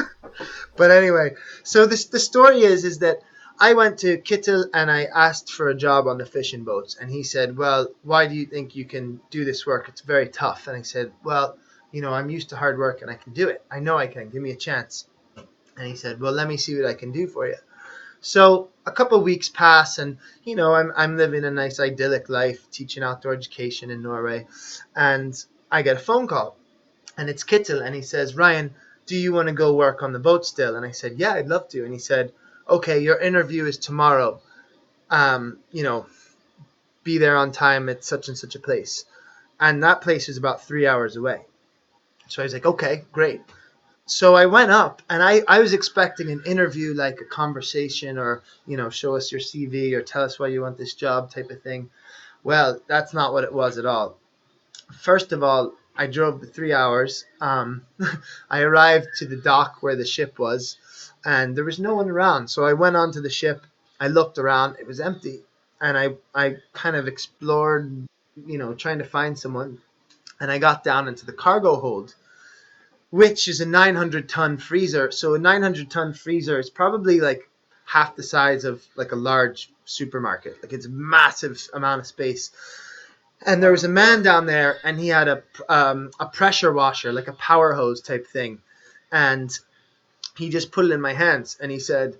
but 0.77 0.91
anyway, 0.91 1.35
so 1.63 1.85
this 1.85 2.05
the 2.05 2.19
story 2.19 2.61
is 2.61 2.85
is 2.85 2.99
that 2.99 3.21
I 3.61 3.75
went 3.75 3.99
to 3.99 4.17
Kittel 4.17 4.65
and 4.73 4.89
I 4.89 5.03
asked 5.03 5.53
for 5.53 5.69
a 5.69 5.75
job 5.75 6.07
on 6.07 6.17
the 6.17 6.25
fishing 6.25 6.63
boats, 6.63 6.97
and 6.99 7.11
he 7.11 7.21
said, 7.21 7.55
"Well, 7.55 7.89
why 8.01 8.25
do 8.25 8.33
you 8.33 8.47
think 8.47 8.75
you 8.75 8.85
can 8.85 9.21
do 9.29 9.45
this 9.45 9.67
work? 9.67 9.87
It's 9.87 10.01
very 10.01 10.29
tough." 10.29 10.67
And 10.67 10.75
I 10.75 10.81
said, 10.81 11.11
"Well, 11.23 11.59
you 11.91 12.01
know, 12.01 12.11
I'm 12.11 12.31
used 12.31 12.49
to 12.49 12.55
hard 12.55 12.79
work 12.79 13.03
and 13.03 13.11
I 13.11 13.13
can 13.13 13.33
do 13.33 13.49
it. 13.49 13.63
I 13.69 13.79
know 13.79 13.99
I 13.99 14.07
can. 14.07 14.29
Give 14.29 14.41
me 14.41 14.49
a 14.49 14.55
chance." 14.55 15.05
And 15.77 15.85
he 15.85 15.95
said, 15.95 16.19
"Well, 16.19 16.31
let 16.31 16.47
me 16.47 16.57
see 16.57 16.75
what 16.75 16.89
I 16.89 16.95
can 16.95 17.11
do 17.11 17.27
for 17.27 17.47
you." 17.47 17.57
So 18.19 18.69
a 18.87 18.91
couple 18.91 19.19
of 19.19 19.23
weeks 19.23 19.49
pass, 19.49 19.99
and 19.99 20.17
you 20.43 20.55
know, 20.55 20.73
I'm 20.73 20.91
I'm 20.95 21.15
living 21.15 21.43
a 21.43 21.51
nice 21.51 21.79
idyllic 21.79 22.29
life, 22.29 22.67
teaching 22.71 23.03
outdoor 23.03 23.33
education 23.33 23.91
in 23.91 24.01
Norway, 24.01 24.47
and 24.95 25.33
I 25.71 25.83
get 25.83 25.97
a 25.97 26.07
phone 26.09 26.25
call, 26.25 26.57
and 27.15 27.29
it's 27.29 27.43
Kittel, 27.43 27.85
and 27.85 27.93
he 27.93 28.01
says, 28.01 28.35
"Ryan." 28.35 28.73
do 29.07 29.17
you 29.17 29.33
want 29.33 29.47
to 29.47 29.53
go 29.53 29.73
work 29.73 30.03
on 30.03 30.13
the 30.13 30.19
boat 30.19 30.45
still? 30.45 30.75
And 30.75 30.85
I 30.85 30.91
said, 30.91 31.17
yeah, 31.17 31.33
I'd 31.33 31.47
love 31.47 31.67
to. 31.69 31.83
And 31.83 31.91
he 31.91 31.99
said, 31.99 32.31
okay, 32.71 32.99
your 32.99 33.19
interview 33.19 33.65
is 33.65 33.77
tomorrow. 33.77 34.39
Um, 35.09 35.59
you 35.71 35.83
know, 35.83 36.05
be 37.03 37.17
there 37.17 37.37
on 37.37 37.51
time 37.51 37.89
at 37.89 38.03
such 38.03 38.27
and 38.27 38.37
such 38.37 38.55
a 38.55 38.59
place. 38.59 39.05
And 39.59 39.83
that 39.83 40.01
place 40.01 40.29
is 40.29 40.37
about 40.37 40.65
three 40.65 40.87
hours 40.87 41.15
away. 41.15 41.41
So 42.27 42.41
I 42.41 42.45
was 42.45 42.53
like, 42.53 42.65
okay, 42.65 43.03
great. 43.11 43.41
So 44.05 44.35
I 44.35 44.45
went 44.45 44.71
up 44.71 45.01
and 45.09 45.21
I, 45.21 45.41
I 45.47 45.59
was 45.59 45.73
expecting 45.73 46.31
an 46.31 46.43
interview, 46.45 46.93
like 46.93 47.19
a 47.21 47.25
conversation 47.25 48.17
or, 48.17 48.41
you 48.65 48.77
know, 48.77 48.89
show 48.89 49.15
us 49.15 49.31
your 49.31 49.41
CV 49.41 49.93
or 49.93 50.01
tell 50.01 50.23
us 50.23 50.39
why 50.39 50.47
you 50.47 50.61
want 50.61 50.77
this 50.77 50.93
job 50.93 51.31
type 51.31 51.49
of 51.51 51.61
thing. 51.61 51.89
Well, 52.43 52.81
that's 52.87 53.13
not 53.13 53.33
what 53.33 53.43
it 53.43 53.53
was 53.53 53.77
at 53.77 53.85
all. 53.85 54.17
First 54.99 55.31
of 55.31 55.43
all, 55.43 55.73
I 55.95 56.07
drove 56.07 56.41
the 56.41 56.47
three 56.47 56.73
hours. 56.73 57.25
Um, 57.39 57.85
I 58.49 58.61
arrived 58.61 59.07
to 59.17 59.27
the 59.27 59.35
dock 59.35 59.77
where 59.81 59.95
the 59.95 60.05
ship 60.05 60.39
was, 60.39 60.77
and 61.25 61.55
there 61.55 61.63
was 61.63 61.79
no 61.79 61.95
one 61.95 62.09
around. 62.09 62.49
So 62.49 62.65
I 62.65 62.73
went 62.73 62.95
onto 62.95 63.21
the 63.21 63.29
ship. 63.29 63.65
I 63.99 64.07
looked 64.07 64.37
around. 64.37 64.77
It 64.79 64.87
was 64.87 64.99
empty, 64.99 65.41
and 65.79 65.97
I 65.97 66.15
I 66.33 66.57
kind 66.73 66.95
of 66.95 67.07
explored, 67.07 68.07
you 68.45 68.57
know, 68.57 68.73
trying 68.73 68.99
to 68.99 69.05
find 69.05 69.37
someone. 69.37 69.79
And 70.39 70.51
I 70.51 70.57
got 70.57 70.83
down 70.83 71.07
into 71.07 71.25
the 71.25 71.33
cargo 71.33 71.75
hold, 71.75 72.15
which 73.11 73.47
is 73.47 73.61
a 73.61 73.65
900 73.65 74.27
ton 74.27 74.57
freezer. 74.57 75.11
So 75.11 75.35
a 75.35 75.39
900 75.39 75.91
ton 75.91 76.13
freezer 76.13 76.59
is 76.59 76.69
probably 76.69 77.19
like 77.19 77.47
half 77.85 78.15
the 78.15 78.23
size 78.23 78.63
of 78.63 78.83
like 78.95 79.11
a 79.11 79.15
large 79.15 79.71
supermarket. 79.85 80.57
Like 80.63 80.73
it's 80.73 80.87
a 80.87 80.89
massive 80.89 81.61
amount 81.73 81.99
of 82.01 82.07
space 82.07 82.51
and 83.45 83.61
there 83.61 83.71
was 83.71 83.83
a 83.83 83.89
man 83.89 84.23
down 84.23 84.45
there 84.45 84.77
and 84.83 84.99
he 84.99 85.07
had 85.07 85.27
a 85.27 85.43
um, 85.69 86.11
a 86.19 86.25
pressure 86.25 86.71
washer 86.71 87.11
like 87.11 87.27
a 87.27 87.33
power 87.33 87.73
hose 87.73 88.01
type 88.01 88.27
thing 88.27 88.61
and 89.11 89.51
he 90.41 90.49
just 90.49 90.71
put 90.71 90.85
it 90.85 90.91
in 90.91 91.01
my 91.01 91.13
hands 91.13 91.57
and 91.61 91.71
he 91.71 91.79
said 91.79 92.17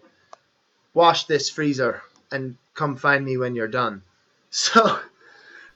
wash 0.93 1.25
this 1.25 1.49
freezer 1.49 2.01
and 2.31 2.57
come 2.73 2.95
find 2.95 3.25
me 3.25 3.37
when 3.37 3.55
you're 3.55 3.67
done 3.67 4.01
so 4.49 4.99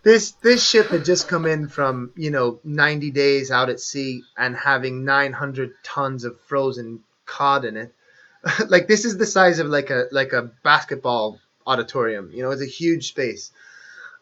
this 0.04 0.32
this 0.32 0.66
ship 0.66 0.88
had 0.88 1.04
just 1.04 1.28
come 1.28 1.46
in 1.46 1.68
from 1.68 2.12
you 2.16 2.32
know 2.32 2.60
90 2.64 3.12
days 3.12 3.52
out 3.52 3.70
at 3.70 3.80
sea 3.80 4.24
and 4.38 4.56
having 4.56 5.06
900 5.06 5.74
tons 5.84 6.24
of 6.26 6.40
frozen 6.42 7.02
cod 7.26 7.66
in 7.66 7.78
it 7.78 7.94
like 8.68 8.88
this 8.88 9.06
is 9.06 9.18
the 9.18 9.26
size 9.26 9.60
of 9.60 9.68
like 9.68 9.90
a 9.90 10.06
like 10.12 10.34
a 10.34 10.44
basketball 10.64 11.40
auditorium. 11.68 12.30
You 12.32 12.44
know, 12.44 12.52
it's 12.52 12.62
a 12.62 12.66
huge 12.66 13.08
space, 13.10 13.52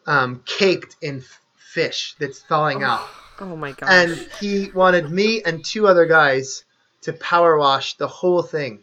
um, 0.06 0.42
caked 0.44 0.96
in 1.02 1.18
f- 1.18 1.40
fish 1.56 2.14
that's 2.18 2.40
thawing 2.40 2.82
out. 2.82 3.06
Oh 3.40 3.56
my 3.56 3.72
gosh. 3.72 3.90
And 3.90 4.28
he 4.40 4.70
wanted 4.70 5.10
me 5.10 5.42
and 5.42 5.64
two 5.64 5.86
other 5.86 6.06
guys 6.06 6.64
to 7.04 7.12
power 7.14 7.56
wash 7.58 7.96
the 7.96 8.08
whole 8.08 8.42
thing. 8.42 8.80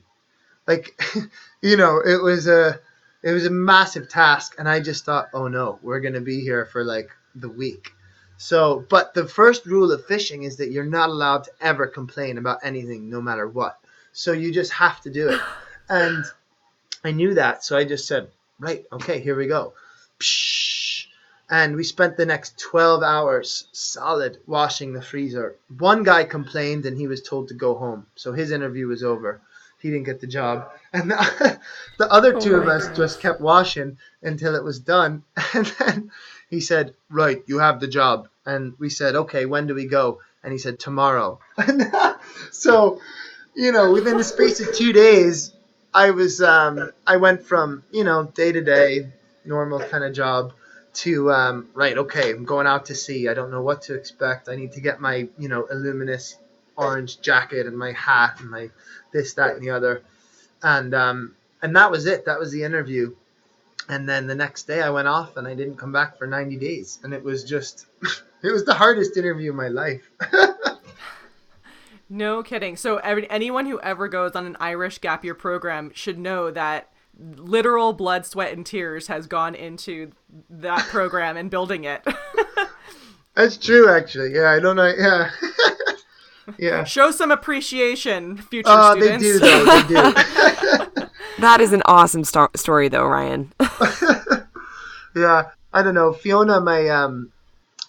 Like, 0.67 0.99
you 1.61 1.77
know, 1.77 2.01
it 2.03 2.21
was 2.21 2.47
a 2.47 2.79
it 3.23 3.31
was 3.31 3.45
a 3.45 3.51
massive 3.51 4.09
task, 4.09 4.55
and 4.57 4.67
I 4.67 4.79
just 4.79 5.05
thought, 5.05 5.29
oh 5.33 5.47
no, 5.47 5.79
we're 5.81 5.99
gonna 5.99 6.21
be 6.21 6.41
here 6.41 6.65
for 6.65 6.83
like 6.83 7.09
the 7.35 7.49
week. 7.49 7.91
So, 8.37 8.85
but 8.89 9.13
the 9.13 9.27
first 9.27 9.67
rule 9.67 9.91
of 9.91 10.05
fishing 10.05 10.43
is 10.43 10.57
that 10.57 10.71
you're 10.71 10.83
not 10.83 11.09
allowed 11.09 11.43
to 11.43 11.51
ever 11.61 11.85
complain 11.85 12.39
about 12.39 12.59
anything, 12.63 13.09
no 13.09 13.21
matter 13.21 13.47
what. 13.47 13.79
So 14.13 14.31
you 14.31 14.51
just 14.51 14.73
have 14.73 15.01
to 15.01 15.09
do 15.09 15.29
it. 15.29 15.41
And 15.89 16.23
I 17.03 17.11
knew 17.11 17.33
that, 17.33 17.65
so 17.65 17.77
I 17.77 17.83
just 17.83 18.07
said, 18.07 18.29
right, 18.59 18.85
okay, 18.93 19.19
here 19.19 19.35
we 19.35 19.47
go. 19.47 19.73
Psh. 20.19 21.00
And 21.51 21.75
we 21.75 21.83
spent 21.83 22.15
the 22.15 22.25
next 22.25 22.57
12 22.59 23.03
hours 23.03 23.65
solid 23.73 24.37
washing 24.47 24.93
the 24.93 25.01
freezer. 25.01 25.57
One 25.77 26.03
guy 26.03 26.23
complained 26.23 26.85
and 26.85 26.97
he 26.97 27.07
was 27.07 27.21
told 27.21 27.49
to 27.49 27.53
go 27.53 27.75
home. 27.75 28.05
So 28.15 28.31
his 28.31 28.51
interview 28.51 28.87
was 28.87 29.03
over. 29.03 29.41
He 29.79 29.89
didn't 29.89 30.05
get 30.05 30.21
the 30.21 30.27
job. 30.27 30.71
And 30.93 31.11
the, 31.11 31.59
the 31.97 32.11
other 32.11 32.39
two 32.39 32.55
of 32.55 32.65
my 32.65 32.75
us 32.75 32.97
just 32.97 33.21
kept 33.21 33.39
washing 33.39 33.97
until 34.21 34.55
it 34.55 34.63
was 34.63 34.79
done. 34.79 35.23
And 35.53 35.65
then 35.79 36.11
he 36.49 36.61
said, 36.61 36.93
Right, 37.09 37.43
you 37.47 37.59
have 37.59 37.81
the 37.81 37.87
job. 37.87 38.29
And 38.45 38.73
we 38.79 38.89
said, 38.89 39.15
Okay, 39.15 39.45
when 39.45 39.67
do 39.67 39.75
we 39.75 39.87
go? 39.87 40.19
And 40.43 40.53
he 40.53 40.57
said, 40.59 40.79
Tomorrow. 40.79 41.39
so, 42.51 43.01
you 43.55 43.73
know, 43.73 43.91
within 43.91 44.17
the 44.17 44.23
space 44.23 44.61
of 44.61 44.73
two 44.73 44.93
days, 44.93 45.51
I 45.93 46.11
was, 46.11 46.41
um, 46.41 46.91
I 47.05 47.17
went 47.17 47.43
from, 47.43 47.83
you 47.91 48.05
know, 48.05 48.23
day 48.23 48.53
to 48.53 48.61
day, 48.61 49.11
normal 49.43 49.79
kind 49.79 50.05
of 50.05 50.13
job 50.13 50.53
to, 50.93 51.31
um, 51.31 51.69
right, 51.73 51.97
okay, 51.97 52.31
I'm 52.31 52.45
going 52.45 52.67
out 52.67 52.85
to 52.87 52.95
sea. 52.95 53.27
I 53.27 53.33
don't 53.33 53.51
know 53.51 53.61
what 53.61 53.83
to 53.83 53.95
expect. 53.95 54.49
I 54.49 54.55
need 54.55 54.73
to 54.73 54.81
get 54.81 54.99
my, 54.99 55.27
you 55.37 55.49
know, 55.49 55.65
illuminous 55.65 56.37
orange 56.75 57.21
jacket 57.21 57.67
and 57.67 57.77
my 57.77 57.91
hat 57.91 58.39
and 58.39 58.49
my 58.49 58.69
this, 59.11 59.33
that, 59.35 59.55
and 59.55 59.63
the 59.63 59.69
other. 59.69 60.03
And, 60.63 60.93
um, 60.93 61.35
and 61.61 61.75
that 61.75 61.91
was 61.91 62.05
it. 62.05 62.25
That 62.25 62.39
was 62.39 62.51
the 62.51 62.63
interview. 62.63 63.15
And 63.89 64.07
then 64.07 64.27
the 64.27 64.35
next 64.35 64.67
day 64.67 64.81
I 64.81 64.89
went 64.89 65.07
off 65.07 65.37
and 65.37 65.47
I 65.47 65.55
didn't 65.55 65.77
come 65.77 65.91
back 65.91 66.17
for 66.17 66.27
90 66.27 66.57
days. 66.57 66.99
And 67.03 67.13
it 67.13 67.23
was 67.23 67.43
just, 67.43 67.87
it 68.43 68.51
was 68.51 68.65
the 68.65 68.73
hardest 68.73 69.17
interview 69.17 69.51
of 69.51 69.55
my 69.55 69.67
life. 69.67 70.09
No 72.11 72.43
kidding. 72.43 72.75
So 72.75 72.97
every, 72.97 73.29
anyone 73.29 73.65
who 73.65 73.79
ever 73.79 74.09
goes 74.09 74.35
on 74.35 74.45
an 74.45 74.57
Irish 74.59 74.99
gap 74.99 75.23
year 75.23 75.33
program 75.33 75.91
should 75.95 76.19
know 76.19 76.51
that 76.51 76.89
literal 77.37 77.93
blood, 77.93 78.25
sweat, 78.25 78.53
and 78.53 78.65
tears 78.65 79.07
has 79.07 79.27
gone 79.27 79.55
into 79.55 80.11
that 80.49 80.79
program 80.87 81.37
and 81.37 81.49
building 81.51 81.83
it. 81.83 82.05
That's 83.35 83.57
true, 83.57 83.89
actually. 83.89 84.33
Yeah, 84.33 84.51
I 84.51 84.59
don't 84.59 84.75
know. 84.75 84.91
Yeah. 84.97 85.29
yeah. 86.59 86.83
Show 86.83 87.11
some 87.11 87.31
appreciation, 87.31 88.37
future 88.37 88.69
Oh, 88.69 88.95
they 88.95 89.17
students. 89.17 89.23
do, 89.23 89.39
though. 89.39 89.65
They 89.65 89.87
do. 89.87 91.07
that 91.39 91.61
is 91.61 91.71
an 91.73 91.81
awesome 91.85 92.23
sto- 92.23 92.49
story, 92.55 92.89
though, 92.89 93.05
Ryan. 93.07 93.53
yeah. 95.15 95.49
I 95.73 95.83
don't 95.83 95.93
know. 95.95 96.11
Fiona, 96.11 96.59
my 96.59 96.89
um, 96.89 97.31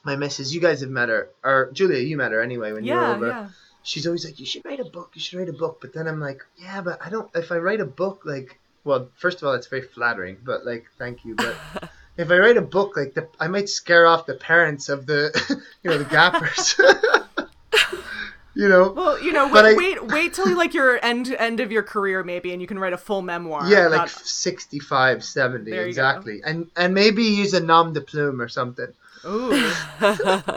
my 0.04 0.14
missus, 0.14 0.54
you 0.54 0.60
guys 0.60 0.80
have 0.82 0.90
met 0.90 1.08
her, 1.08 1.30
or 1.42 1.70
Julia, 1.72 1.98
you 1.98 2.16
met 2.16 2.30
her 2.32 2.40
anyway 2.40 2.72
when 2.72 2.84
you 2.84 2.94
were 2.94 3.00
Yeah, 3.00 3.14
over. 3.16 3.26
yeah. 3.28 3.48
She's 3.82 4.06
always 4.06 4.24
like, 4.24 4.38
you 4.38 4.46
should 4.46 4.64
write 4.64 4.78
a 4.78 4.84
book. 4.84 5.10
You 5.14 5.20
should 5.20 5.40
write 5.40 5.48
a 5.48 5.52
book. 5.52 5.78
But 5.80 5.92
then 5.92 6.06
I'm 6.06 6.20
like, 6.20 6.44
yeah, 6.56 6.80
but 6.82 7.04
I 7.04 7.10
don't. 7.10 7.28
If 7.34 7.50
I 7.50 7.56
write 7.56 7.80
a 7.80 7.84
book, 7.84 8.22
like, 8.24 8.60
well, 8.84 9.08
first 9.16 9.42
of 9.42 9.48
all, 9.48 9.54
it's 9.54 9.66
very 9.66 9.82
flattering. 9.82 10.38
But 10.44 10.64
like, 10.64 10.86
thank 10.98 11.24
you. 11.24 11.34
But 11.36 11.54
if 12.16 12.30
I 12.30 12.38
write 12.38 12.56
a 12.56 12.62
book, 12.62 12.96
like, 12.96 13.14
the, 13.14 13.28
I 13.40 13.48
might 13.48 13.68
scare 13.68 14.06
off 14.06 14.26
the 14.26 14.34
parents 14.34 14.88
of 14.88 15.06
the, 15.06 15.30
you 15.82 15.90
know, 15.90 15.98
the 15.98 16.04
gappers. 16.04 16.74
you 18.54 18.68
know. 18.68 18.90
Well, 18.92 19.22
you 19.22 19.32
know, 19.32 19.48
wait, 19.48 19.64
I- 19.64 19.74
wait, 19.74 20.06
wait 20.06 20.34
till 20.34 20.54
like 20.56 20.74
your 20.74 21.02
end 21.04 21.34
end 21.38 21.60
of 21.60 21.72
your 21.72 21.82
career 21.82 22.22
maybe, 22.22 22.52
and 22.52 22.60
you 22.60 22.66
can 22.66 22.78
write 22.78 22.92
a 22.92 22.98
full 22.98 23.22
memoir. 23.22 23.66
Yeah, 23.68 23.86
like 23.88 24.00
Not- 24.00 24.10
65, 24.10 25.24
70, 25.24 25.70
There 25.70 25.80
you 25.80 25.84
go. 25.84 25.88
exactly. 25.88 26.40
And 26.44 26.70
and 26.76 26.92
maybe 26.94 27.22
use 27.22 27.54
a 27.54 27.60
nom 27.60 27.92
de 27.92 28.00
plume 28.00 28.40
or 28.40 28.48
something. 28.48 28.88
ooh, 29.24 29.50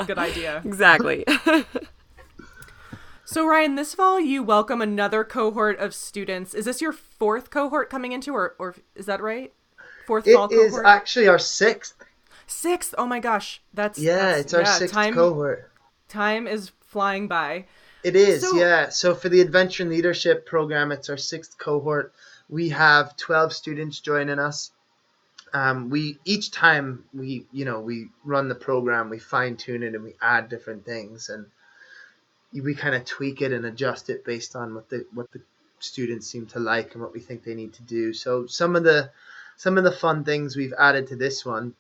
good 0.07 0.17
idea. 0.17 0.61
exactly. 0.65 1.23
So 3.25 3.45
Ryan, 3.47 3.75
this 3.75 3.95
fall 3.95 4.19
you 4.19 4.43
welcome 4.43 4.81
another 4.81 5.23
cohort 5.23 5.79
of 5.79 5.95
students. 5.95 6.53
Is 6.53 6.65
this 6.65 6.81
your 6.81 6.91
fourth 6.91 7.49
cohort 7.49 7.89
coming 7.89 8.11
into, 8.11 8.33
or 8.33 8.55
or 8.59 8.75
is 8.95 9.07
that 9.07 9.21
right? 9.21 9.51
Fourth 10.05 10.25
fall 10.31 10.45
It 10.47 10.55
is 10.55 10.71
cohort. 10.71 10.85
actually 10.85 11.27
our 11.27 11.39
sixth. 11.39 11.95
Sixth. 12.45 12.93
Oh 12.97 13.07
my 13.07 13.19
gosh, 13.19 13.61
that's 13.73 13.97
Yeah, 13.97 14.15
that's- 14.17 14.41
it's 14.41 14.53
our 14.53 14.61
yeah, 14.61 14.73
sixth 14.77 14.93
time, 14.93 15.13
cohort. 15.15 15.71
Time 16.07 16.47
is 16.47 16.71
flying 16.81 17.27
by. 17.27 17.65
It 18.03 18.15
is, 18.15 18.41
So- 18.47 18.55
yeah. 18.55 18.89
So 18.89 19.15
for 19.15 19.29
the 19.29 19.41
Adventure 19.41 19.81
and 19.81 19.91
Leadership 19.91 20.45
program, 20.45 20.91
it's 20.91 21.09
our 21.09 21.17
sixth 21.17 21.57
cohort. 21.57 22.13
We 22.47 22.69
have 22.69 23.17
12 23.17 23.51
students 23.53 23.99
joining 23.99 24.37
us. 24.37 24.69
Um, 25.51 25.89
we 25.89 26.19
each 26.25 26.51
time 26.51 27.05
we 27.13 27.47
you 27.51 27.65
know 27.65 27.79
we 27.79 28.09
run 28.23 28.49
the 28.49 28.55
program, 28.55 29.09
we 29.09 29.17
fine 29.17 29.57
tune 29.57 29.81
it 29.81 29.95
and 29.95 30.03
we 30.03 30.13
add 30.21 30.49
different 30.49 30.85
things 30.85 31.29
and 31.29 31.47
we 32.61 32.75
kind 32.75 32.95
of 32.95 33.05
tweak 33.05 33.41
it 33.41 33.51
and 33.51 33.65
adjust 33.65 34.09
it 34.09 34.25
based 34.25 34.55
on 34.55 34.73
what 34.73 34.89
the 34.89 35.05
what 35.13 35.31
the 35.31 35.41
students 35.79 36.27
seem 36.27 36.45
to 36.47 36.59
like 36.59 36.93
and 36.93 37.01
what 37.01 37.13
we 37.13 37.19
think 37.19 37.43
they 37.43 37.55
need 37.55 37.73
to 37.73 37.83
do. 37.83 38.13
So 38.13 38.45
some 38.47 38.75
of 38.75 38.83
the 38.83 39.11
some 39.57 39.77
of 39.77 39.83
the 39.83 39.91
fun 39.91 40.23
things 40.23 40.55
we've 40.55 40.73
added 40.77 41.07
to 41.07 41.15
this 41.15 41.45
one, 41.45 41.73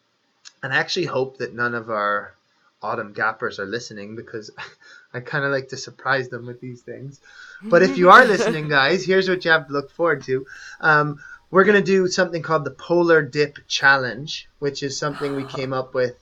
and 0.63 0.73
I 0.73 0.77
actually 0.77 1.05
hope 1.05 1.37
that 1.37 1.53
none 1.53 1.75
of 1.75 1.89
our 1.89 2.33
autumn 2.81 3.13
gappers 3.13 3.59
are 3.59 3.65
listening 3.65 4.15
because 4.15 4.51
I 5.13 5.19
kind 5.19 5.45
of 5.45 5.51
like 5.51 5.69
to 5.69 5.77
surprise 5.77 6.29
them 6.29 6.45
with 6.45 6.61
these 6.61 6.81
things. 6.81 7.19
But 7.61 7.83
if 7.83 7.97
you 7.97 8.09
are 8.11 8.25
listening, 8.33 8.67
guys, 8.67 9.05
here's 9.05 9.29
what 9.29 9.43
you 9.45 9.51
have 9.51 9.67
to 9.67 9.73
look 9.73 9.91
forward 9.91 10.23
to. 10.23 10.45
Um, 10.81 11.19
we're 11.51 11.63
going 11.63 11.81
to 11.81 11.85
do 11.85 12.07
something 12.07 12.41
called 12.41 12.65
the 12.65 12.71
Polar 12.71 13.21
Dip 13.21 13.59
Challenge, 13.67 14.49
which 14.59 14.83
is 14.83 14.97
something 14.97 15.35
we 15.35 15.45
came 15.45 15.73
up 15.73 15.93
with, 15.93 16.17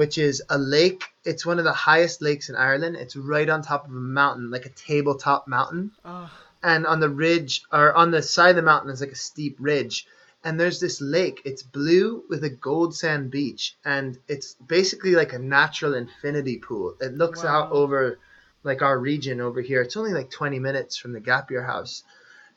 which 0.00 0.16
is 0.16 0.42
a 0.48 0.56
lake. 0.56 1.04
It's 1.26 1.44
one 1.44 1.58
of 1.58 1.64
the 1.66 1.74
highest 1.74 2.22
lakes 2.22 2.48
in 2.48 2.56
Ireland. 2.56 2.96
It's 2.96 3.16
right 3.16 3.46
on 3.50 3.60
top 3.60 3.84
of 3.84 3.90
a 3.90 3.94
mountain, 4.20 4.50
like 4.50 4.64
a 4.64 4.70
tabletop 4.70 5.46
mountain. 5.46 5.90
Oh, 6.06 6.30
And 6.62 6.86
on 6.86 7.00
the 7.00 7.10
ridge, 7.10 7.64
or 7.70 7.92
on 7.92 8.10
the 8.10 8.22
side 8.22 8.48
of 8.48 8.56
the 8.56 8.62
mountain, 8.62 8.90
is 8.90 9.02
like 9.02 9.12
a 9.12 9.26
steep 9.30 9.58
ridge. 9.60 10.06
And 10.42 10.58
there's 10.58 10.80
this 10.80 11.02
lake. 11.02 11.42
It's 11.44 11.62
blue 11.62 12.24
with 12.30 12.42
a 12.44 12.48
gold 12.48 12.94
sand 12.94 13.30
beach. 13.30 13.76
And 13.84 14.16
it's 14.26 14.54
basically 14.54 15.16
like 15.16 15.34
a 15.34 15.38
natural 15.38 15.92
infinity 15.92 16.56
pool. 16.56 16.94
It 16.98 17.12
looks 17.12 17.44
out 17.44 17.70
over 17.70 18.18
like 18.62 18.80
our 18.80 18.98
region 18.98 19.42
over 19.42 19.60
here. 19.60 19.82
It's 19.82 19.98
only 19.98 20.14
like 20.14 20.30
20 20.30 20.58
minutes 20.60 20.96
from 20.96 21.12
the 21.12 21.20
Gap 21.20 21.50
Year 21.50 21.62
house. 21.62 22.04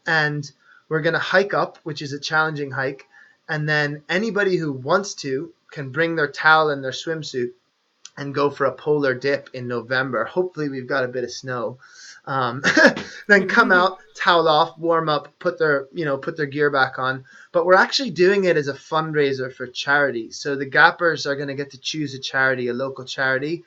And 0.08 0.50
we're 0.88 1.02
going 1.02 1.20
to 1.22 1.30
hike 1.36 1.54
up, 1.54 1.78
which 1.84 2.02
is 2.02 2.14
a 2.14 2.22
challenging 2.22 2.72
hike. 2.72 3.06
And 3.50 3.68
then 3.68 4.04
anybody 4.08 4.56
who 4.56 4.72
wants 4.72 5.16
to 5.16 5.52
can 5.74 5.90
bring 5.90 6.16
their 6.16 6.32
towel 6.32 6.70
and 6.70 6.84
their 6.84 6.92
swimsuit 6.92 7.52
and 8.16 8.34
go 8.34 8.50
for 8.50 8.66
a 8.66 8.72
polar 8.72 9.16
dip 9.16 9.50
in 9.54 9.68
November. 9.68 10.24
Hopefully, 10.24 10.70
we've 10.70 10.88
got 10.88 11.04
a 11.04 11.08
bit 11.08 11.24
of 11.24 11.32
snow. 11.32 11.80
Um, 12.26 12.62
then 13.28 13.50
come 13.50 13.72
out, 13.72 13.98
towel 14.16 14.48
off, 14.48 14.78
warm 14.78 15.10
up, 15.10 15.28
put 15.40 15.58
their 15.58 15.88
you 15.94 16.06
know 16.06 16.18
put 16.18 16.38
their 16.38 16.46
gear 16.46 16.70
back 16.70 17.00
on. 17.00 17.26
But 17.52 17.66
we're 17.66 17.74
actually 17.76 18.12
doing 18.12 18.46
it 18.46 18.56
as 18.56 18.68
a 18.68 18.74
fundraiser 18.74 19.54
for 19.54 19.68
charity. 19.68 20.32
So 20.32 20.56
the 20.56 20.66
Gappers 20.66 21.26
are 21.26 21.36
going 21.36 21.50
to 21.50 21.56
get 21.56 21.72
to 21.72 21.80
choose 21.80 22.14
a 22.14 22.20
charity, 22.20 22.68
a 22.68 22.74
local 22.74 23.04
charity, 23.04 23.64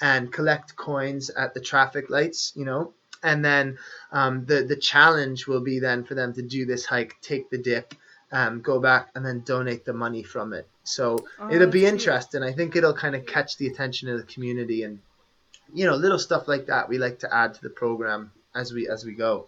and 0.00 0.32
collect 0.32 0.76
coins 0.76 1.30
at 1.30 1.54
the 1.54 1.60
traffic 1.60 2.08
lights. 2.08 2.52
You 2.56 2.64
know, 2.64 2.94
and 3.22 3.44
then 3.44 3.78
um, 4.12 4.46
the 4.46 4.62
the 4.62 4.76
challenge 4.76 5.46
will 5.46 5.60
be 5.60 5.78
then 5.78 6.04
for 6.04 6.14
them 6.14 6.32
to 6.34 6.42
do 6.42 6.64
this 6.64 6.86
hike, 6.86 7.16
take 7.20 7.50
the 7.50 7.58
dip, 7.58 7.94
um, 8.32 8.62
go 8.62 8.80
back, 8.80 9.10
and 9.14 9.24
then 9.24 9.40
donate 9.40 9.84
the 9.84 9.92
money 9.92 10.22
from 10.22 10.54
it. 10.54 10.66
So 10.90 11.24
Oh, 11.38 11.50
it'll 11.50 11.68
be 11.70 11.80
cute. 11.80 11.92
interesting. 11.92 12.42
I 12.42 12.52
think 12.52 12.76
it'll 12.76 12.94
kind 12.94 13.14
of 13.14 13.26
catch 13.26 13.56
the 13.56 13.66
attention 13.66 14.08
of 14.08 14.18
the 14.18 14.24
community, 14.32 14.82
and 14.82 15.00
you 15.72 15.86
know, 15.86 15.94
little 15.94 16.18
stuff 16.18 16.48
like 16.48 16.66
that 16.66 16.88
we 16.88 16.98
like 16.98 17.18
to 17.20 17.34
add 17.34 17.54
to 17.54 17.62
the 17.62 17.70
program 17.70 18.32
as 18.54 18.72
we 18.72 18.88
as 18.88 19.04
we 19.04 19.12
go. 19.12 19.46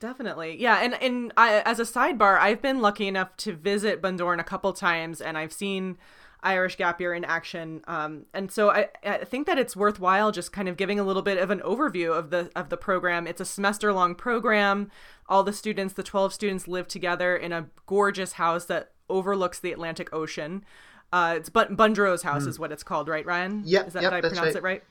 Definitely, 0.00 0.60
yeah. 0.60 0.80
And 0.82 0.94
and 1.00 1.32
I, 1.36 1.60
as 1.64 1.78
a 1.78 1.84
sidebar, 1.84 2.38
I've 2.38 2.60
been 2.60 2.80
lucky 2.80 3.06
enough 3.06 3.36
to 3.38 3.52
visit 3.52 4.02
Bundoran 4.02 4.40
a 4.40 4.44
couple 4.44 4.72
times, 4.72 5.20
and 5.20 5.38
I've 5.38 5.52
seen 5.52 5.96
Irish 6.42 6.76
Gap 6.76 7.00
Year 7.00 7.14
in 7.14 7.24
action. 7.24 7.82
Um, 7.86 8.26
and 8.34 8.50
so 8.50 8.70
I, 8.72 8.88
I 9.04 9.18
think 9.18 9.46
that 9.46 9.58
it's 9.58 9.76
worthwhile 9.76 10.32
just 10.32 10.52
kind 10.52 10.68
of 10.68 10.76
giving 10.76 10.98
a 10.98 11.04
little 11.04 11.22
bit 11.22 11.38
of 11.38 11.50
an 11.50 11.60
overview 11.60 12.16
of 12.18 12.30
the 12.30 12.50
of 12.56 12.68
the 12.68 12.76
program. 12.76 13.28
It's 13.28 13.40
a 13.40 13.44
semester 13.44 13.92
long 13.92 14.16
program. 14.16 14.90
All 15.28 15.44
the 15.44 15.52
students, 15.52 15.94
the 15.94 16.02
twelve 16.02 16.32
students, 16.34 16.66
live 16.66 16.88
together 16.88 17.36
in 17.36 17.52
a 17.52 17.66
gorgeous 17.86 18.32
house 18.32 18.64
that 18.64 18.90
overlooks 19.12 19.60
the 19.60 19.72
Atlantic 19.72 20.12
Ocean. 20.12 20.64
Uh, 21.12 21.34
it's 21.36 21.50
but 21.50 21.76
Bundro's 21.76 22.22
house 22.22 22.46
is 22.46 22.58
what 22.58 22.72
it's 22.72 22.82
called, 22.82 23.06
right, 23.06 23.26
Ryan? 23.26 23.62
Yeah, 23.66 23.84
is 23.84 23.92
that 23.92 24.02
yep, 24.02 24.12
I 24.12 24.20
pronounce 24.20 24.38
right. 24.46 24.56
it 24.56 24.62
right? 24.62 24.82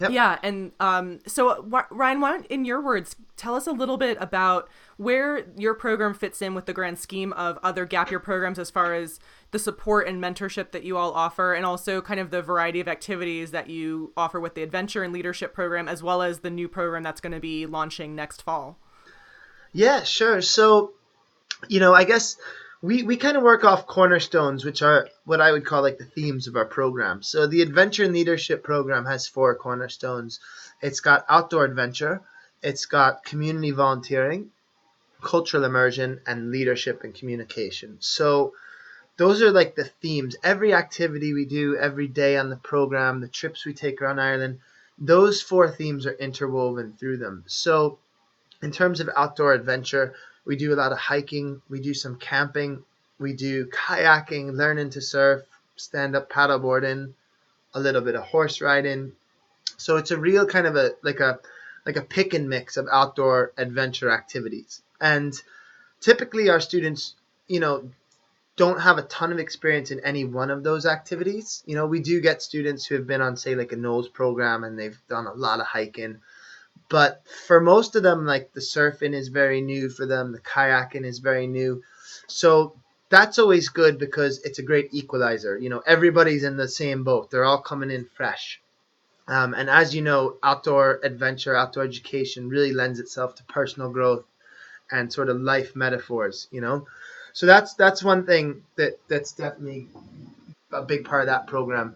Yep. 0.00 0.10
Yeah, 0.10 0.38
and 0.42 0.72
um, 0.80 1.20
so 1.26 1.62
wh- 1.70 1.92
Ryan, 1.92 2.20
why 2.20 2.30
don't, 2.30 2.46
in 2.46 2.64
your 2.64 2.80
words, 2.80 3.14
tell 3.36 3.54
us 3.54 3.66
a 3.66 3.72
little 3.72 3.98
bit 3.98 4.16
about 4.20 4.68
where 4.96 5.46
your 5.56 5.74
program 5.74 6.14
fits 6.14 6.40
in 6.40 6.54
with 6.54 6.64
the 6.64 6.72
grand 6.72 6.98
scheme 6.98 7.34
of 7.34 7.58
other 7.62 7.84
gap 7.84 8.10
year 8.10 8.18
programs 8.18 8.58
as 8.58 8.70
far 8.70 8.94
as 8.94 9.20
the 9.50 9.58
support 9.58 10.08
and 10.08 10.20
mentorship 10.20 10.70
that 10.72 10.82
you 10.82 10.96
all 10.96 11.12
offer, 11.12 11.52
and 11.52 11.66
also 11.66 12.00
kind 12.00 12.18
of 12.18 12.30
the 12.30 12.40
variety 12.40 12.80
of 12.80 12.88
activities 12.88 13.50
that 13.50 13.68
you 13.68 14.12
offer 14.16 14.40
with 14.40 14.54
the 14.54 14.62
adventure 14.62 15.02
and 15.02 15.12
leadership 15.12 15.52
program, 15.52 15.86
as 15.86 16.02
well 16.02 16.22
as 16.22 16.38
the 16.38 16.50
new 16.50 16.68
program 16.68 17.02
that's 17.02 17.20
going 17.20 17.34
to 17.34 17.40
be 17.40 17.66
launching 17.66 18.14
next 18.16 18.40
fall. 18.40 18.78
Yeah, 19.72 20.02
sure. 20.04 20.40
So, 20.40 20.94
you 21.68 21.80
know, 21.80 21.94
I 21.94 22.04
guess 22.04 22.38
we, 22.82 23.04
we 23.04 23.16
kind 23.16 23.36
of 23.36 23.44
work 23.44 23.62
off 23.62 23.86
cornerstones, 23.86 24.64
which 24.64 24.82
are 24.82 25.08
what 25.24 25.40
I 25.40 25.52
would 25.52 25.64
call 25.64 25.82
like 25.82 25.98
the 25.98 26.04
themes 26.04 26.48
of 26.48 26.56
our 26.56 26.64
program. 26.64 27.22
So 27.22 27.46
the 27.46 27.62
Adventure 27.62 28.02
and 28.02 28.12
Leadership 28.12 28.64
program 28.64 29.06
has 29.06 29.28
four 29.28 29.54
cornerstones. 29.54 30.40
It's 30.80 30.98
got 30.98 31.24
outdoor 31.28 31.64
adventure, 31.64 32.20
it's 32.60 32.86
got 32.86 33.24
community 33.24 33.70
volunteering, 33.70 34.50
cultural 35.22 35.64
immersion, 35.64 36.20
and 36.26 36.50
leadership 36.50 37.04
and 37.04 37.14
communication. 37.14 37.98
So 38.00 38.54
those 39.16 39.42
are 39.42 39.52
like 39.52 39.76
the 39.76 39.84
themes. 39.84 40.34
Every 40.42 40.74
activity 40.74 41.32
we 41.32 41.44
do 41.44 41.76
every 41.76 42.08
day 42.08 42.36
on 42.36 42.50
the 42.50 42.56
program, 42.56 43.20
the 43.20 43.28
trips 43.28 43.64
we 43.64 43.74
take 43.74 44.02
around 44.02 44.18
Ireland, 44.18 44.58
those 44.98 45.40
four 45.40 45.70
themes 45.70 46.04
are 46.04 46.12
interwoven 46.14 46.94
through 46.98 47.18
them. 47.18 47.44
So 47.46 47.98
in 48.60 48.72
terms 48.72 48.98
of 48.98 49.08
outdoor 49.16 49.52
adventure, 49.52 50.14
we 50.44 50.56
do 50.56 50.72
a 50.72 50.76
lot 50.76 50.92
of 50.92 50.98
hiking, 50.98 51.62
we 51.68 51.80
do 51.80 51.94
some 51.94 52.16
camping, 52.16 52.82
we 53.18 53.32
do 53.32 53.66
kayaking, 53.66 54.56
learning 54.56 54.90
to 54.90 55.00
surf, 55.00 55.42
stand 55.76 56.16
up 56.16 56.30
paddleboarding, 56.30 57.12
a 57.74 57.80
little 57.80 58.00
bit 58.00 58.14
of 58.14 58.24
horse 58.24 58.60
riding. 58.60 59.12
So 59.76 59.96
it's 59.96 60.10
a 60.10 60.18
real 60.18 60.46
kind 60.46 60.66
of 60.66 60.76
a 60.76 60.92
like 61.02 61.20
a 61.20 61.40
like 61.86 61.96
a 61.96 62.02
pick 62.02 62.34
and 62.34 62.48
mix 62.48 62.76
of 62.76 62.86
outdoor 62.90 63.52
adventure 63.56 64.10
activities. 64.10 64.82
And 65.00 65.34
typically 66.00 66.50
our 66.50 66.60
students, 66.60 67.14
you 67.48 67.60
know, 67.60 67.90
don't 68.56 68.80
have 68.80 68.98
a 68.98 69.02
ton 69.02 69.32
of 69.32 69.38
experience 69.38 69.90
in 69.90 70.00
any 70.00 70.24
one 70.24 70.50
of 70.50 70.62
those 70.62 70.86
activities. 70.86 71.62
You 71.66 71.74
know, 71.74 71.86
we 71.86 72.00
do 72.00 72.20
get 72.20 72.42
students 72.42 72.84
who 72.84 72.96
have 72.96 73.06
been 73.06 73.22
on 73.22 73.36
say 73.36 73.54
like 73.54 73.72
a 73.72 73.76
NOLS 73.76 74.12
program 74.12 74.62
and 74.62 74.78
they've 74.78 75.00
done 75.08 75.26
a 75.26 75.32
lot 75.32 75.60
of 75.60 75.66
hiking 75.66 76.18
but 76.92 77.22
for 77.46 77.58
most 77.58 77.96
of 77.96 78.02
them, 78.02 78.26
like 78.26 78.52
the 78.52 78.60
surfing 78.60 79.14
is 79.14 79.28
very 79.28 79.62
new 79.62 79.88
for 79.88 80.04
them, 80.04 80.30
the 80.30 80.40
kayaking 80.40 81.06
is 81.06 81.20
very 81.20 81.46
new. 81.46 81.82
So 82.26 82.76
that's 83.08 83.38
always 83.38 83.70
good 83.70 83.98
because 83.98 84.42
it's 84.44 84.58
a 84.58 84.62
great 84.62 84.90
equalizer. 84.92 85.56
You 85.56 85.70
know, 85.70 85.82
everybody's 85.86 86.44
in 86.44 86.58
the 86.58 86.68
same 86.68 87.02
boat, 87.02 87.30
they're 87.30 87.46
all 87.46 87.62
coming 87.62 87.90
in 87.90 88.04
fresh. 88.04 88.60
Um, 89.26 89.54
and 89.54 89.70
as 89.70 89.94
you 89.94 90.02
know, 90.02 90.36
outdoor 90.42 91.00
adventure, 91.02 91.56
outdoor 91.56 91.84
education 91.84 92.50
really 92.50 92.74
lends 92.74 93.00
itself 93.00 93.36
to 93.36 93.44
personal 93.44 93.88
growth 93.88 94.26
and 94.90 95.10
sort 95.10 95.30
of 95.30 95.40
life 95.40 95.74
metaphors, 95.74 96.46
you 96.50 96.60
know. 96.60 96.86
So 97.32 97.46
that's 97.46 97.72
that's 97.72 98.02
one 98.02 98.26
thing 98.26 98.64
that 98.76 98.98
that's 99.08 99.32
definitely 99.32 99.88
a 100.70 100.82
big 100.82 101.06
part 101.06 101.22
of 101.22 101.28
that 101.28 101.46
program 101.46 101.94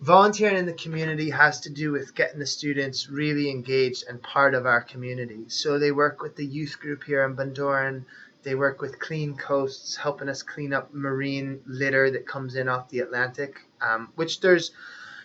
volunteering 0.00 0.56
in 0.56 0.66
the 0.66 0.72
community 0.72 1.30
has 1.30 1.60
to 1.60 1.70
do 1.70 1.90
with 1.92 2.14
getting 2.14 2.38
the 2.38 2.46
students 2.46 3.08
really 3.08 3.50
engaged 3.50 4.04
and 4.08 4.22
part 4.22 4.54
of 4.54 4.66
our 4.66 4.82
community. 4.82 5.44
So 5.48 5.78
they 5.78 5.92
work 5.92 6.22
with 6.22 6.36
the 6.36 6.44
youth 6.44 6.78
group 6.80 7.04
here 7.04 7.24
in 7.24 7.34
Bundoran. 7.34 8.04
They 8.42 8.54
work 8.54 8.80
with 8.80 9.00
Clean 9.00 9.36
Coasts, 9.36 9.96
helping 9.96 10.28
us 10.28 10.42
clean 10.42 10.72
up 10.72 10.94
marine 10.94 11.62
litter 11.66 12.10
that 12.12 12.28
comes 12.28 12.54
in 12.54 12.68
off 12.68 12.90
the 12.90 13.00
Atlantic, 13.00 13.60
um, 13.80 14.12
which 14.14 14.40
there's, 14.40 14.70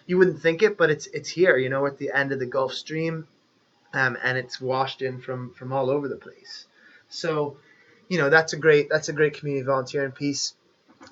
you 0.07 0.17
wouldn't 0.17 0.41
think 0.41 0.63
it, 0.63 0.77
but 0.77 0.89
it's 0.89 1.05
it's 1.07 1.29
here. 1.29 1.55
You 1.57 1.69
know, 1.69 1.85
at 1.85 1.99
the 1.99 2.11
end 2.11 2.31
of 2.31 2.39
the 2.39 2.47
Gulf 2.47 2.73
Stream, 2.73 3.27
um, 3.93 4.17
and 4.23 4.37
it's 4.37 4.59
washed 4.59 5.03
in 5.03 5.21
from 5.21 5.53
from 5.53 5.71
all 5.71 5.91
over 5.91 6.07
the 6.07 6.15
place. 6.15 6.65
So, 7.09 7.57
you 8.09 8.17
know, 8.17 8.31
that's 8.31 8.53
a 8.53 8.57
great 8.57 8.89
that's 8.89 9.09
a 9.09 9.13
great 9.13 9.35
community 9.35 9.65
volunteering 9.65 10.11
piece. 10.11 10.55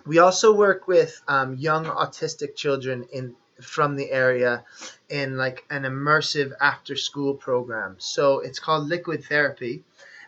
We 0.06 0.18
also 0.18 0.54
work 0.54 0.88
with 0.88 1.22
um, 1.28 1.56
young 1.58 1.86
autistic 1.86 2.56
children 2.56 3.08
in 3.14 3.36
from 3.62 3.96
the 3.96 4.12
area 4.12 4.64
in 5.10 5.38
like 5.38 5.66
an 5.70 5.84
immersive 5.84 6.54
after 6.62 6.96
school 6.96 7.34
program. 7.34 7.96
So 8.00 8.40
it's 8.40 8.60
called 8.60 8.88
Liquid 8.88 9.24
Therapy, 9.24 9.84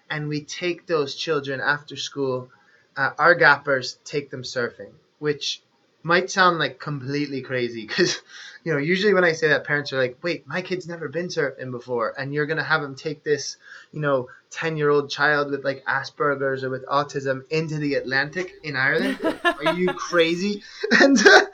and 0.09 0.27
we 0.27 0.41
take 0.41 0.85
those 0.85 1.15
children 1.15 1.61
after 1.61 1.95
school. 1.95 2.49
Uh, 2.97 3.11
our 3.17 3.35
gappers 3.35 3.97
take 4.03 4.29
them 4.29 4.43
surfing, 4.43 4.91
which 5.19 5.61
might 6.03 6.29
sound 6.29 6.57
like 6.59 6.79
completely 6.79 7.41
crazy 7.41 7.85
because 7.85 8.21
you 8.63 8.71
know 8.71 8.79
usually 8.79 9.13
when 9.13 9.23
i 9.23 9.31
say 9.31 9.47
that 9.47 9.63
parents 9.63 9.93
are 9.93 9.97
like 9.97 10.17
wait 10.23 10.47
my 10.47 10.61
kid's 10.61 10.87
never 10.87 11.07
been 11.07 11.27
surfing 11.27 11.71
before 11.71 12.13
and 12.17 12.33
you're 12.33 12.45
going 12.45 12.57
to 12.57 12.63
have 12.63 12.81
them 12.81 12.95
take 12.95 13.23
this 13.23 13.57
you 13.91 13.99
know 13.99 14.27
10 14.51 14.77
year 14.77 14.89
old 14.89 15.09
child 15.09 15.51
with 15.51 15.63
like 15.63 15.83
asperger's 15.85 16.63
or 16.63 16.69
with 16.69 16.85
autism 16.87 17.43
into 17.49 17.77
the 17.77 17.95
atlantic 17.95 18.53
in 18.63 18.75
ireland? 18.75 19.17
Are 19.43 19.73
you 19.73 19.93
crazy? 20.09 20.63
And 20.99 21.17
uh, 21.25 21.45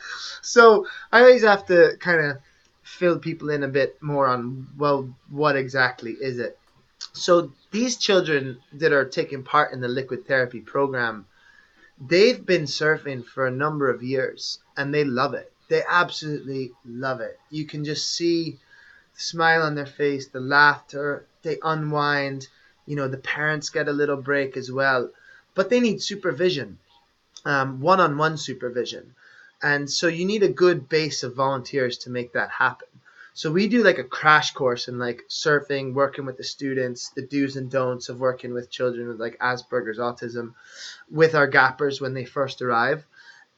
so 0.42 0.88
i 1.12 1.22
always 1.22 1.44
have 1.44 1.66
to 1.68 1.96
kind 2.00 2.22
of 2.22 2.38
fill 2.88 3.20
people 3.20 3.50
in 3.50 3.64
a 3.64 3.68
bit 3.68 4.02
more 4.02 4.28
on 4.28 4.68
well 4.78 5.14
what 5.30 5.56
exactly 5.56 6.14
is 6.14 6.40
it? 6.40 6.58
So 7.14 7.52
these 7.72 7.98
children 7.98 8.60
that 8.74 8.94
are 8.94 9.06
taking 9.06 9.44
part 9.44 9.74
in 9.74 9.82
the 9.82 9.88
liquid 9.88 10.26
therapy 10.26 10.62
program 10.62 11.26
they've 12.00 12.46
been 12.46 12.64
surfing 12.64 13.26
for 13.26 13.48
a 13.48 13.52
number 13.52 13.90
of 13.90 14.04
years 14.04 14.60
and 14.76 14.94
they 14.94 15.04
love 15.04 15.34
it. 15.34 15.52
They 15.70 15.84
absolutely 15.88 16.72
love 16.86 17.22
it. 17.22 17.40
You 17.50 17.66
can 17.66 17.84
just 17.84 18.10
see 18.12 18.52
the 19.16 19.22
smile 19.22 19.64
on 19.64 19.76
their 19.76 19.86
face, 19.86 20.28
the 20.28 20.40
laughter, 20.40 21.26
they 21.42 21.58
unwind. 21.62 22.48
You 22.86 22.96
know, 22.96 23.08
the 23.08 23.18
parents 23.18 23.70
get 23.70 23.90
a 23.90 23.94
little 23.94 24.18
break 24.18 24.56
as 24.56 24.72
well, 24.72 25.10
but 25.56 25.70
they 25.70 25.80
need 25.80 26.02
supervision, 26.02 26.78
one 27.44 28.00
on 28.00 28.18
one 28.18 28.38
supervision. 28.38 29.14
And 29.62 29.90
so 29.90 30.08
you 30.08 30.24
need 30.26 30.44
a 30.44 30.50
good 30.50 30.88
base 30.88 31.24
of 31.24 31.36
volunteers 31.36 31.98
to 32.00 32.10
make 32.10 32.34
that 32.34 32.52
happen. 32.52 32.88
So 33.38 33.52
we 33.52 33.68
do 33.68 33.84
like 33.84 34.00
a 34.00 34.04
crash 34.04 34.56
course 34.56 34.88
in 34.88 34.98
like 34.98 35.22
surfing, 35.30 35.94
working 35.94 36.26
with 36.26 36.38
the 36.38 36.44
students, 36.44 37.10
the 37.10 37.22
do's 37.22 37.56
and 37.56 37.70
don'ts 37.70 38.10
of 38.10 38.20
working 38.20 38.52
with 38.52 38.72
children 38.72 39.08
with 39.08 39.20
like 39.20 39.38
Asperger's, 39.38 40.00
autism, 40.00 40.56
with 41.12 41.36
our 41.36 41.46
gappers 41.46 42.02
when 42.02 42.16
they 42.16 42.26
first 42.26 42.64
arrive, 42.64 43.06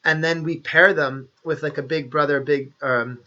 and 0.04 0.22
then 0.22 0.44
we 0.44 0.60
pair 0.60 0.94
them 0.94 1.30
with 1.46 1.64
like 1.64 1.78
a 1.78 1.82
big 1.82 2.12
brother, 2.12 2.42
big 2.42 2.74
um, 2.82 3.20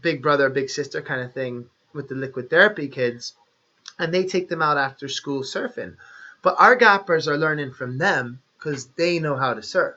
big 0.00 0.20
brother, 0.20 0.50
big 0.50 0.68
sister 0.68 1.00
kind 1.00 1.20
of 1.20 1.32
thing 1.32 1.70
with 1.92 2.08
the 2.08 2.16
liquid 2.16 2.50
therapy 2.50 2.88
kids, 2.88 3.34
and 3.96 4.12
they 4.12 4.24
take 4.24 4.48
them 4.48 4.62
out 4.62 4.76
after 4.76 5.06
school 5.06 5.44
surfing. 5.44 5.94
But 6.42 6.56
our 6.58 6.74
gappers 6.74 7.28
are 7.28 7.38
learning 7.38 7.70
from 7.70 7.98
them 7.98 8.42
because 8.58 8.86
they 8.96 9.20
know 9.20 9.36
how 9.36 9.54
to 9.54 9.62
surf, 9.62 9.94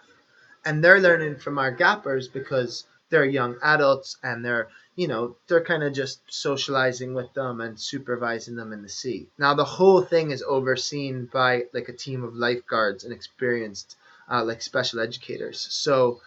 and 0.63 0.83
they're 0.83 1.01
learning 1.01 1.37
from 1.37 1.57
our 1.57 1.71
gappers 1.71 2.27
because 2.27 2.85
they're 3.09 3.25
young 3.25 3.55
adults 3.63 4.17
and 4.23 4.43
they're 4.43 4.69
you 4.95 5.07
know 5.07 5.35
they're 5.47 5.63
kind 5.63 5.83
of 5.83 5.93
just 5.93 6.21
socializing 6.27 7.13
with 7.13 7.33
them 7.33 7.61
and 7.61 7.79
supervising 7.79 8.55
them 8.55 8.73
in 8.73 8.81
the 8.81 8.89
sea 8.89 9.27
now 9.37 9.53
the 9.53 9.63
whole 9.63 10.01
thing 10.01 10.31
is 10.31 10.43
overseen 10.47 11.29
by 11.31 11.63
like 11.73 11.89
a 11.89 11.93
team 11.93 12.23
of 12.23 12.35
lifeguards 12.35 13.03
and 13.03 13.13
experienced 13.13 13.95
uh, 14.29 14.43
like 14.43 14.61
special 14.61 14.99
educators. 14.99 15.67
So 15.71 16.21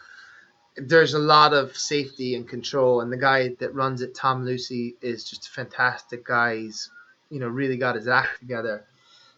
there's 0.76 1.14
a 1.14 1.18
lot 1.18 1.52
of 1.52 1.76
safety 1.76 2.34
and 2.34 2.48
control 2.48 3.00
and 3.00 3.12
the 3.12 3.16
guy 3.16 3.48
that 3.58 3.74
runs 3.74 4.00
it 4.02 4.14
tom 4.14 4.44
lucy 4.44 4.94
is 5.02 5.24
just 5.24 5.46
a 5.46 5.50
fantastic 5.50 6.24
guy. 6.24 6.56
He's 6.56 6.90
you 7.28 7.40
know 7.40 7.48
really 7.48 7.76
got 7.76 7.96
his 7.96 8.08
act 8.08 8.38
together. 8.38 8.84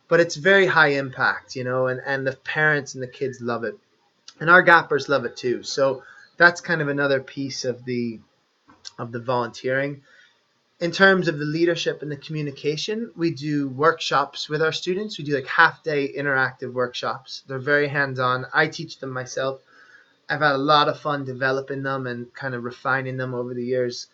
But 0.08 0.20
it's 0.20 0.36
very 0.36 0.66
high 0.66 0.88
impact 0.88 1.56
you 1.56 1.64
know 1.64 1.86
and 1.86 2.00
and 2.04 2.26
the 2.26 2.36
parents 2.36 2.94
and 2.94 3.02
the 3.02 3.08
kids 3.08 3.40
love 3.40 3.64
it. 3.64 3.76
And 4.40 4.50
our 4.50 4.62
gappers 4.62 5.08
love 5.08 5.24
it 5.24 5.36
too. 5.36 5.62
So 5.62 6.02
that's 6.36 6.60
kind 6.60 6.80
of 6.80 6.88
another 6.88 7.20
piece 7.20 7.64
of 7.64 7.84
the 7.84 8.20
of 8.98 9.12
the 9.12 9.20
volunteering. 9.20 10.02
In 10.80 10.90
terms 10.90 11.28
of 11.28 11.38
the 11.38 11.44
leadership 11.44 12.02
and 12.02 12.10
the 12.10 12.16
communication, 12.16 13.12
we 13.14 13.30
do 13.30 13.68
workshops 13.68 14.48
with 14.48 14.60
our 14.60 14.72
students. 14.72 15.16
We 15.16 15.24
do 15.24 15.34
like 15.34 15.46
half 15.46 15.82
day 15.84 16.12
interactive 16.12 16.72
workshops. 16.72 17.44
They're 17.46 17.60
very 17.60 17.86
hands 17.86 18.18
on. 18.18 18.46
I 18.52 18.66
teach 18.66 18.98
them 18.98 19.10
myself. 19.10 19.60
I've 20.28 20.40
had 20.40 20.54
a 20.54 20.58
lot 20.58 20.88
of 20.88 20.98
fun 20.98 21.24
developing 21.24 21.82
them 21.82 22.06
and 22.06 22.32
kind 22.34 22.54
of 22.54 22.64
refining 22.64 23.16
them 23.16 23.34
over 23.34 23.54
the 23.54 23.64
years. 23.64 24.08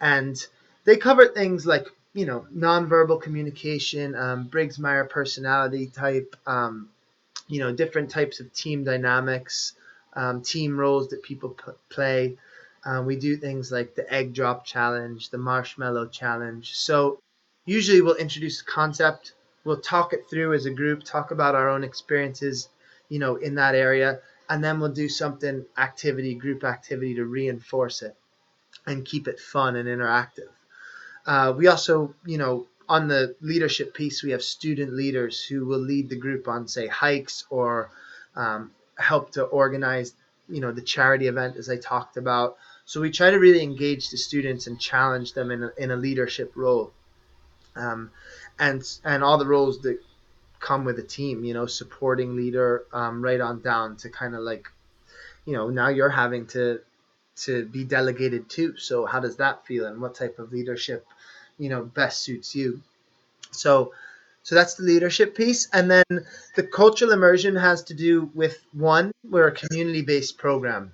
And 0.00 0.36
they 0.84 0.96
cover 0.96 1.26
things 1.28 1.66
like, 1.66 1.86
you 2.14 2.26
know, 2.26 2.46
nonverbal 2.52 3.22
communication, 3.22 4.14
um, 4.16 4.48
Briggs 4.48 4.78
Meyer 4.78 5.04
personality 5.04 5.86
type, 5.86 6.34
um, 6.46 6.88
you 7.46 7.60
know, 7.60 7.72
different 7.72 8.10
types 8.10 8.40
of 8.40 8.52
team 8.52 8.82
dynamics, 8.82 9.74
um, 10.18 10.42
team 10.42 10.76
roles 10.82 11.08
that 11.08 11.22
people 11.22 11.50
p- 11.50 11.72
play. 11.96 12.36
Um, 12.84 13.06
we 13.06 13.16
do 13.16 13.36
things 13.36 13.72
like 13.72 13.90
the 13.94 14.06
egg 14.18 14.34
drop 14.34 14.58
challenge, 14.64 15.30
the 15.30 15.38
marshmallow 15.38 16.06
challenge. 16.08 16.66
So 16.74 17.20
usually 17.66 18.02
we'll 18.02 18.24
introduce 18.26 18.60
a 18.62 18.64
concept, 18.64 19.34
we'll 19.64 19.80
talk 19.94 20.12
it 20.12 20.22
through 20.30 20.54
as 20.54 20.66
a 20.66 20.70
group, 20.80 21.02
talk 21.04 21.30
about 21.30 21.54
our 21.54 21.68
own 21.74 21.84
experiences, 21.84 22.68
you 23.08 23.18
know, 23.18 23.36
in 23.36 23.54
that 23.56 23.74
area, 23.74 24.20
and 24.50 24.64
then 24.64 24.80
we'll 24.80 24.92
do 25.04 25.08
something 25.08 25.64
activity, 25.76 26.34
group 26.34 26.64
activity 26.64 27.14
to 27.16 27.24
reinforce 27.24 28.02
it 28.02 28.16
and 28.86 29.04
keep 29.06 29.28
it 29.28 29.40
fun 29.40 29.76
and 29.76 29.88
interactive. 29.88 30.50
uh, 31.26 31.52
we 31.56 31.66
also, 31.68 32.14
you 32.26 32.38
know, 32.38 32.66
on 32.88 33.08
the 33.08 33.36
leadership 33.42 33.94
piece, 33.94 34.22
we 34.22 34.32
have 34.32 34.42
student 34.42 34.94
leaders 34.94 35.44
who 35.44 35.66
will 35.66 35.80
lead 35.80 36.08
the 36.08 36.16
group 36.16 36.48
on, 36.48 36.66
say, 36.68 36.86
hikes 36.88 37.44
or 37.50 37.90
um, 38.36 38.70
help 38.98 39.32
to 39.32 39.44
organize, 39.44 40.12
you 40.48 40.60
know, 40.60 40.72
the 40.72 40.82
charity 40.82 41.26
event 41.26 41.56
as 41.56 41.68
I 41.68 41.76
talked 41.76 42.16
about. 42.16 42.56
So 42.84 43.00
we 43.00 43.10
try 43.10 43.30
to 43.30 43.38
really 43.38 43.62
engage 43.62 44.10
the 44.10 44.16
students 44.16 44.66
and 44.66 44.80
challenge 44.80 45.34
them 45.34 45.50
in 45.50 45.62
a, 45.64 45.70
in 45.76 45.90
a 45.90 45.96
leadership 45.96 46.52
role, 46.54 46.92
um, 47.76 48.10
and 48.58 48.82
and 49.04 49.22
all 49.22 49.38
the 49.38 49.46
roles 49.46 49.80
that 49.82 49.98
come 50.60 50.84
with 50.84 50.98
a 50.98 51.02
team, 51.02 51.44
you 51.44 51.54
know, 51.54 51.66
supporting 51.66 52.34
leader, 52.34 52.84
um, 52.92 53.22
right 53.22 53.40
on 53.40 53.60
down 53.60 53.96
to 53.96 54.08
kind 54.08 54.34
of 54.34 54.40
like, 54.40 54.68
you 55.44 55.52
know, 55.52 55.68
now 55.68 55.88
you're 55.88 56.08
having 56.08 56.46
to 56.46 56.80
to 57.36 57.66
be 57.66 57.84
delegated 57.84 58.48
to. 58.50 58.76
So 58.76 59.06
how 59.06 59.20
does 59.20 59.36
that 59.36 59.66
feel, 59.66 59.86
and 59.86 60.00
what 60.00 60.14
type 60.14 60.38
of 60.38 60.52
leadership, 60.52 61.06
you 61.58 61.68
know, 61.68 61.84
best 61.84 62.22
suits 62.22 62.54
you? 62.54 62.80
So, 63.50 63.92
so 64.48 64.54
that's 64.54 64.76
the 64.76 64.84
leadership 64.84 65.34
piece, 65.34 65.68
and 65.74 65.90
then 65.90 66.24
the 66.56 66.62
cultural 66.62 67.12
immersion 67.12 67.54
has 67.54 67.82
to 67.82 67.92
do 67.92 68.30
with 68.34 68.64
one, 68.72 69.12
we're 69.22 69.48
a 69.48 69.52
community-based 69.52 70.38
program, 70.38 70.90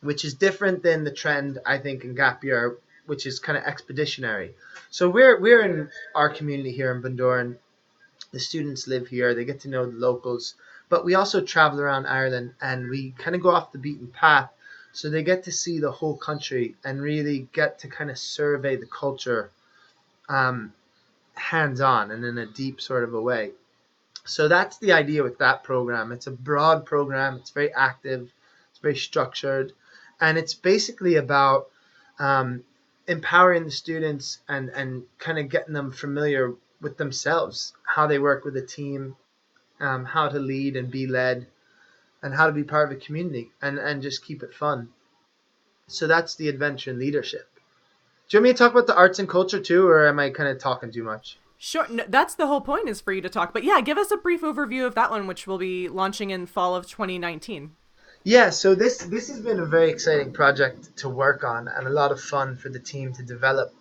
which 0.00 0.24
is 0.24 0.34
different 0.34 0.84
than 0.84 1.02
the 1.02 1.10
trend 1.10 1.58
I 1.66 1.78
think 1.78 2.04
in 2.04 2.14
Gap 2.14 2.44
Year, 2.44 2.76
which 3.06 3.26
is 3.26 3.40
kind 3.40 3.58
of 3.58 3.64
expeditionary. 3.64 4.54
So 4.90 5.10
we're 5.10 5.40
we're 5.40 5.62
in 5.62 5.90
our 6.14 6.28
community 6.28 6.70
here 6.70 6.92
in 6.94 7.02
Bundoran. 7.02 7.56
The 8.30 8.38
students 8.38 8.86
live 8.86 9.08
here; 9.08 9.34
they 9.34 9.44
get 9.44 9.58
to 9.62 9.68
know 9.68 9.84
the 9.84 9.98
locals, 9.98 10.54
but 10.88 11.04
we 11.04 11.16
also 11.16 11.40
travel 11.40 11.80
around 11.80 12.06
Ireland 12.06 12.54
and 12.60 12.88
we 12.88 13.10
kind 13.18 13.34
of 13.34 13.42
go 13.42 13.50
off 13.50 13.72
the 13.72 13.78
beaten 13.78 14.06
path 14.06 14.50
so 14.92 15.10
they 15.10 15.24
get 15.24 15.42
to 15.42 15.50
see 15.50 15.80
the 15.80 15.90
whole 15.90 16.16
country 16.16 16.76
and 16.84 17.02
really 17.02 17.48
get 17.52 17.80
to 17.80 17.88
kind 17.88 18.08
of 18.08 18.18
survey 18.18 18.76
the 18.76 18.86
culture 18.86 19.50
um, 20.28 20.72
hands 21.38 21.80
on 21.80 22.10
and 22.10 22.24
in 22.24 22.38
a 22.38 22.46
deep 22.46 22.80
sort 22.80 23.04
of 23.04 23.14
a 23.14 23.20
way. 23.20 23.52
So 24.24 24.48
that's 24.48 24.78
the 24.78 24.92
idea 24.92 25.22
with 25.22 25.38
that 25.38 25.64
program. 25.64 26.12
It's 26.12 26.26
a 26.26 26.32
broad 26.32 26.84
program, 26.84 27.36
it's 27.36 27.50
very 27.50 27.72
active, 27.72 28.30
it's 28.70 28.78
very 28.80 28.96
structured, 28.96 29.72
and 30.20 30.36
it's 30.36 30.54
basically 30.54 31.16
about 31.16 31.68
um, 32.18 32.64
empowering 33.06 33.64
the 33.64 33.70
students 33.70 34.38
and, 34.48 34.68
and 34.70 35.04
kind 35.18 35.38
of 35.38 35.48
getting 35.48 35.72
them 35.72 35.90
familiar 35.90 36.54
with 36.80 36.98
themselves, 36.98 37.72
how 37.84 38.06
they 38.06 38.18
work 38.18 38.44
with 38.44 38.56
a 38.56 38.66
team, 38.66 39.16
um, 39.80 40.04
how 40.04 40.28
to 40.28 40.38
lead 40.38 40.76
and 40.76 40.90
be 40.90 41.06
led, 41.06 41.46
and 42.22 42.34
how 42.34 42.46
to 42.46 42.52
be 42.52 42.64
part 42.64 42.90
of 42.90 42.96
a 42.96 43.00
community 43.00 43.50
and, 43.62 43.78
and 43.78 44.02
just 44.02 44.24
keep 44.24 44.42
it 44.42 44.54
fun. 44.54 44.88
So 45.86 46.06
that's 46.06 46.34
the 46.34 46.48
adventure 46.48 46.90
in 46.90 46.98
leadership. 46.98 47.48
Do 48.28 48.36
you 48.36 48.42
want 48.42 48.44
me 48.44 48.52
to 48.52 48.58
talk 48.58 48.72
about 48.72 48.86
the 48.86 48.94
arts 48.94 49.18
and 49.18 49.28
culture 49.28 49.58
too, 49.58 49.86
or 49.86 50.06
am 50.06 50.18
I 50.18 50.28
kind 50.28 50.50
of 50.50 50.58
talking 50.58 50.92
too 50.92 51.02
much? 51.02 51.38
Sure, 51.56 51.88
no, 51.88 52.04
that's 52.06 52.34
the 52.34 52.46
whole 52.46 52.60
point 52.60 52.88
is 52.88 53.00
for 53.00 53.12
you 53.12 53.22
to 53.22 53.28
talk. 53.28 53.54
But 53.54 53.64
yeah, 53.64 53.80
give 53.80 53.96
us 53.96 54.10
a 54.10 54.16
brief 54.16 54.42
overview 54.42 54.86
of 54.86 54.94
that 54.94 55.10
one, 55.10 55.26
which 55.26 55.46
will 55.46 55.58
be 55.58 55.88
launching 55.88 56.30
in 56.30 56.46
fall 56.46 56.76
of 56.76 56.86
2019. 56.86 57.72
Yeah, 58.24 58.50
so 58.50 58.74
this 58.74 58.98
this 58.98 59.28
has 59.28 59.40
been 59.40 59.60
a 59.60 59.64
very 59.64 59.90
exciting 59.90 60.32
project 60.32 60.96
to 60.98 61.08
work 61.08 61.42
on 61.42 61.68
and 61.68 61.86
a 61.86 61.90
lot 61.90 62.12
of 62.12 62.20
fun 62.20 62.56
for 62.56 62.68
the 62.68 62.78
team 62.78 63.14
to 63.14 63.22
develop. 63.22 63.72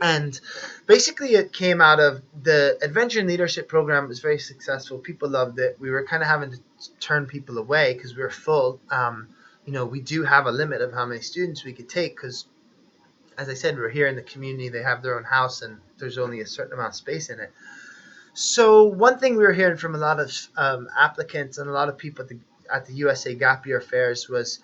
And 0.00 0.38
basically, 0.86 1.34
it 1.34 1.52
came 1.52 1.80
out 1.80 1.98
of 1.98 2.22
the 2.40 2.78
Adventure 2.80 3.20
and 3.20 3.28
Leadership 3.28 3.68
program 3.68 4.04
it 4.04 4.08
was 4.08 4.20
very 4.20 4.38
successful. 4.38 4.98
People 4.98 5.30
loved 5.30 5.58
it. 5.58 5.76
We 5.80 5.90
were 5.90 6.04
kind 6.04 6.22
of 6.22 6.28
having 6.28 6.52
to 6.52 6.58
turn 7.00 7.26
people 7.26 7.58
away 7.58 7.94
because 7.94 8.14
we 8.14 8.22
were 8.22 8.30
full. 8.30 8.80
Um, 8.90 9.28
you 9.66 9.72
know, 9.72 9.84
we 9.84 10.00
do 10.00 10.22
have 10.22 10.46
a 10.46 10.52
limit 10.52 10.80
of 10.80 10.92
how 10.92 11.06
many 11.06 11.20
students 11.20 11.64
we 11.64 11.72
could 11.72 11.88
take 11.88 12.16
because, 12.16 12.46
as 13.38 13.48
I 13.48 13.54
said, 13.54 13.76
we're 13.76 13.88
here 13.88 14.06
in 14.06 14.16
the 14.16 14.22
community. 14.22 14.68
They 14.68 14.82
have 14.82 15.02
their 15.02 15.16
own 15.16 15.24
house, 15.24 15.62
and 15.62 15.78
there's 15.98 16.18
only 16.18 16.40
a 16.40 16.46
certain 16.46 16.74
amount 16.74 16.90
of 16.90 16.94
space 16.96 17.30
in 17.30 17.40
it. 17.40 17.52
So 18.34 18.84
one 18.84 19.18
thing 19.18 19.36
we 19.36 19.44
were 19.44 19.52
hearing 19.52 19.76
from 19.76 19.94
a 19.94 19.98
lot 19.98 20.18
of 20.18 20.32
um, 20.56 20.88
applicants 20.98 21.58
and 21.58 21.70
a 21.70 21.72
lot 21.72 21.88
of 21.88 21.96
people 21.96 22.22
at 22.22 22.28
the, 22.28 22.38
at 22.72 22.86
the 22.86 22.94
USA 22.94 23.34
Gap 23.34 23.66
Year 23.66 23.80
fairs 23.80 24.28
was, 24.28 24.58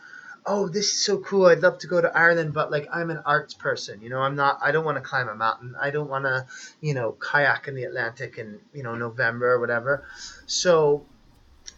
"Oh, 0.44 0.68
this 0.68 0.86
is 0.86 1.04
so 1.04 1.18
cool! 1.18 1.46
I'd 1.46 1.62
love 1.62 1.78
to 1.78 1.86
go 1.86 2.00
to 2.00 2.16
Ireland, 2.16 2.52
but 2.52 2.70
like 2.70 2.88
I'm 2.92 3.10
an 3.10 3.22
arts 3.24 3.54
person. 3.54 4.00
You 4.02 4.10
know, 4.10 4.20
I'm 4.20 4.34
not. 4.34 4.58
I 4.62 4.72
don't 4.72 4.84
want 4.84 4.96
to 4.96 5.02
climb 5.02 5.28
a 5.28 5.34
mountain. 5.34 5.76
I 5.80 5.90
don't 5.90 6.10
want 6.10 6.24
to, 6.24 6.46
you 6.80 6.94
know, 6.94 7.12
kayak 7.12 7.68
in 7.68 7.74
the 7.74 7.84
Atlantic 7.84 8.38
in 8.38 8.58
you 8.74 8.82
know 8.82 8.96
November 8.96 9.52
or 9.52 9.60
whatever. 9.60 10.04
So, 10.46 11.06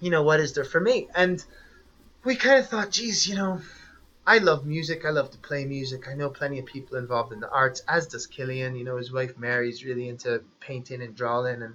you 0.01 0.11
know, 0.11 0.23
what 0.23 0.41
is 0.41 0.55
there 0.55 0.65
for 0.65 0.81
me?" 0.81 1.09
And 1.15 1.45
we 2.25 2.37
kind 2.37 2.59
of 2.59 2.69
thought, 2.69 2.91
geez, 2.91 3.29
you 3.29 3.35
know, 3.35 3.61
I 4.25 4.39
love 4.39 4.65
music. 4.65 5.05
I 5.05 5.11
love 5.11 5.31
to 5.33 5.39
play 5.39 5.65
music. 5.65 6.07
I 6.09 6.15
know 6.15 6.31
plenty 6.31 6.61
of 6.61 6.67
people 6.67 6.97
involved 6.97 7.33
in 7.33 7.41
the 7.41 7.51
arts, 7.51 7.83
as 7.89 8.07
does 8.07 8.27
Killian. 8.27 8.77
You 8.77 8.85
know, 8.85 8.97
his 8.97 9.13
wife 9.13 9.37
Mary's 9.37 9.85
really 9.85 10.09
into 10.09 10.43
painting 10.61 11.03
and 11.03 11.17
drawing, 11.17 11.63
and 11.63 11.75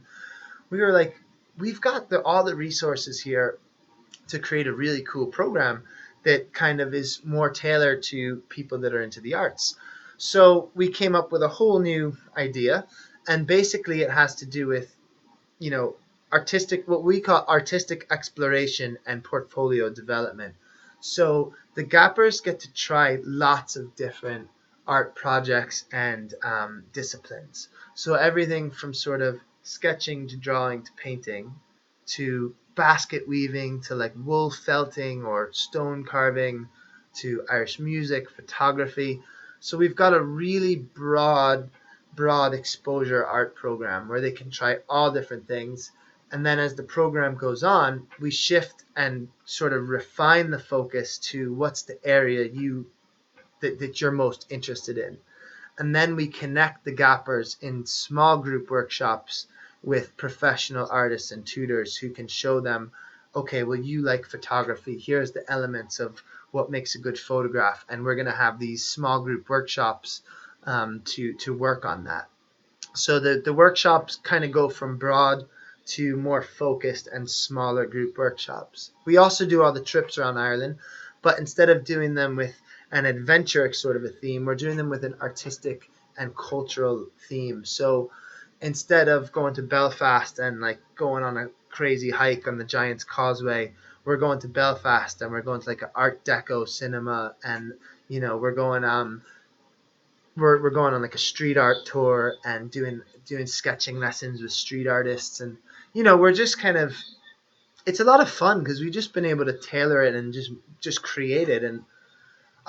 we 0.70 0.80
were 0.80 0.93
like, 0.93 1.20
we've 1.58 1.82
got 1.82 2.10
the, 2.10 2.22
all 2.22 2.45
the 2.45 2.56
resources 2.56 3.20
here 3.20 3.58
to 4.30 4.39
create 4.39 4.68
a 4.68 4.74
really 4.74 5.02
cool 5.02 5.26
program 5.28 5.84
that 6.24 6.54
kind 6.54 6.80
of 6.80 6.93
is 6.93 7.22
more 7.24 7.50
tailored 7.50 8.04
to 8.04 8.38
people 8.50 8.78
that 8.80 8.93
are 8.93 9.02
into 9.02 9.22
the 9.22 9.34
arts. 9.34 9.76
So 10.18 10.72
we 10.74 10.89
came 10.89 11.16
up 11.16 11.32
with 11.32 11.43
a 11.43 11.48
whole 11.48 11.80
new 11.80 12.18
idea, 12.36 12.86
and 13.28 13.45
basically 13.45 14.02
it 14.02 14.10
has 14.10 14.36
to 14.36 14.45
do 14.45 14.68
with, 14.68 14.95
you 15.60 15.70
know, 15.70 15.95
artistic 16.32 16.88
what 16.88 17.04
we 17.04 17.20
call 17.20 17.45
artistic 17.48 18.08
exploration 18.10 18.98
and 19.06 19.24
portfolio 19.24 19.89
development. 19.89 20.56
So 21.00 21.54
the 21.76 21.84
gappers 21.84 22.41
get 22.41 22.60
to 22.62 22.74
try 22.74 23.20
lots 23.24 23.76
of 23.76 23.95
different 23.95 24.48
art 24.88 25.16
projects 25.16 25.86
and 25.91 26.34
um, 26.43 26.84
disciplines. 26.93 27.70
So 27.93 28.14
everything 28.14 28.72
from 28.72 28.93
sort 28.93 29.22
of 29.22 29.39
sketching 29.64 30.28
to 30.30 30.38
drawing 30.38 30.84
to 30.84 30.91
painting 30.93 31.54
to 32.08 32.56
basket 32.76 33.28
weaving 33.28 33.82
to 33.82 33.95
like 33.95 34.14
wool 34.16 34.50
felting 34.50 35.24
or 35.24 35.52
stone 35.52 36.06
carving 36.06 36.68
to 37.16 37.43
Irish 37.50 37.80
music, 37.80 38.30
photography. 38.30 39.22
So 39.60 39.78
we've 39.78 39.95
got 39.95 40.14
a 40.14 40.22
really 40.22 40.76
broad, 40.76 41.70
broad 42.16 42.54
exposure 42.54 43.26
art 43.26 43.56
program 43.56 44.08
where 44.08 44.22
they 44.22 44.32
can 44.32 44.52
try 44.52 44.78
all 44.88 45.12
different 45.12 45.48
things 45.48 45.91
and 46.32 46.45
then 46.45 46.59
as 46.59 46.75
the 46.75 46.84
program 46.84 47.36
goes 47.36 47.63
on, 47.63 48.07
we 48.19 48.32
shift 48.32 48.84
and 48.95 49.30
sort 49.45 49.73
of 49.73 49.89
refine 49.89 50.49
the 50.49 50.59
focus 50.59 51.17
to 51.17 51.53
what's 51.53 51.84
the 51.84 51.97
area 52.05 52.45
you 52.45 52.88
that, 53.61 53.80
that 53.80 54.01
you're 54.01 54.11
most 54.11 54.45
interested 54.49 54.97
in. 54.97 55.17
And 55.78 55.95
then 55.95 56.15
we 56.15 56.28
connect 56.28 56.84
the 56.84 56.91
gappers 56.91 57.57
in 57.61 57.86
small 57.86 58.38
group 58.38 58.69
workshops 58.69 59.47
with 59.84 60.17
professional 60.17 60.88
artists 60.91 61.32
and 61.32 61.45
tutors 61.45 61.95
who 61.95 62.09
can 62.09 62.28
show 62.28 62.59
them, 62.59 62.91
okay, 63.36 63.63
well, 63.63 63.80
you 63.80 64.01
like 64.01 64.25
photography. 64.25 64.97
Here's 64.97 65.32
the 65.32 65.49
elements 65.49 65.99
of 65.99 66.21
what 66.51 66.71
makes 66.71 66.95
a 66.95 66.99
good 66.99 67.17
photograph. 67.17 67.86
And 67.88 68.03
we're 68.03 68.15
going 68.15 68.25
to 68.25 68.32
have 68.32 68.59
these 68.59 68.84
small 68.84 69.21
group 69.21 69.49
workshops 69.49 70.23
um, 70.65 71.01
to, 71.05 71.34
to 71.36 71.53
work 71.53 71.86
on 71.86 72.05
that. 72.05 72.28
So 72.95 73.19
the, 73.19 73.41
the 73.43 73.53
workshops 73.53 74.19
kind 74.23 74.43
of 74.43 74.51
go 74.51 74.69
from 74.69 74.97
broad 74.97 75.45
to 75.88 76.15
more 76.17 76.41
focused 76.41 77.07
and 77.07 77.29
smaller 77.29 77.85
group 77.85 78.17
workshops. 78.17 78.91
We 79.05 79.17
also 79.17 79.45
do 79.45 79.61
all 79.61 79.71
the 79.71 79.81
trips 79.81 80.17
around 80.17 80.38
Ireland, 80.38 80.77
but 81.21 81.39
instead 81.39 81.69
of 81.69 81.85
doing 81.85 82.13
them 82.13 82.35
with 82.35 82.55
an 82.91 83.05
adventure 83.05 83.71
sort 83.73 83.95
of 83.95 84.03
a 84.03 84.09
theme, 84.09 84.45
we're 84.45 84.55
doing 84.55 84.77
them 84.77 84.89
with 84.89 85.03
an 85.03 85.15
artistic 85.21 85.89
and 86.17 86.35
cultural 86.35 87.07
theme. 87.29 87.65
So 87.65 88.11
instead 88.61 89.07
of 89.07 89.31
going 89.31 89.53
to 89.55 89.63
Belfast 89.63 90.39
and 90.39 90.59
like 90.59 90.79
going 90.95 91.23
on 91.23 91.38
a 91.38 91.49
crazy 91.69 92.09
hike 92.09 92.47
on 92.47 92.57
the 92.57 92.63
Giant's 92.63 93.03
Causeway, 93.03 93.73
we're 94.03 94.17
going 94.17 94.39
to 94.39 94.47
Belfast 94.47 95.21
and 95.21 95.31
we're 95.31 95.41
going 95.41 95.61
to 95.61 95.69
like 95.69 95.81
an 95.81 95.89
Art 95.93 96.23
Deco 96.23 96.67
cinema 96.67 97.35
and 97.43 97.73
you 98.07 98.19
know 98.19 98.38
we're 98.38 98.53
going 98.53 98.83
um 98.83 99.21
we're, 100.38 100.61
we're 100.61 100.69
going 100.69 100.93
on 100.93 101.01
like 101.01 101.15
a 101.15 101.19
street 101.19 101.57
art 101.57 101.85
tour 101.85 102.35
and 102.45 102.71
doing 102.71 103.01
doing 103.25 103.47
sketching 103.47 103.99
lessons 103.99 104.41
with 104.41 104.51
street 104.51 104.88
artists 104.88 105.41
and 105.41 105.57
you 105.93 106.03
know, 106.03 106.17
we're 106.17 106.33
just 106.33 106.59
kind 106.59 106.77
of 106.77 106.95
it's 107.85 107.99
a 107.99 108.03
lot 108.05 108.21
of 108.21 108.29
fun 108.29 108.59
because 108.59 108.81
we've 108.81 108.93
just 108.93 109.13
been 109.13 109.25
able 109.25 109.45
to 109.45 109.57
tailor 109.57 110.03
it 110.03 110.15
and 110.15 110.33
just 110.33 110.51
just 110.81 111.01
create 111.01 111.49
it 111.49 111.63
and 111.63 111.83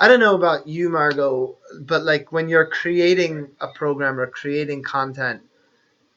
I 0.01 0.07
don't 0.07 0.21
know 0.21 0.35
about 0.35 0.65
you, 0.65 0.87
Margot, 0.89 1.57
but 1.81 2.03
like 2.03 2.31
when 2.31 2.47
you're 2.47 2.65
creating 2.65 3.49
a 3.59 3.67
program 3.67 4.17
or 4.17 4.27
creating 4.27 4.81
content, 4.81 5.41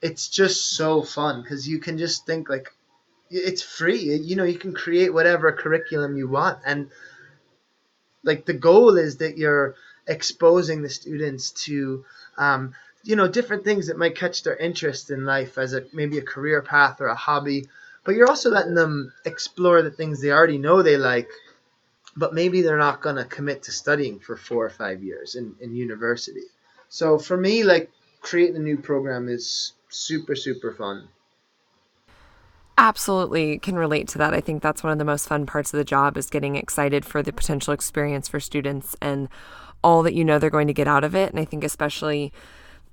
it's 0.01 0.29
just 0.29 0.77
so 0.77 1.03
fun 1.03 1.43
because 1.43 1.69
you 1.69 1.81
can 1.81 1.99
just 1.99 2.25
think 2.25 2.49
like 2.49 2.73
it's 3.29 3.63
free. 3.63 4.15
You 4.15 4.37
know, 4.37 4.45
you 4.45 4.59
can 4.59 4.73
create 4.73 5.13
whatever 5.13 5.51
curriculum 5.51 6.17
you 6.17 6.29
want, 6.29 6.61
and 6.65 6.91
like 8.23 8.47
the 8.47 8.55
goal 8.55 8.97
is 8.97 9.17
that 9.17 9.37
you're 9.37 9.75
exposing 10.07 10.83
the 10.83 10.89
students 10.89 11.51
to 11.65 12.05
um, 12.39 12.75
you 13.05 13.17
know 13.17 13.29
different 13.29 13.65
things 13.65 13.87
that 13.87 13.99
might 13.99 14.17
catch 14.17 14.43
their 14.43 14.57
interest 14.57 15.11
in 15.11 15.25
life 15.25 15.59
as 15.59 15.75
a 15.75 15.85
maybe 15.93 16.19
a 16.19 16.23
career 16.23 16.63
path 16.63 17.01
or 17.01 17.07
a 17.07 17.15
hobby 17.15 17.67
but 18.05 18.15
you're 18.15 18.29
also 18.29 18.51
letting 18.51 18.75
them 18.75 19.13
explore 19.25 19.83
the 19.83 19.91
things 19.91 20.21
they 20.21 20.31
already 20.31 20.59
know 20.59 20.83
they 20.83 20.97
like 20.97 21.29
but 22.17 22.35
maybe 22.35 22.63
they're 22.63 22.79
not 22.79 23.01
going 23.01 23.17
to 23.17 23.25
commit 23.25 23.63
to 23.65 23.73
studying 23.73 24.19
for 24.19 24.37
four 24.37 24.65
or 24.65 24.71
five 24.71 25.03
years 25.03 25.35
in, 25.35 25.55
in 25.61 25.75
university 25.75 26.43
So 26.89 27.19
for 27.19 27.37
me, 27.37 27.65
like 27.65 27.91
creating 28.21 28.57
a 28.57 28.61
new 28.61 28.77
program 28.77 29.29
is 29.29 29.73
super 29.89 30.35
super 30.37 30.73
fun. 30.73 31.09
Absolutely 32.79 33.59
can 33.59 33.77
relate 33.77 34.09
to 34.09 34.19
that. 34.19 34.35
I 34.35 34.41
think 34.41 34.63
that's 34.63 34.83
one 34.83 34.93
of 34.93 34.99
the 34.99 35.05
most 35.05 35.29
fun 35.29 35.47
parts 35.47 35.73
of 35.73 35.79
the 35.79 35.85
job 35.85 36.17
is 36.17 36.29
getting 36.29 36.57
excited 36.57 37.05
for 37.05 37.23
the 37.23 37.33
potential 37.33 37.73
experience 37.73 38.29
for 38.29 38.41
students 38.41 38.97
and 39.01 39.29
all 39.85 40.03
that 40.03 40.15
you 40.15 40.25
know 40.25 40.39
they're 40.39 40.51
going 40.51 40.67
to 40.69 40.75
get 40.75 40.89
out 40.89 41.05
of 41.05 41.15
it. 41.15 41.31
And 41.31 41.41
I 41.41 41.45
think 41.45 41.65
especially 41.65 42.33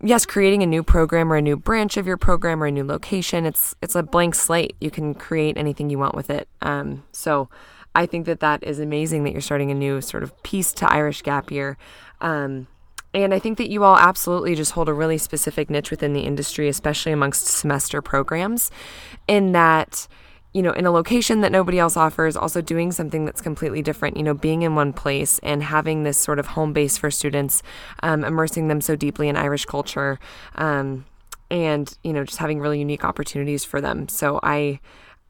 yes, 0.01 0.25
creating 0.25 0.63
a 0.63 0.65
new 0.65 0.83
program 0.83 1.31
or 1.31 1.35
a 1.35 1.41
new 1.41 1.57
branch 1.57 1.97
of 1.97 2.07
your 2.07 2.17
program 2.17 2.61
or 2.63 2.67
a 2.67 2.71
new 2.71 2.83
location, 2.83 3.45
it's 3.45 3.75
it's 3.81 3.95
a 3.95 4.03
blank 4.03 4.35
slate. 4.35 4.75
You 4.79 4.91
can 4.91 5.13
create 5.13 5.57
anything 5.57 5.89
you 5.89 5.99
want 5.99 6.15
with 6.15 6.29
it. 6.29 6.47
Um, 6.61 7.03
so 7.11 7.49
I 7.95 8.05
think 8.05 8.25
that 8.25 8.39
that 8.39 8.63
is 8.63 8.79
amazing 8.79 9.23
that 9.23 9.31
you're 9.31 9.41
starting 9.41 9.71
a 9.71 9.75
new 9.75 10.01
sort 10.01 10.23
of 10.23 10.41
piece 10.43 10.71
to 10.73 10.91
Irish 10.91 11.21
Gap 11.21 11.51
Year. 11.51 11.77
Um, 12.21 12.67
and 13.13 13.33
I 13.33 13.39
think 13.39 13.57
that 13.57 13.69
you 13.69 13.83
all 13.83 13.97
absolutely 13.97 14.53
just 14.55 14.73
hold 14.73 14.87
a 14.87 14.93
really 14.93 15.17
specific 15.17 15.69
niche 15.69 15.89
within 15.89 16.13
the 16.13 16.21
industry, 16.21 16.67
especially 16.67 17.11
amongst 17.11 17.47
semester 17.47 18.01
programs, 18.01 18.69
in 19.27 19.51
that, 19.53 20.07
you 20.53 20.61
know, 20.61 20.71
in 20.71 20.85
a 20.85 20.91
location 20.91 21.41
that 21.41 21.51
nobody 21.51 21.77
else 21.77 21.95
offers, 21.95 22.35
also 22.35 22.61
doing 22.61 22.91
something 22.91 23.25
that's 23.25 23.41
completely 23.41 23.81
different, 23.81 24.17
you 24.17 24.23
know, 24.23 24.33
being 24.33 24.63
in 24.63 24.73
one 24.75 24.93
place 24.93 25.39
and 25.43 25.61
having 25.61 26.03
this 26.03 26.17
sort 26.17 26.39
of 26.39 26.47
home 26.47 26.73
base 26.73 26.97
for 26.97 27.11
students, 27.11 27.61
um, 28.01 28.23
immersing 28.23 28.67
them 28.67 28.81
so 28.81 28.95
deeply 28.95 29.29
in 29.29 29.35
Irish 29.37 29.65
culture, 29.65 30.19
um, 30.55 31.05
and, 31.51 31.97
you 32.03 32.13
know, 32.13 32.23
just 32.23 32.39
having 32.39 32.59
really 32.59 32.79
unique 32.79 33.05
opportunities 33.05 33.63
for 33.63 33.79
them. 33.79 34.07
So 34.07 34.39
I, 34.41 34.79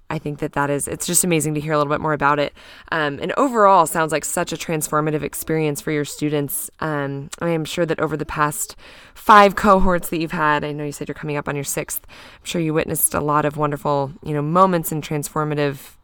I 0.10 0.18
think 0.18 0.40
that 0.40 0.54
that 0.54 0.70
is, 0.70 0.88
it's 0.88 1.06
just 1.06 1.24
amazing 1.24 1.54
to 1.54 1.60
hear 1.60 1.74
a 1.74 1.78
little 1.78 1.94
bit 1.94 2.02
more 2.02 2.14
about 2.14 2.40
it. 2.40 2.54
Um, 2.92 3.20
and 3.22 3.32
overall, 3.38 3.86
sounds 3.86 4.12
like 4.12 4.26
such 4.26 4.52
a 4.52 4.58
transformative 4.58 5.22
experience 5.22 5.82
for 5.82 5.92
your 5.92 6.06
students. 6.06 6.72
Um, 6.80 7.30
I 7.40 7.50
am 7.50 7.66
sure 7.66 7.86
that 7.86 8.00
over 8.00 8.18
the 8.18 8.26
past 8.26 8.76
five 9.14 9.56
cohorts 9.56 10.10
that 10.10 10.20
you've 10.20 10.32
had, 10.32 10.64
I 10.64 10.72
know 10.72 10.84
you 10.84 10.92
said 10.92 11.08
you're 11.08 11.16
coming 11.16 11.38
up 11.38 11.48
on 11.48 11.56
your 11.56 11.64
sixth, 11.64 12.06
I'm 12.10 12.46
sure 12.46 12.62
you 12.62 12.74
witnessed 12.74 13.14
a 13.14 13.22
lot 13.22 13.46
of 13.46 13.58
wonderful, 13.58 14.12
you 14.24 14.34
know, 14.34 14.42
moments 14.42 14.92
and 14.92 15.04
transformative 15.04 15.96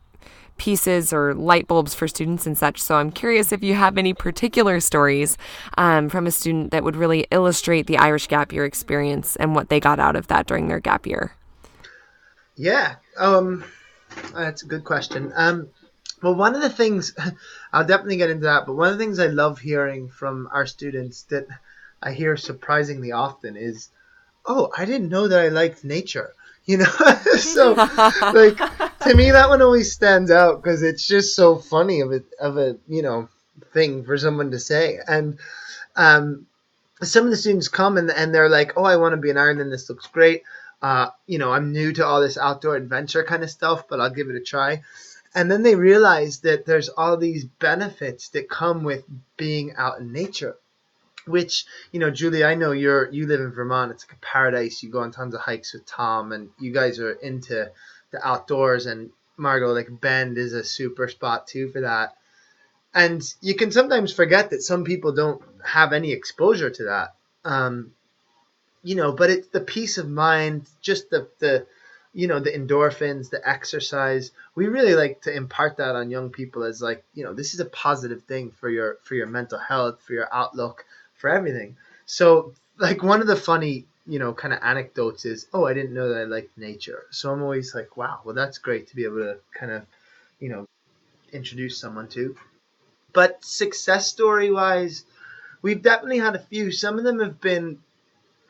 pieces 0.58 1.12
or 1.12 1.34
light 1.34 1.68
bulbs 1.68 1.94
for 1.94 2.08
students 2.08 2.46
and 2.46 2.58
such. 2.58 2.82
So 2.82 2.96
I'm 2.96 3.12
curious 3.12 3.52
if 3.52 3.64
you 3.64 3.74
have 3.74 3.98
any 3.98 4.14
particular 4.14 4.80
stories 4.80 5.38
um, 5.78 6.10
from 6.10 6.28
a 6.28 6.32
student 6.32 6.72
that 6.72 6.84
would 6.84 6.96
really 6.96 7.28
illustrate 7.32 7.88
the 7.88 7.98
Irish 7.98 8.28
gap 8.28 8.54
year 8.54 8.66
experience 8.66 9.36
and 9.36 9.56
what 9.56 9.70
they 9.70 9.80
got 9.80 10.00
out 10.00 10.16
of 10.16 10.28
that 10.28 10.48
during 10.48 10.68
their 10.68 10.80
gap 10.80 11.06
year. 11.06 11.34
Yeah. 12.56 12.96
Um, 13.18 13.66
that's 14.34 14.64
a 14.64 14.68
good 14.68 14.84
question. 14.84 15.32
Um, 15.36 15.70
well, 16.22 16.36
one 16.36 16.56
of 16.56 16.62
the 16.62 16.70
things 16.70 17.14
I'll 17.74 17.86
definitely 17.86 18.18
get 18.18 18.30
into 18.30 18.46
that, 18.46 18.66
but 18.66 18.76
one 18.76 18.92
of 18.92 18.98
the 18.98 19.04
things 19.04 19.20
I 19.20 19.28
love 19.28 19.60
hearing 19.60 20.10
from 20.10 20.50
our 20.52 20.66
students 20.66 21.24
that 21.24 21.48
I 22.02 22.12
hear 22.12 22.38
surprisingly 22.38 23.12
often 23.12 23.56
is, 23.56 23.90
"Oh, 24.46 24.72
I 24.78 24.86
didn't 24.86 25.10
know 25.10 25.28
that 25.28 25.40
I 25.40 25.50
liked 25.50 25.84
nature." 25.84 26.34
You 26.68 26.78
know, 26.78 26.86
so 27.38 27.74
like 27.76 28.58
to 29.02 29.14
me 29.14 29.30
that 29.30 29.50
one 29.50 29.62
always 29.62 29.92
stands 29.92 30.32
out 30.32 30.64
because 30.64 30.82
it's 30.82 31.08
just 31.08 31.36
so 31.36 31.58
funny 31.58 32.02
of 32.02 32.12
a 32.12 32.24
of 32.40 32.58
a 32.58 32.78
you 32.88 33.04
know 33.04 33.30
thing 33.72 34.04
for 34.04 34.18
someone 34.18 34.50
to 34.50 34.58
say. 34.58 34.98
And 35.08 35.38
um, 35.96 36.48
some 37.04 37.26
of 37.26 37.30
the 37.30 37.38
students 37.38 37.68
come 37.68 37.98
and 37.98 38.10
and 38.10 38.34
they're 38.34 38.50
like, 38.50 38.74
"Oh, 38.78 38.84
I 38.84 38.96
want 38.96 39.14
to 39.14 39.18
be 39.18 39.30
in 39.30 39.38
Ireland. 39.38 39.62
And 39.62 39.72
this 39.72 39.90
looks 39.90 40.08
great." 40.08 40.42
Uh, 40.82 41.10
you 41.26 41.38
know, 41.38 41.52
I'm 41.52 41.72
new 41.72 41.94
to 41.94 42.06
all 42.06 42.22
this 42.22 42.38
outdoor 42.38 42.76
adventure 42.76 43.24
kind 43.24 43.44
of 43.44 43.50
stuff, 43.50 43.88
but 43.88 44.00
I'll 44.00 44.10
give 44.10 44.30
it 44.30 44.36
a 44.36 44.42
try. 44.42 44.84
And 45.34 45.52
then 45.52 45.64
they 45.64 45.76
realize 45.76 46.40
that 46.40 46.66
there's 46.66 46.90
all 46.90 47.18
these 47.18 47.46
benefits 47.46 48.30
that 48.30 48.50
come 48.50 48.84
with 48.84 49.04
being 49.36 49.74
out 49.76 50.00
in 50.00 50.12
nature. 50.12 50.56
Which, 51.28 51.66
you 51.92 52.00
know, 52.00 52.12
Julie, 52.12 52.44
I 52.44 52.54
know 52.54 52.72
you're 52.72 53.12
you 53.12 53.26
live 53.26 53.42
in 53.42 53.52
Vermont. 53.52 53.92
It's 53.92 54.06
like 54.08 54.18
a 54.18 54.26
paradise. 54.26 54.84
You 54.84 54.92
go 54.92 55.00
on 55.00 55.12
tons 55.12 55.34
of 55.34 55.42
hikes 55.42 55.74
with 55.74 55.86
Tom, 55.88 56.32
and 56.32 56.50
you 56.60 56.72
guys 56.72 57.00
are 57.00 57.14
into 57.14 57.72
the 58.12 58.28
outdoors. 58.28 58.86
And 58.86 59.10
Margot, 59.36 59.74
like 59.74 60.00
Bend, 60.00 60.38
is 60.38 60.54
a 60.54 60.64
super 60.64 61.08
spot 61.08 61.48
too 61.48 61.70
for 61.70 61.82
that. 61.82 62.16
And 62.94 63.24
you 63.42 63.56
can 63.56 63.72
sometimes 63.72 64.14
forget 64.14 64.52
that 64.52 64.62
some 64.62 64.84
people 64.84 65.14
don't 65.14 65.42
have 65.66 65.94
any 65.94 66.12
exposure 66.12 66.70
to 66.70 66.84
that. 66.84 67.16
Um, 67.44 67.95
you 68.86 68.94
know, 68.94 69.12
but 69.12 69.32
it's 69.32 69.48
the 69.48 69.62
peace 69.62 69.98
of 69.98 70.08
mind, 70.08 70.70
just 70.80 71.10
the 71.10 71.28
the 71.40 71.66
you 72.14 72.28
know 72.28 72.40
the 72.40 72.52
endorphins, 72.52 73.32
the 73.32 73.42
exercise. 73.48 74.32
We 74.54 74.68
really 74.68 74.94
like 74.94 75.24
to 75.24 75.36
impart 75.36 75.78
that 75.78 75.96
on 75.96 76.12
young 76.12 76.30
people 76.30 76.64
as 76.64 76.84
like 76.84 77.04
you 77.16 77.24
know 77.24 77.34
this 77.34 77.56
is 77.56 77.60
a 77.60 77.66
positive 77.66 78.22
thing 78.24 78.52
for 78.52 78.70
your 78.70 78.98
for 79.02 79.16
your 79.16 79.26
mental 79.26 79.58
health, 79.58 80.02
for 80.06 80.14
your 80.14 80.32
outlook, 80.32 80.86
for 81.16 81.32
everything. 81.32 81.76
So 82.06 82.54
like 82.78 83.02
one 83.02 83.22
of 83.22 83.28
the 83.28 83.36
funny 83.36 83.86
you 84.06 84.20
know 84.20 84.34
kind 84.34 84.54
of 84.54 84.60
anecdotes 84.62 85.26
is 85.26 85.48
oh 85.52 85.66
I 85.66 85.74
didn't 85.74 85.96
know 85.96 86.10
that 86.10 86.22
I 86.22 86.26
liked 86.26 86.56
nature. 86.56 87.06
So 87.10 87.34
I'm 87.34 87.42
always 87.42 87.74
like 87.74 87.98
wow 87.98 88.20
well 88.24 88.36
that's 88.36 88.60
great 88.60 88.88
to 88.90 88.96
be 88.96 89.06
able 89.06 89.24
to 89.30 89.38
kind 89.60 89.72
of 89.72 89.82
you 90.40 90.50
know 90.50 90.68
introduce 91.34 91.80
someone 91.80 92.08
to. 92.10 92.36
But 93.14 93.44
success 93.44 94.06
story 94.08 94.52
wise, 94.52 95.06
we've 95.64 95.82
definitely 95.82 96.20
had 96.20 96.36
a 96.36 96.46
few. 96.52 96.72
Some 96.72 97.00
of 97.00 97.04
them 97.04 97.20
have 97.20 97.42
been 97.42 97.80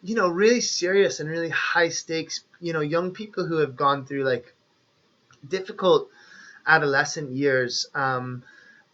you 0.06 0.14
know, 0.14 0.28
really 0.28 0.62
serious 0.62 1.20
and 1.20 1.28
really 1.28 1.50
high 1.50 1.90
stakes, 1.90 2.42
you 2.62 2.74
know, 2.74 2.82
young 2.82 3.10
people 3.10 3.48
who 3.48 3.58
have 3.58 3.76
gone 3.76 4.06
through 4.06 4.24
like 4.24 4.54
difficult 5.48 6.10
adolescent 6.68 7.32
years. 7.32 7.88
Um, 7.96 8.44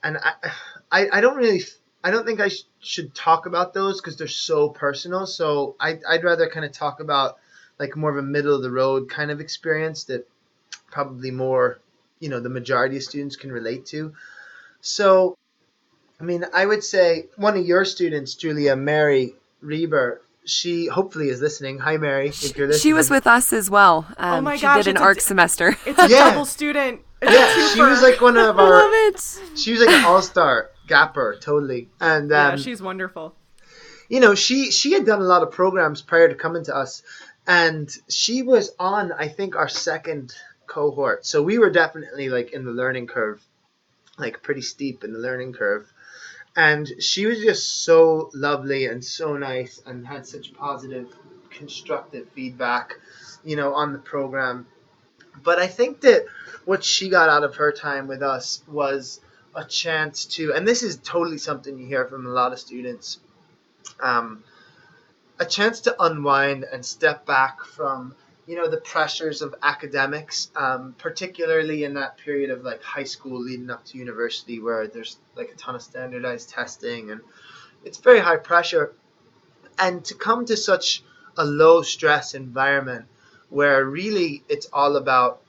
and 0.02 0.18
I, 0.18 0.34
I, 0.92 1.08
I 1.12 1.22
don't 1.22 1.36
really, 1.36 1.64
I 2.02 2.12
don't 2.12 2.26
think 2.26 2.40
I 2.40 2.48
sh- 2.48 2.64
should 2.80 3.14
talk 3.14 3.46
about 3.46 3.74
those 3.74 4.00
because 4.00 4.16
they're 4.16 4.28
so 4.28 4.70
personal. 4.70 5.26
So 5.28 5.76
I, 5.82 6.00
I'd 6.08 6.24
rather 6.24 6.50
kind 6.50 6.66
of 6.66 6.72
talk 6.72 7.02
about 7.02 7.38
like 7.78 7.98
more 7.98 8.12
of 8.12 8.18
a 8.18 8.22
middle 8.22 8.56
of 8.56 8.62
the 8.62 8.72
road 8.72 9.10
kind 9.10 9.32
of 9.32 9.42
experience 9.42 10.06
that 10.06 10.28
probably 10.92 11.32
more, 11.32 11.80
you 12.22 12.30
know, 12.30 12.40
the 12.40 12.50
majority 12.50 12.96
of 12.96 13.04
students 13.04 13.36
can 13.36 13.52
relate 13.52 13.86
to. 13.88 14.14
So, 14.80 15.38
I 16.22 16.24
mean, 16.24 16.46
I 16.54 16.66
would 16.66 16.86
say 16.86 17.28
one 17.36 17.58
of 17.58 17.66
your 17.66 17.84
students, 17.84 18.36
Julia 18.36 18.76
Mary 18.78 19.36
Reber, 19.62 20.22
she 20.46 20.88
hopefully 20.88 21.30
is 21.30 21.42
listening. 21.42 21.80
Hi, 21.80 21.98
Mary. 21.98 22.30
If 22.30 22.58
you're 22.58 22.68
listening. 22.68 22.82
She 22.82 22.94
was 22.94 23.10
with 23.10 23.28
us 23.28 23.54
as 23.54 23.70
well. 23.70 24.06
Um, 24.18 24.40
oh 24.40 24.42
my 24.42 24.56
she 24.56 24.64
gosh, 24.64 24.86
did 24.86 24.96
an 24.96 25.02
ARC 25.02 25.18
a, 25.18 25.22
semester. 25.22 25.78
It's 25.86 26.00
a 26.00 26.10
yeah. 26.10 26.30
double 26.30 26.46
student. 26.46 27.02
It's 27.22 27.32
yeah, 27.32 27.68
she 27.74 27.82
was 27.82 28.02
like 28.02 28.20
one 28.22 28.38
of 28.38 28.60
our. 28.60 28.74
I 28.74 28.82
love 28.84 29.14
it. 29.14 29.58
She 29.58 29.72
was 29.72 29.82
like 29.82 29.90
an 29.90 30.06
all 30.06 30.22
star 30.22 30.72
gapper, 30.88 31.38
totally. 31.40 31.90
And 32.00 32.32
um, 32.32 32.52
yeah, 32.52 32.56
she's 32.56 32.82
wonderful. 32.82 33.36
You 34.10 34.20
know, 34.20 34.36
she 34.36 34.72
she 34.72 34.94
had 34.94 35.06
done 35.06 35.22
a 35.22 35.26
lot 35.26 35.44
of 35.44 35.52
programs 35.52 36.02
prior 36.02 36.28
to 36.28 36.36
coming 36.36 36.64
to 36.66 36.76
us, 36.76 37.04
and 37.46 37.90
she 38.10 38.42
was 38.42 38.72
on 38.80 39.12
I 39.12 39.28
think 39.28 39.56
our 39.56 39.70
second 39.70 40.34
cohort. 40.66 41.26
So 41.26 41.44
we 41.44 41.60
were 41.60 41.70
definitely 41.70 42.30
like 42.30 42.52
in 42.52 42.66
the 42.66 42.72
learning 42.72 43.08
curve, 43.08 43.42
like 44.18 44.42
pretty 44.42 44.62
steep 44.62 45.04
in 45.04 45.14
the 45.14 45.20
learning 45.20 45.54
curve 45.54 45.91
and 46.56 46.88
she 47.00 47.26
was 47.26 47.40
just 47.40 47.84
so 47.84 48.30
lovely 48.34 48.86
and 48.86 49.04
so 49.04 49.38
nice 49.38 49.82
and 49.86 50.06
had 50.06 50.26
such 50.26 50.54
positive 50.54 51.14
constructive 51.50 52.28
feedback 52.30 52.96
you 53.44 53.56
know 53.56 53.74
on 53.74 53.94
the 53.94 54.00
program. 54.00 54.68
But 55.44 55.60
i 55.60 55.68
think 55.68 56.02
that 56.02 56.26
what 56.66 56.84
she 56.84 57.10
got 57.10 57.30
out 57.30 57.44
of 57.44 57.56
her 57.56 57.72
time 57.72 58.08
with 58.08 58.22
us 58.22 58.64
was 58.68 59.22
a 59.56 59.64
chance 59.66 60.26
to 60.26 60.54
and 60.54 60.68
this 60.68 60.84
is 60.84 60.98
totally 60.98 61.38
something 61.38 61.78
you 61.78 61.86
hear 61.86 62.06
from 62.06 62.26
a 62.26 62.30
lot 62.30 62.54
of 62.54 62.60
students 62.60 63.20
um, 64.02 64.44
a 65.40 65.46
chance 65.46 65.82
to 65.82 65.96
unwind 66.02 66.64
and 66.72 66.86
step 66.86 67.26
back 67.26 67.64
from 67.64 68.16
you 68.48 68.56
know 68.56 68.68
the 68.68 68.78
pressures 68.78 69.42
of 69.42 69.56
academics 69.62 70.50
um, 70.56 70.96
particularly 70.98 71.84
in 71.84 71.94
that 71.94 72.18
period 72.18 72.50
of 72.50 72.64
like 72.64 72.82
high 72.82 73.04
school 73.04 73.40
leading 73.40 73.70
up 73.70 73.86
to 73.86 73.98
university 73.98 74.60
where 74.60 74.88
there's 74.88 75.18
like 75.36 75.52
a 75.52 75.56
ton 75.56 75.76
of 75.76 75.82
standardized 75.82 76.50
testing 76.50 77.12
and 77.12 77.22
it's 77.84 77.98
very 77.98 78.20
high 78.20 78.38
pressure. 78.38 78.94
And 79.80 80.04
to 80.06 80.16
come 80.16 80.46
to 80.46 80.58
such 80.58 81.04
a 81.38 81.46
low 81.46 81.82
stress 81.82 82.34
environment 82.34 83.06
where 83.50 83.84
really 83.86 84.44
it's 84.50 84.68
all 84.72 84.96
about 84.96 85.42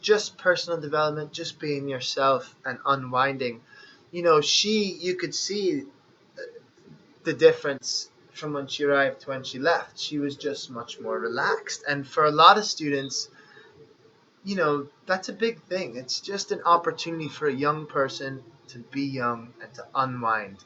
just 0.00 0.36
personal 0.36 0.80
development 0.80 1.32
just 1.32 1.60
being 1.60 1.86
yourself 1.88 2.56
and 2.64 2.78
unwinding 2.84 3.60
you 4.10 4.22
know 4.22 4.40
she 4.40 4.84
you 5.00 5.14
could 5.14 5.34
see 5.34 5.84
the 7.22 7.32
difference 7.32 8.10
from 8.32 8.54
when 8.54 8.66
she 8.66 8.84
arrived 8.84 9.20
to 9.20 9.30
when 9.30 9.44
she 9.44 9.58
left. 9.58 9.98
She 9.98 10.18
was 10.18 10.36
just 10.36 10.70
much 10.70 10.98
more 11.00 11.18
relaxed. 11.18 11.84
And 11.88 12.06
for 12.06 12.24
a 12.24 12.30
lot 12.30 12.58
of 12.58 12.64
students, 12.64 13.28
you 14.44 14.56
know, 14.56 14.88
that's 15.06 15.28
a 15.28 15.32
big 15.32 15.62
thing. 15.62 15.96
It's 15.96 16.20
just 16.20 16.50
an 16.50 16.62
opportunity 16.64 17.28
for 17.28 17.46
a 17.46 17.52
young 17.52 17.86
person 17.86 18.42
to 18.68 18.78
be 18.78 19.02
young 19.02 19.52
and 19.62 19.72
to 19.74 19.86
unwind. 19.94 20.58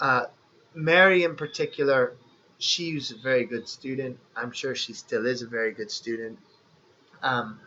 Uh, 0.00 0.26
Mary, 0.74 1.24
in 1.24 1.36
particular, 1.36 2.14
she 2.58 2.94
was 2.94 3.10
a 3.10 3.16
very 3.16 3.44
good 3.44 3.68
student. 3.68 4.18
I'm 4.36 4.52
sure 4.52 4.74
she 4.74 4.92
still 4.92 5.26
is 5.26 5.42
a 5.42 5.46
very 5.46 5.72
good 5.72 5.90
student. 5.90 6.38
Um, 7.22 7.58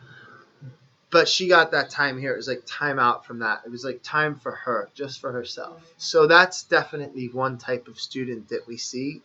but 1.10 1.28
she 1.28 1.48
got 1.48 1.70
that 1.72 1.90
time 1.90 2.18
here. 2.18 2.32
It 2.32 2.36
was 2.36 2.48
like 2.48 2.62
time 2.66 2.98
out 2.98 3.24
from 3.24 3.40
that. 3.40 3.62
It 3.64 3.70
was 3.70 3.84
like 3.84 4.02
time 4.02 4.36
for 4.36 4.52
her, 4.52 4.88
just 4.94 5.20
for 5.20 5.30
herself. 5.30 5.80
So 5.96 6.26
that's 6.26 6.64
definitely 6.64 7.28
one 7.28 7.58
type 7.58 7.86
of 7.86 8.00
student 8.00 8.48
that 8.48 8.66
we 8.66 8.78
see 8.78 9.22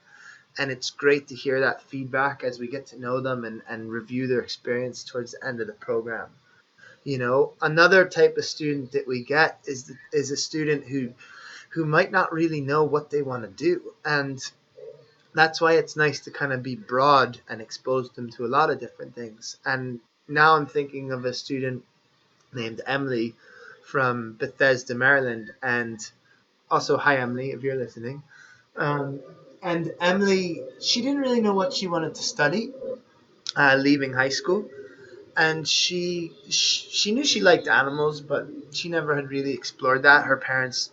and 0.57 0.71
it's 0.71 0.89
great 0.89 1.27
to 1.27 1.35
hear 1.35 1.61
that 1.61 1.83
feedback 1.83 2.43
as 2.43 2.59
we 2.59 2.67
get 2.67 2.87
to 2.87 2.99
know 2.99 3.21
them 3.21 3.45
and, 3.45 3.61
and 3.69 3.91
review 3.91 4.27
their 4.27 4.41
experience 4.41 5.03
towards 5.03 5.31
the 5.31 5.45
end 5.45 5.61
of 5.61 5.67
the 5.67 5.73
program. 5.73 6.29
You 7.03 7.17
know, 7.17 7.53
another 7.61 8.05
type 8.05 8.37
of 8.37 8.45
student 8.45 8.91
that 8.91 9.07
we 9.07 9.23
get 9.23 9.59
is 9.65 9.91
is 10.11 10.31
a 10.31 10.37
student 10.37 10.85
who 10.85 11.13
who 11.69 11.85
might 11.85 12.11
not 12.11 12.33
really 12.33 12.61
know 12.61 12.83
what 12.83 13.09
they 13.09 13.21
want 13.21 13.43
to 13.43 13.49
do, 13.49 13.93
and 14.03 14.39
that's 15.33 15.61
why 15.61 15.73
it's 15.73 15.95
nice 15.95 16.19
to 16.21 16.31
kind 16.31 16.51
of 16.51 16.63
be 16.63 16.75
broad 16.75 17.39
and 17.47 17.61
expose 17.61 18.09
them 18.11 18.29
to 18.31 18.45
a 18.45 18.47
lot 18.47 18.69
of 18.69 18.79
different 18.79 19.15
things. 19.15 19.57
And 19.65 19.99
now 20.27 20.55
I'm 20.55 20.65
thinking 20.65 21.11
of 21.11 21.25
a 21.25 21.33
student 21.33 21.83
named 22.53 22.81
Emily 22.85 23.35
from 23.83 24.33
Bethesda, 24.33 24.95
Maryland, 24.95 25.53
and 25.61 25.99
also 26.69 26.97
hi 26.97 27.17
Emily 27.17 27.51
if 27.51 27.63
you're 27.63 27.75
listening. 27.75 28.23
Um, 28.75 29.19
and 29.61 29.93
Emily, 29.99 30.63
she 30.79 31.01
didn't 31.01 31.19
really 31.19 31.41
know 31.41 31.53
what 31.53 31.73
she 31.73 31.87
wanted 31.87 32.15
to 32.15 32.23
study, 32.23 32.71
uh, 33.55 33.75
leaving 33.75 34.13
high 34.13 34.29
school, 34.29 34.69
and 35.35 35.67
she, 35.67 36.31
she 36.49 36.89
she 36.89 37.11
knew 37.11 37.25
she 37.25 37.41
liked 37.41 37.67
animals, 37.67 38.21
but 38.21 38.47
she 38.71 38.89
never 38.89 39.15
had 39.15 39.29
really 39.29 39.53
explored 39.53 40.03
that. 40.03 40.25
Her 40.25 40.37
parents 40.37 40.91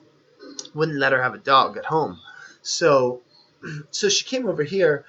wouldn't 0.74 0.98
let 0.98 1.12
her 1.12 1.22
have 1.22 1.34
a 1.34 1.38
dog 1.38 1.76
at 1.76 1.86
home, 1.86 2.18
so 2.62 3.22
so 3.90 4.08
she 4.08 4.24
came 4.24 4.46
over 4.48 4.62
here, 4.62 5.04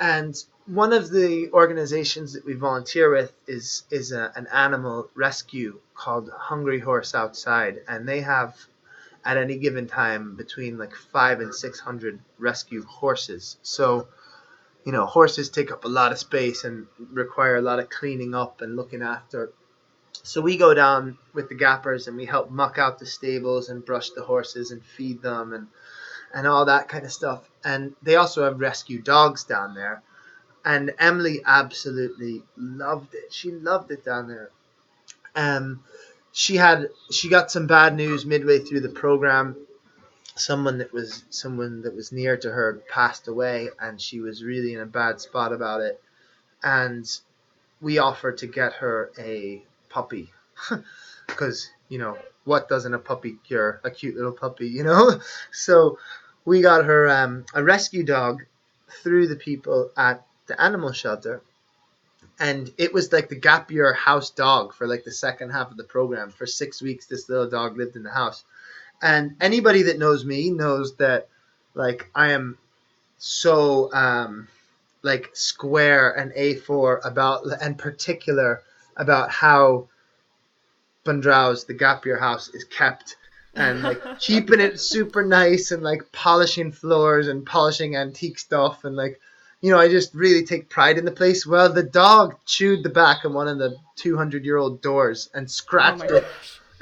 and 0.00 0.34
one 0.66 0.92
of 0.92 1.10
the 1.10 1.50
organizations 1.52 2.34
that 2.34 2.44
we 2.44 2.54
volunteer 2.54 3.10
with 3.10 3.32
is 3.46 3.84
is 3.90 4.12
a, 4.12 4.32
an 4.36 4.46
animal 4.52 5.10
rescue 5.14 5.80
called 5.94 6.30
Hungry 6.30 6.78
Horse 6.78 7.14
Outreach, 7.14 7.82
and 7.88 8.08
they 8.08 8.20
have 8.20 8.56
at 9.24 9.36
any 9.36 9.56
given 9.56 9.86
time 9.86 10.36
between 10.36 10.78
like 10.78 10.94
five 10.94 11.40
and 11.40 11.54
six 11.54 11.78
hundred 11.78 12.20
rescue 12.38 12.84
horses. 12.84 13.56
So, 13.62 14.08
you 14.84 14.92
know, 14.92 15.06
horses 15.06 15.48
take 15.48 15.70
up 15.70 15.84
a 15.84 15.88
lot 15.88 16.12
of 16.12 16.18
space 16.18 16.64
and 16.64 16.86
require 17.12 17.56
a 17.56 17.62
lot 17.62 17.78
of 17.78 17.88
cleaning 17.88 18.34
up 18.34 18.60
and 18.60 18.76
looking 18.76 19.02
after. 19.02 19.52
So 20.24 20.40
we 20.40 20.56
go 20.56 20.74
down 20.74 21.18
with 21.32 21.48
the 21.48 21.54
gappers 21.54 22.06
and 22.06 22.16
we 22.16 22.26
help 22.26 22.50
muck 22.50 22.78
out 22.78 22.98
the 22.98 23.06
stables 23.06 23.68
and 23.68 23.84
brush 23.84 24.10
the 24.10 24.22
horses 24.22 24.70
and 24.70 24.84
feed 24.84 25.22
them 25.22 25.52
and 25.52 25.66
and 26.34 26.46
all 26.46 26.64
that 26.64 26.88
kind 26.88 27.04
of 27.04 27.12
stuff. 27.12 27.48
And 27.64 27.94
they 28.02 28.16
also 28.16 28.44
have 28.44 28.60
rescue 28.60 29.00
dogs 29.00 29.44
down 29.44 29.74
there. 29.74 30.02
And 30.64 30.92
Emily 30.98 31.42
absolutely 31.44 32.42
loved 32.56 33.14
it. 33.14 33.32
She 33.32 33.50
loved 33.50 33.90
it 33.90 34.04
down 34.04 34.28
there. 34.28 34.50
Um, 35.34 35.82
she 36.32 36.56
had 36.56 36.88
she 37.10 37.28
got 37.28 37.50
some 37.50 37.66
bad 37.66 37.94
news 37.94 38.24
midway 38.24 38.58
through 38.58 38.80
the 38.80 38.88
program. 38.88 39.56
Someone 40.34 40.78
that 40.78 40.92
was 40.92 41.24
someone 41.28 41.82
that 41.82 41.94
was 41.94 42.10
near 42.10 42.38
to 42.38 42.50
her 42.50 42.82
passed 42.88 43.28
away, 43.28 43.68
and 43.78 44.00
she 44.00 44.20
was 44.20 44.42
really 44.42 44.72
in 44.72 44.80
a 44.80 44.86
bad 44.86 45.20
spot 45.20 45.52
about 45.52 45.82
it. 45.82 46.02
And 46.62 47.06
we 47.82 47.98
offered 47.98 48.38
to 48.38 48.46
get 48.46 48.72
her 48.74 49.10
a 49.18 49.62
puppy, 49.90 50.32
because 51.26 51.70
you 51.90 51.98
know 51.98 52.16
what 52.44 52.68
doesn't 52.68 52.94
a 52.94 52.98
puppy 52.98 53.36
cure? 53.46 53.80
A 53.84 53.90
cute 53.90 54.16
little 54.16 54.32
puppy, 54.32 54.68
you 54.68 54.82
know. 54.84 55.20
So 55.52 55.98
we 56.46 56.62
got 56.62 56.86
her 56.86 57.08
um, 57.08 57.44
a 57.54 57.62
rescue 57.62 58.04
dog 58.04 58.42
through 59.02 59.28
the 59.28 59.36
people 59.36 59.90
at 59.96 60.26
the 60.46 60.60
animal 60.60 60.92
shelter 60.92 61.42
and 62.42 62.72
it 62.76 62.92
was 62.92 63.12
like 63.12 63.28
the 63.28 63.36
gap 63.36 63.70
year 63.70 63.92
house 63.92 64.30
dog 64.30 64.74
for 64.74 64.88
like 64.88 65.04
the 65.04 65.12
second 65.12 65.50
half 65.50 65.70
of 65.70 65.76
the 65.76 65.84
program. 65.84 66.30
For 66.30 66.44
six 66.44 66.82
weeks 66.82 67.06
this 67.06 67.28
little 67.28 67.48
dog 67.48 67.76
lived 67.78 67.94
in 67.94 68.02
the 68.02 68.10
house. 68.10 68.44
And 69.00 69.36
anybody 69.40 69.82
that 69.84 69.98
knows 69.98 70.24
me 70.24 70.50
knows 70.50 70.96
that 70.96 71.28
like 71.74 72.10
i 72.14 72.32
am 72.32 72.58
so 73.16 73.92
um 73.94 74.48
like 75.02 75.30
square 75.34 76.10
and 76.18 76.32
a4 76.32 77.00
about 77.04 77.46
and 77.60 77.78
particular 77.78 78.62
about 78.96 79.30
how 79.30 79.88
Bundrau's 81.04 81.64
the 81.64 81.74
gap 81.74 82.04
year 82.04 82.18
house 82.18 82.48
is 82.48 82.64
kept. 82.64 83.16
And 83.54 83.82
like 83.82 84.00
keeping 84.18 84.60
it 84.60 84.80
super 84.80 85.24
nice 85.24 85.70
and 85.70 85.84
like 85.84 86.10
polishing 86.10 86.72
floors 86.72 87.28
and 87.28 87.46
polishing 87.46 87.94
antique 87.94 88.40
stuff 88.40 88.84
and 88.84 88.96
like 88.96 89.20
you 89.62 89.70
know, 89.70 89.78
I 89.78 89.88
just 89.88 90.12
really 90.12 90.44
take 90.44 90.68
pride 90.68 90.98
in 90.98 91.04
the 91.04 91.12
place. 91.12 91.46
Well, 91.46 91.72
the 91.72 91.84
dog 91.84 92.36
chewed 92.44 92.82
the 92.82 92.90
back 92.90 93.24
of 93.24 93.32
one 93.32 93.46
of 93.46 93.58
the 93.58 93.76
200 93.96 94.44
year 94.44 94.56
old 94.56 94.82
doors 94.82 95.30
and 95.32 95.48
scratched 95.48 96.10
oh 96.10 96.16
it. 96.16 96.26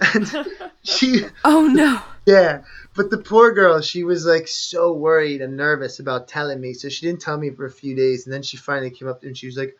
And 0.00 0.46
she. 0.82 1.26
Oh 1.44 1.66
no. 1.66 2.00
Yeah. 2.24 2.62
But 2.96 3.10
the 3.10 3.18
poor 3.18 3.52
girl, 3.52 3.82
she 3.82 4.02
was 4.02 4.24
like 4.24 4.48
so 4.48 4.92
worried 4.94 5.42
and 5.42 5.58
nervous 5.58 6.00
about 6.00 6.26
telling 6.26 6.58
me. 6.58 6.72
So 6.72 6.88
she 6.88 7.06
didn't 7.06 7.20
tell 7.20 7.36
me 7.36 7.50
for 7.50 7.66
a 7.66 7.70
few 7.70 7.94
days. 7.94 8.26
And 8.26 8.32
then 8.32 8.42
she 8.42 8.56
finally 8.56 8.90
came 8.90 9.08
up 9.08 9.22
and 9.24 9.36
she 9.36 9.46
was 9.46 9.58
like, 9.58 9.76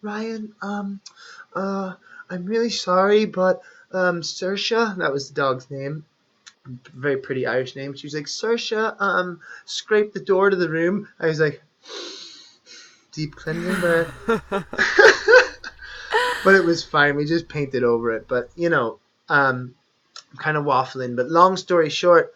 Ryan, 0.00 0.54
um, 0.62 1.00
uh, 1.54 1.94
I'm 2.30 2.46
really 2.46 2.70
sorry, 2.70 3.24
but, 3.24 3.60
um, 3.92 4.20
Saoirse, 4.20 4.96
that 4.98 5.12
was 5.12 5.28
the 5.28 5.34
dog's 5.34 5.70
name 5.70 6.04
very 6.94 7.16
pretty 7.16 7.46
Irish 7.46 7.76
name. 7.76 7.94
She 7.94 8.06
was 8.06 8.14
like, 8.14 8.26
Saoirse, 8.26 8.96
um, 9.00 9.40
scrape 9.64 10.12
the 10.12 10.20
door 10.20 10.50
to 10.50 10.56
the 10.56 10.68
room. 10.68 11.08
I 11.20 11.26
was 11.26 11.38
like, 11.38 11.62
deep 13.16 13.34
cleansing, 13.34 13.80
but 13.80 14.06
but 16.44 16.54
it 16.54 16.64
was 16.64 16.84
fine. 16.84 17.16
We 17.16 17.24
just 17.24 17.48
painted 17.48 17.82
over 17.82 18.12
it. 18.12 18.28
But 18.28 18.50
you 18.54 18.68
know, 18.68 19.00
um, 19.28 19.74
I'm 20.32 20.38
kind 20.38 20.56
of 20.56 20.64
waffling. 20.64 21.16
But 21.16 21.28
long 21.28 21.56
story 21.56 21.88
short, 21.88 22.32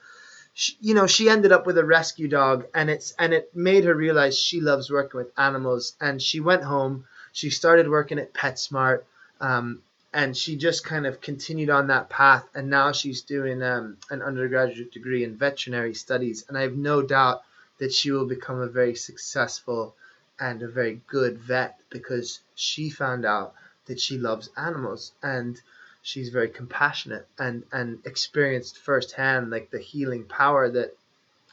she, 0.55 0.76
you 0.81 0.95
know, 0.95 1.07
she 1.07 1.28
ended 1.28 1.53
up 1.53 1.66
with 1.66 1.78
a 1.78 1.85
rescue 1.85 2.26
dog, 2.26 2.66
and 2.74 2.91
it's 2.91 3.14
and 3.18 3.33
it 3.33 3.55
made 3.55 3.85
her 3.85 3.95
realize 3.95 4.37
she 4.37 4.61
loves 4.61 4.91
working 4.91 5.18
with 5.18 5.31
animals. 5.39 5.95
And 6.01 6.20
she 6.20 6.41
went 6.41 6.64
home. 6.64 7.05
She 7.33 7.51
started 7.51 7.89
working 7.89 8.18
at 8.18 8.35
PetSmart. 8.35 9.03
Um, 9.41 9.83
and 10.12 10.37
she 10.37 10.57
just 10.57 10.85
kind 10.85 11.07
of 11.07 11.20
continued 11.20 11.70
on 11.70 11.87
that 11.87 12.11
path 12.11 12.45
and 12.53 12.68
now 12.68 12.91
she's 12.91 13.22
doing 13.22 13.62
um, 13.62 13.97
an 14.11 14.22
undergraduate 14.22 14.93
degree 14.93 15.22
in 15.22 15.37
veterinary 15.37 15.95
studies 15.95 16.45
and 16.49 16.59
i 16.59 16.62
have 16.62 16.74
no 16.74 17.01
doubt 17.01 17.43
that 17.78 17.93
she 17.93 18.11
will 18.11 18.26
become 18.26 18.61
a 18.61 18.66
very 18.66 18.97
successful 18.97 19.95
and 20.41 20.62
a 20.62 20.68
very 20.68 21.01
good 21.07 21.38
vet 21.38 21.78
because 21.91 22.41
she 22.55 22.91
found 22.91 23.24
out 23.24 23.55
that 23.86 24.01
she 24.01 24.18
loves 24.18 24.49
animals 24.57 25.12
and 25.22 25.61
she's 26.03 26.30
very 26.30 26.49
compassionate 26.49 27.26
and 27.38 27.64
and 27.72 27.99
experienced 28.07 28.78
firsthand 28.78 29.51
like 29.51 29.70
the 29.70 29.78
healing 29.78 30.24
power 30.24 30.70
that 30.70 30.97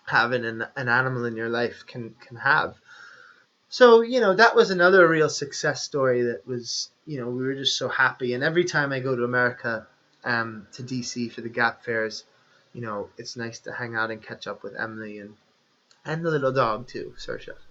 having 0.05 0.45
an, 0.45 0.65
an 0.75 0.87
animal 0.87 1.25
in 1.25 1.35
your 1.35 1.49
life 1.49 1.83
can 1.85 2.15
can 2.21 2.37
have. 2.37 2.75
So 3.69 4.01
you 4.01 4.21
know 4.21 4.33
that 4.35 4.55
was 4.55 4.71
another 4.71 5.07
real 5.07 5.29
success 5.29 5.83
story 5.83 6.23
that 6.23 6.47
was 6.47 6.89
you 7.05 7.19
know 7.19 7.29
we 7.29 7.45
were 7.45 7.55
just 7.55 7.77
so 7.77 7.89
happy. 7.89 8.33
And 8.33 8.43
every 8.43 8.65
time 8.65 8.93
i 8.93 8.99
go 8.99 9.15
to 9.15 9.23
america 9.23 9.85
um 10.23 10.67
to 10.73 10.83
dc 10.83 11.31
for 11.31 11.41
the 11.41 11.49
gap 11.49 11.83
fairs 11.83 12.23
you 12.73 12.81
know 12.81 13.09
it's 13.17 13.35
nice 13.35 13.59
to 13.59 13.71
hang 13.71 13.95
out 13.95 14.11
and 14.11 14.21
catch 14.21 14.47
up 14.47 14.63
with 14.63 14.75
emily 14.75 15.19
and 15.19 15.35
and 16.05 16.23
the 16.25 16.31
little 16.31 16.51
dog 16.51 16.87
too 16.87 17.13
saoirse 17.17 17.66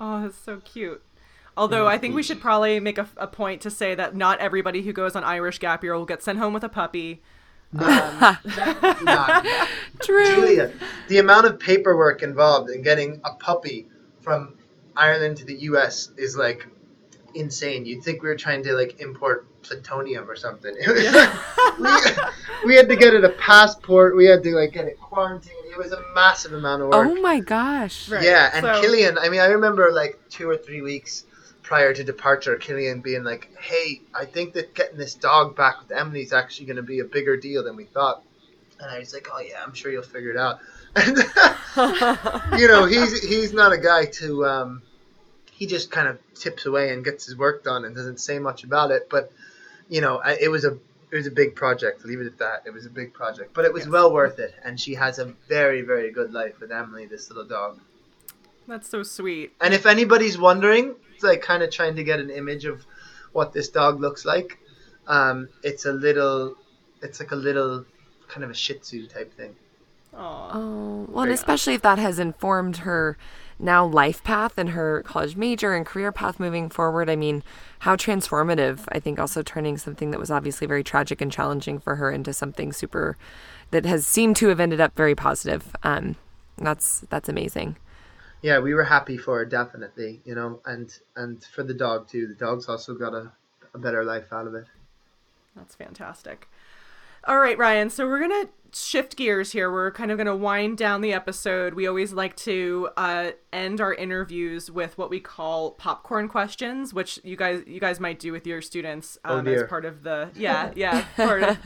Oh, 0.00 0.22
that's 0.22 0.36
so 0.36 0.60
cute. 0.64 1.02
Although 1.56 1.86
I 1.86 1.98
think 1.98 2.14
we 2.14 2.22
should 2.22 2.40
probably 2.40 2.80
make 2.80 2.96
a, 2.96 3.06
a, 3.18 3.26
point 3.26 3.60
to 3.62 3.70
say 3.70 3.94
that 3.94 4.16
not 4.16 4.38
everybody 4.40 4.80
who 4.80 4.94
goes 4.94 5.14
on 5.14 5.24
Irish 5.24 5.58
Gap 5.58 5.84
Year 5.84 5.94
will 5.94 6.06
get 6.06 6.22
sent 6.22 6.38
home 6.38 6.54
with 6.54 6.64
a 6.64 6.70
puppy. 6.70 7.20
Um, 7.78 8.38
True. 10.02 10.34
Julia, 10.34 10.72
the 11.08 11.18
amount 11.18 11.46
of 11.46 11.58
paperwork 11.58 12.22
involved 12.22 12.70
in 12.70 12.82
getting 12.82 13.20
a 13.24 13.34
puppy 13.34 13.88
from 14.22 14.54
Ireland 14.96 15.36
to 15.38 15.44
the 15.44 15.54
U.S. 15.54 16.10
is 16.16 16.34
like 16.34 16.66
insane. 17.34 17.84
You'd 17.86 18.02
think 18.02 18.22
we 18.22 18.28
were 18.28 18.36
trying 18.36 18.62
to 18.64 18.72
like 18.72 19.00
import 19.00 19.46
plutonium 19.62 20.28
or 20.28 20.36
something. 20.36 20.74
Yeah. 20.86 22.30
we, 22.64 22.68
we 22.68 22.76
had 22.76 22.88
to 22.88 22.96
get 22.96 23.14
it 23.14 23.24
a 23.24 23.30
passport. 23.30 24.16
We 24.16 24.26
had 24.26 24.42
to 24.42 24.54
like 24.54 24.72
get 24.72 24.86
it 24.86 24.98
quarantined. 25.00 25.54
It 25.70 25.78
was 25.78 25.92
a 25.92 26.02
massive 26.14 26.52
amount 26.52 26.82
of 26.82 26.88
work. 26.88 27.08
Oh 27.08 27.14
my 27.20 27.40
gosh. 27.40 28.08
Right. 28.08 28.22
Yeah, 28.22 28.50
and 28.52 28.64
so... 28.64 28.80
Killian, 28.80 29.18
I 29.18 29.28
mean, 29.28 29.40
I 29.40 29.46
remember 29.46 29.90
like 29.92 30.20
two 30.28 30.48
or 30.48 30.56
three 30.56 30.82
weeks 30.82 31.24
prior 31.62 31.94
to 31.94 32.02
departure, 32.02 32.56
Killian 32.56 33.00
being 33.00 33.22
like, 33.22 33.56
"Hey, 33.58 34.00
I 34.12 34.24
think 34.24 34.54
that 34.54 34.74
getting 34.74 34.98
this 34.98 35.14
dog 35.14 35.56
back 35.56 35.80
with 35.80 35.96
Emily 35.96 36.22
is 36.22 36.32
actually 36.32 36.66
going 36.66 36.76
to 36.76 36.82
be 36.82 36.98
a 36.98 37.04
bigger 37.04 37.36
deal 37.36 37.62
than 37.62 37.76
we 37.76 37.84
thought." 37.84 38.24
And 38.80 38.90
I 38.90 38.98
was 38.98 39.14
like, 39.14 39.28
"Oh 39.32 39.38
yeah, 39.40 39.62
I'm 39.64 39.72
sure 39.72 39.92
you'll 39.92 40.02
figure 40.02 40.30
it 40.30 40.36
out." 40.36 40.58
And 40.96 41.16
you 42.60 42.66
know, 42.66 42.84
he's 42.84 43.22
he's 43.22 43.52
not 43.52 43.72
a 43.72 43.78
guy 43.78 44.06
to 44.06 44.44
um, 44.44 44.82
he 45.60 45.66
just 45.66 45.90
kind 45.90 46.08
of 46.08 46.18
tips 46.34 46.64
away 46.64 46.90
and 46.90 47.04
gets 47.04 47.26
his 47.26 47.36
work 47.36 47.62
done 47.62 47.84
and 47.84 47.94
doesn't 47.94 48.18
say 48.18 48.38
much 48.38 48.64
about 48.64 48.90
it. 48.90 49.08
But 49.10 49.30
you 49.90 50.00
know, 50.00 50.20
it 50.24 50.48
was 50.48 50.64
a 50.64 50.78
it 51.12 51.16
was 51.16 51.26
a 51.26 51.30
big 51.30 51.54
project. 51.54 52.04
Leave 52.04 52.20
it 52.20 52.26
at 52.26 52.38
that. 52.38 52.62
It 52.64 52.72
was 52.72 52.86
a 52.86 52.90
big 52.90 53.12
project, 53.12 53.52
but 53.52 53.64
it 53.66 53.72
was 53.72 53.82
yes. 53.82 53.90
well 53.90 54.12
worth 54.12 54.38
it. 54.38 54.54
And 54.64 54.80
she 54.80 54.94
has 54.94 55.18
a 55.18 55.26
very, 55.48 55.82
very 55.82 56.10
good 56.12 56.32
life 56.32 56.60
with 56.60 56.72
Emily, 56.72 57.06
this 57.06 57.28
little 57.28 57.44
dog. 57.44 57.78
That's 58.66 58.88
so 58.88 59.02
sweet. 59.02 59.52
And 59.60 59.74
if 59.74 59.84
anybody's 59.84 60.38
wondering, 60.38 60.94
it's 61.14 61.24
like 61.24 61.42
kind 61.42 61.62
of 61.62 61.70
trying 61.70 61.96
to 61.96 62.04
get 62.04 62.20
an 62.20 62.30
image 62.30 62.64
of 62.64 62.86
what 63.32 63.52
this 63.52 63.68
dog 63.68 64.00
looks 64.00 64.24
like. 64.24 64.58
Um, 65.08 65.48
it's 65.62 65.84
a 65.84 65.92
little, 65.92 66.54
it's 67.02 67.20
like 67.20 67.32
a 67.32 67.36
little 67.36 67.84
kind 68.28 68.44
of 68.44 68.50
a 68.50 68.54
Shih 68.54 68.74
Tzu 68.74 69.08
type 69.08 69.34
thing. 69.36 69.56
Oh, 70.16 71.06
well, 71.08 71.24
and 71.24 71.32
especially 71.32 71.74
if 71.74 71.82
that 71.82 71.98
has 71.98 72.18
informed 72.18 72.78
her 72.78 73.18
now 73.60 73.84
life 73.84 74.24
path 74.24 74.58
and 74.58 74.70
her 74.70 75.02
college 75.02 75.36
major 75.36 75.74
and 75.74 75.86
career 75.86 76.12
path 76.12 76.40
moving 76.40 76.68
forward. 76.68 77.10
I 77.10 77.16
mean, 77.16 77.42
how 77.80 77.96
transformative. 77.96 78.80
I 78.88 79.00
think 79.00 79.18
also 79.18 79.42
turning 79.42 79.78
something 79.78 80.10
that 80.10 80.20
was 80.20 80.30
obviously 80.30 80.66
very 80.66 80.82
tragic 80.84 81.20
and 81.20 81.30
challenging 81.30 81.78
for 81.78 81.96
her 81.96 82.10
into 82.10 82.32
something 82.32 82.72
super 82.72 83.16
that 83.70 83.84
has 83.84 84.06
seemed 84.06 84.36
to 84.36 84.48
have 84.48 84.60
ended 84.60 84.80
up 84.80 84.96
very 84.96 85.14
positive. 85.14 85.74
Um, 85.82 86.16
that's 86.58 87.00
that's 87.10 87.28
amazing. 87.28 87.76
Yeah, 88.42 88.58
we 88.58 88.74
were 88.74 88.84
happy 88.84 89.18
for 89.18 89.38
her 89.38 89.44
definitely, 89.44 90.20
you 90.24 90.34
know, 90.34 90.60
and 90.64 90.90
and 91.16 91.42
for 91.44 91.62
the 91.62 91.74
dog 91.74 92.08
too. 92.08 92.26
The 92.26 92.34
dog's 92.34 92.68
also 92.68 92.94
got 92.94 93.14
a, 93.14 93.32
a 93.74 93.78
better 93.78 94.04
life 94.04 94.32
out 94.32 94.46
of 94.46 94.54
it. 94.54 94.66
That's 95.54 95.74
fantastic. 95.74 96.48
All 97.30 97.38
right, 97.38 97.56
Ryan. 97.56 97.90
So 97.90 98.08
we're 98.08 98.18
gonna 98.18 98.48
shift 98.72 99.14
gears 99.14 99.52
here. 99.52 99.70
We're 99.70 99.92
kind 99.92 100.10
of 100.10 100.18
gonna 100.18 100.34
wind 100.34 100.78
down 100.78 101.00
the 101.00 101.12
episode. 101.12 101.74
We 101.74 101.86
always 101.86 102.12
like 102.12 102.34
to 102.38 102.88
uh, 102.96 103.30
end 103.52 103.80
our 103.80 103.94
interviews 103.94 104.68
with 104.68 104.98
what 104.98 105.10
we 105.10 105.20
call 105.20 105.70
popcorn 105.70 106.26
questions, 106.26 106.92
which 106.92 107.20
you 107.22 107.36
guys 107.36 107.62
you 107.68 107.78
guys 107.78 108.00
might 108.00 108.18
do 108.18 108.32
with 108.32 108.48
your 108.48 108.60
students 108.60 109.16
um, 109.22 109.46
oh 109.46 109.52
as 109.52 109.62
part 109.68 109.84
of 109.84 110.02
the 110.02 110.30
yeah 110.34 110.72
yeah 110.74 111.04
part 111.14 111.44
of 111.44 111.58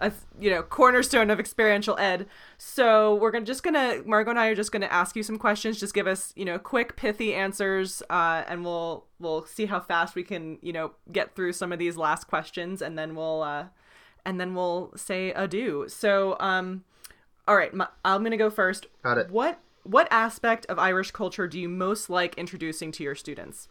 a 0.00 0.10
you 0.40 0.50
know 0.50 0.64
cornerstone 0.64 1.30
of 1.30 1.38
experiential 1.38 1.96
ed. 2.00 2.26
So 2.58 3.14
we're 3.14 3.30
gonna 3.30 3.44
just 3.44 3.62
gonna 3.62 4.02
Margot 4.04 4.30
and 4.30 4.40
I 4.40 4.48
are 4.48 4.56
just 4.56 4.72
gonna 4.72 4.86
ask 4.86 5.14
you 5.14 5.22
some 5.22 5.38
questions. 5.38 5.78
Just 5.78 5.94
give 5.94 6.08
us 6.08 6.32
you 6.34 6.44
know 6.44 6.58
quick 6.58 6.96
pithy 6.96 7.32
answers, 7.32 8.02
uh, 8.10 8.42
and 8.48 8.64
we'll 8.64 9.06
we'll 9.20 9.46
see 9.46 9.66
how 9.66 9.78
fast 9.78 10.16
we 10.16 10.24
can 10.24 10.58
you 10.62 10.72
know 10.72 10.94
get 11.12 11.36
through 11.36 11.52
some 11.52 11.70
of 11.70 11.78
these 11.78 11.96
last 11.96 12.26
questions, 12.26 12.82
and 12.82 12.98
then 12.98 13.14
we'll. 13.14 13.44
Uh, 13.44 13.66
and 14.26 14.38
then 14.40 14.54
we'll 14.54 14.92
say 14.96 15.30
adieu. 15.30 15.86
So, 15.88 16.36
um, 16.40 16.84
all 17.48 17.56
right, 17.56 17.72
my, 17.72 17.86
I'm 18.04 18.22
gonna 18.24 18.36
go 18.36 18.50
first. 18.50 18.88
Got 19.02 19.18
it. 19.18 19.30
What 19.30 19.60
what 19.84 20.08
aspect 20.10 20.66
of 20.66 20.78
Irish 20.78 21.12
culture 21.12 21.46
do 21.46 21.58
you 21.58 21.68
most 21.68 22.10
like 22.10 22.34
introducing 22.36 22.92
to 22.92 23.04
your 23.04 23.14
students? 23.14 23.68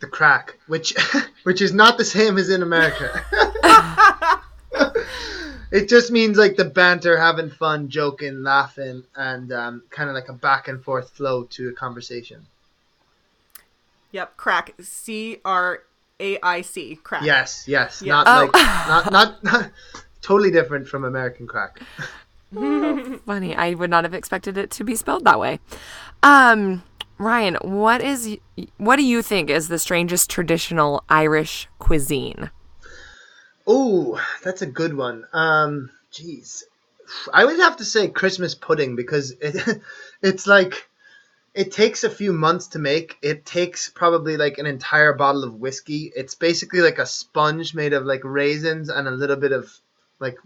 The 0.00 0.06
craic, 0.06 0.58
which 0.66 0.94
which 1.44 1.60
is 1.60 1.72
not 1.72 1.98
the 1.98 2.04
same 2.04 2.38
as 2.38 2.48
in 2.48 2.62
America. 2.62 3.22
it 5.70 5.88
just 5.88 6.10
means 6.10 6.38
like 6.38 6.56
the 6.56 6.64
banter, 6.64 7.18
having 7.18 7.50
fun, 7.50 7.90
joking, 7.90 8.42
laughing, 8.42 9.04
and 9.14 9.52
um, 9.52 9.82
kind 9.90 10.08
of 10.08 10.14
like 10.14 10.30
a 10.30 10.32
back 10.32 10.68
and 10.68 10.82
forth 10.82 11.10
flow 11.10 11.44
to 11.44 11.68
a 11.68 11.72
conversation. 11.72 12.46
Yep, 14.12 14.38
craic. 14.38 14.74
C 14.80 15.40
R 15.44 15.82
A 16.20 16.38
I 16.42 16.62
C. 16.62 16.98
Craic. 17.02 17.22
Yes, 17.24 17.64
yes. 17.66 18.02
Yeah. 18.02 18.22
Not 18.22 18.26
Oh. 18.28 18.44
like 18.44 18.52
not, 18.52 19.12
not 19.12 19.44
not 19.44 19.70
totally 20.22 20.50
different 20.50 20.88
from 20.88 21.04
American 21.04 21.46
crack. 21.46 21.80
Funny. 22.54 23.54
I 23.56 23.74
would 23.74 23.90
not 23.90 24.04
have 24.04 24.14
expected 24.14 24.56
it 24.56 24.70
to 24.72 24.84
be 24.84 24.94
spelled 24.94 25.24
that 25.24 25.38
way. 25.38 25.58
Um, 26.22 26.82
Ryan, 27.18 27.56
what 27.62 28.00
is 28.00 28.38
what 28.78 28.96
do 28.96 29.02
you 29.02 29.20
think 29.22 29.50
is 29.50 29.68
the 29.68 29.78
strangest 29.78 30.30
traditional 30.30 31.04
Irish 31.08 31.68
cuisine? 31.78 32.50
Oh, 33.66 34.20
that's 34.42 34.62
a 34.62 34.66
good 34.66 34.96
one. 34.96 35.24
Um, 35.32 35.90
jeez, 36.12 36.62
I 37.32 37.44
would 37.44 37.58
have 37.58 37.76
to 37.78 37.84
say 37.84 38.08
Christmas 38.08 38.54
pudding 38.54 38.96
because 38.96 39.32
it, 39.40 39.80
it's 40.22 40.46
like 40.46 40.88
it 41.56 41.72
takes 41.72 42.04
a 42.04 42.10
few 42.10 42.34
months 42.34 42.66
to 42.68 42.78
make. 42.78 43.16
It 43.22 43.46
takes 43.46 43.88
probably 43.88 44.36
like 44.36 44.58
an 44.58 44.66
entire 44.66 45.14
bottle 45.14 45.42
of 45.42 45.54
whiskey. 45.54 46.12
It's 46.14 46.34
basically 46.34 46.80
like 46.80 46.98
a 46.98 47.06
sponge 47.06 47.74
made 47.74 47.94
of 47.94 48.04
like 48.04 48.20
raisins 48.24 48.90
and 48.90 49.08
a 49.08 49.10
little 49.10 49.36
bit 49.36 49.52
of 49.52 49.72
like 50.20 50.36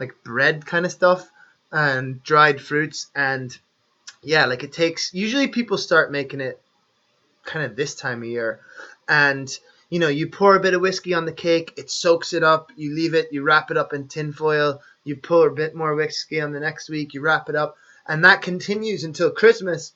like 0.00 0.14
bread 0.24 0.64
kind 0.64 0.86
of 0.86 0.92
stuff 0.92 1.30
and 1.70 2.22
dried 2.22 2.58
fruits. 2.58 3.10
And 3.14 3.56
yeah, 4.22 4.46
like 4.46 4.64
it 4.64 4.72
takes 4.72 5.12
usually 5.12 5.48
people 5.48 5.76
start 5.76 6.10
making 6.10 6.40
it 6.40 6.58
kind 7.44 7.66
of 7.66 7.76
this 7.76 7.94
time 7.94 8.22
of 8.22 8.28
year. 8.28 8.60
And 9.06 9.54
you 9.90 9.98
know, 9.98 10.08
you 10.08 10.28
pour 10.28 10.56
a 10.56 10.60
bit 10.60 10.72
of 10.72 10.80
whiskey 10.80 11.12
on 11.12 11.26
the 11.26 11.32
cake, 11.32 11.74
it 11.76 11.90
soaks 11.90 12.32
it 12.32 12.42
up, 12.42 12.72
you 12.76 12.94
leave 12.94 13.12
it, 13.12 13.30
you 13.30 13.42
wrap 13.42 13.70
it 13.70 13.76
up 13.76 13.92
in 13.92 14.08
tin 14.08 14.32
foil, 14.32 14.80
you 15.04 15.16
pour 15.16 15.48
a 15.48 15.54
bit 15.54 15.74
more 15.74 15.94
whiskey 15.94 16.40
on 16.40 16.52
the 16.52 16.60
next 16.60 16.88
week, 16.88 17.12
you 17.12 17.20
wrap 17.20 17.50
it 17.50 17.54
up, 17.54 17.76
and 18.08 18.24
that 18.24 18.40
continues 18.40 19.04
until 19.04 19.30
Christmas, 19.30 19.92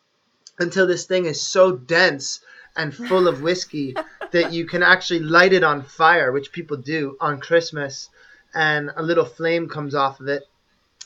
until 0.59 0.87
this 0.87 1.07
thing 1.07 1.27
is 1.27 1.41
so 1.41 1.77
dense 1.77 2.41
and 2.77 2.95
full 2.95 3.29
of 3.29 3.43
whiskey 3.43 3.95
that 4.31 4.53
you 4.53 4.67
can 4.67 4.83
actually 4.83 5.21
light 5.21 5.53
it 5.53 5.65
on 5.65 5.83
fire, 5.83 6.33
which 6.33 6.53
people 6.53 6.77
do 6.77 7.17
on 7.21 7.41
Christmas, 7.41 8.09
and 8.55 8.91
a 8.97 9.03
little 9.03 9.25
flame 9.25 9.69
comes 9.69 9.95
off 9.95 10.21
of 10.21 10.29
it. 10.29 10.45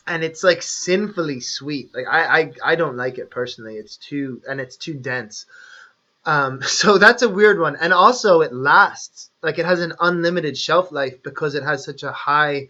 And 0.06 0.24
it's 0.24 0.42
like 0.42 0.62
sinfully 0.62 1.40
sweet. 1.40 1.90
Like 1.94 2.06
I, 2.08 2.40
I, 2.40 2.52
I 2.64 2.74
don't 2.74 2.96
like 2.96 3.18
it 3.18 3.30
personally. 3.30 3.76
It's 3.76 3.96
too 3.96 4.42
and 4.48 4.60
it's 4.60 4.76
too 4.76 4.94
dense. 4.94 5.46
Um, 6.24 6.60
so 6.66 6.98
that's 6.98 7.22
a 7.22 7.28
weird 7.28 7.60
one. 7.60 7.76
And 7.76 7.92
also 7.92 8.40
it 8.40 8.52
lasts. 8.52 9.30
Like 9.42 9.58
it 9.58 9.66
has 9.66 9.80
an 9.80 9.94
unlimited 10.00 10.58
shelf 10.58 10.90
life 10.92 11.22
because 11.22 11.54
it 11.54 11.62
has 11.62 11.84
such 11.84 12.02
a 12.02 12.12
high 12.12 12.68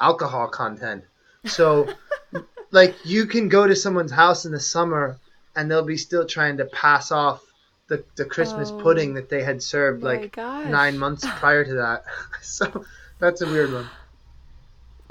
alcohol 0.00 0.48
content. 0.48 1.04
So 1.46 1.88
like 2.70 2.94
you 3.04 3.26
can 3.26 3.48
go 3.48 3.66
to 3.66 3.74
someone's 3.74 4.12
house 4.12 4.46
in 4.46 4.52
the 4.52 4.60
summer 4.60 5.18
and 5.56 5.70
they'll 5.70 5.84
be 5.84 5.96
still 5.96 6.26
trying 6.26 6.56
to 6.58 6.64
pass 6.66 7.10
off 7.12 7.42
the, 7.88 8.04
the 8.16 8.24
Christmas 8.24 8.70
Oh. 8.72 8.80
pudding 8.80 9.14
that 9.14 9.28
they 9.28 9.42
had 9.42 9.62
served 9.62 10.02
like 10.02 10.32
gosh. 10.36 10.68
nine 10.68 10.98
months 10.98 11.26
prior 11.38 11.64
to 11.64 11.74
that. 11.74 12.04
so 12.42 12.84
that's 13.18 13.42
a 13.42 13.46
weird 13.46 13.72
one. 13.72 13.88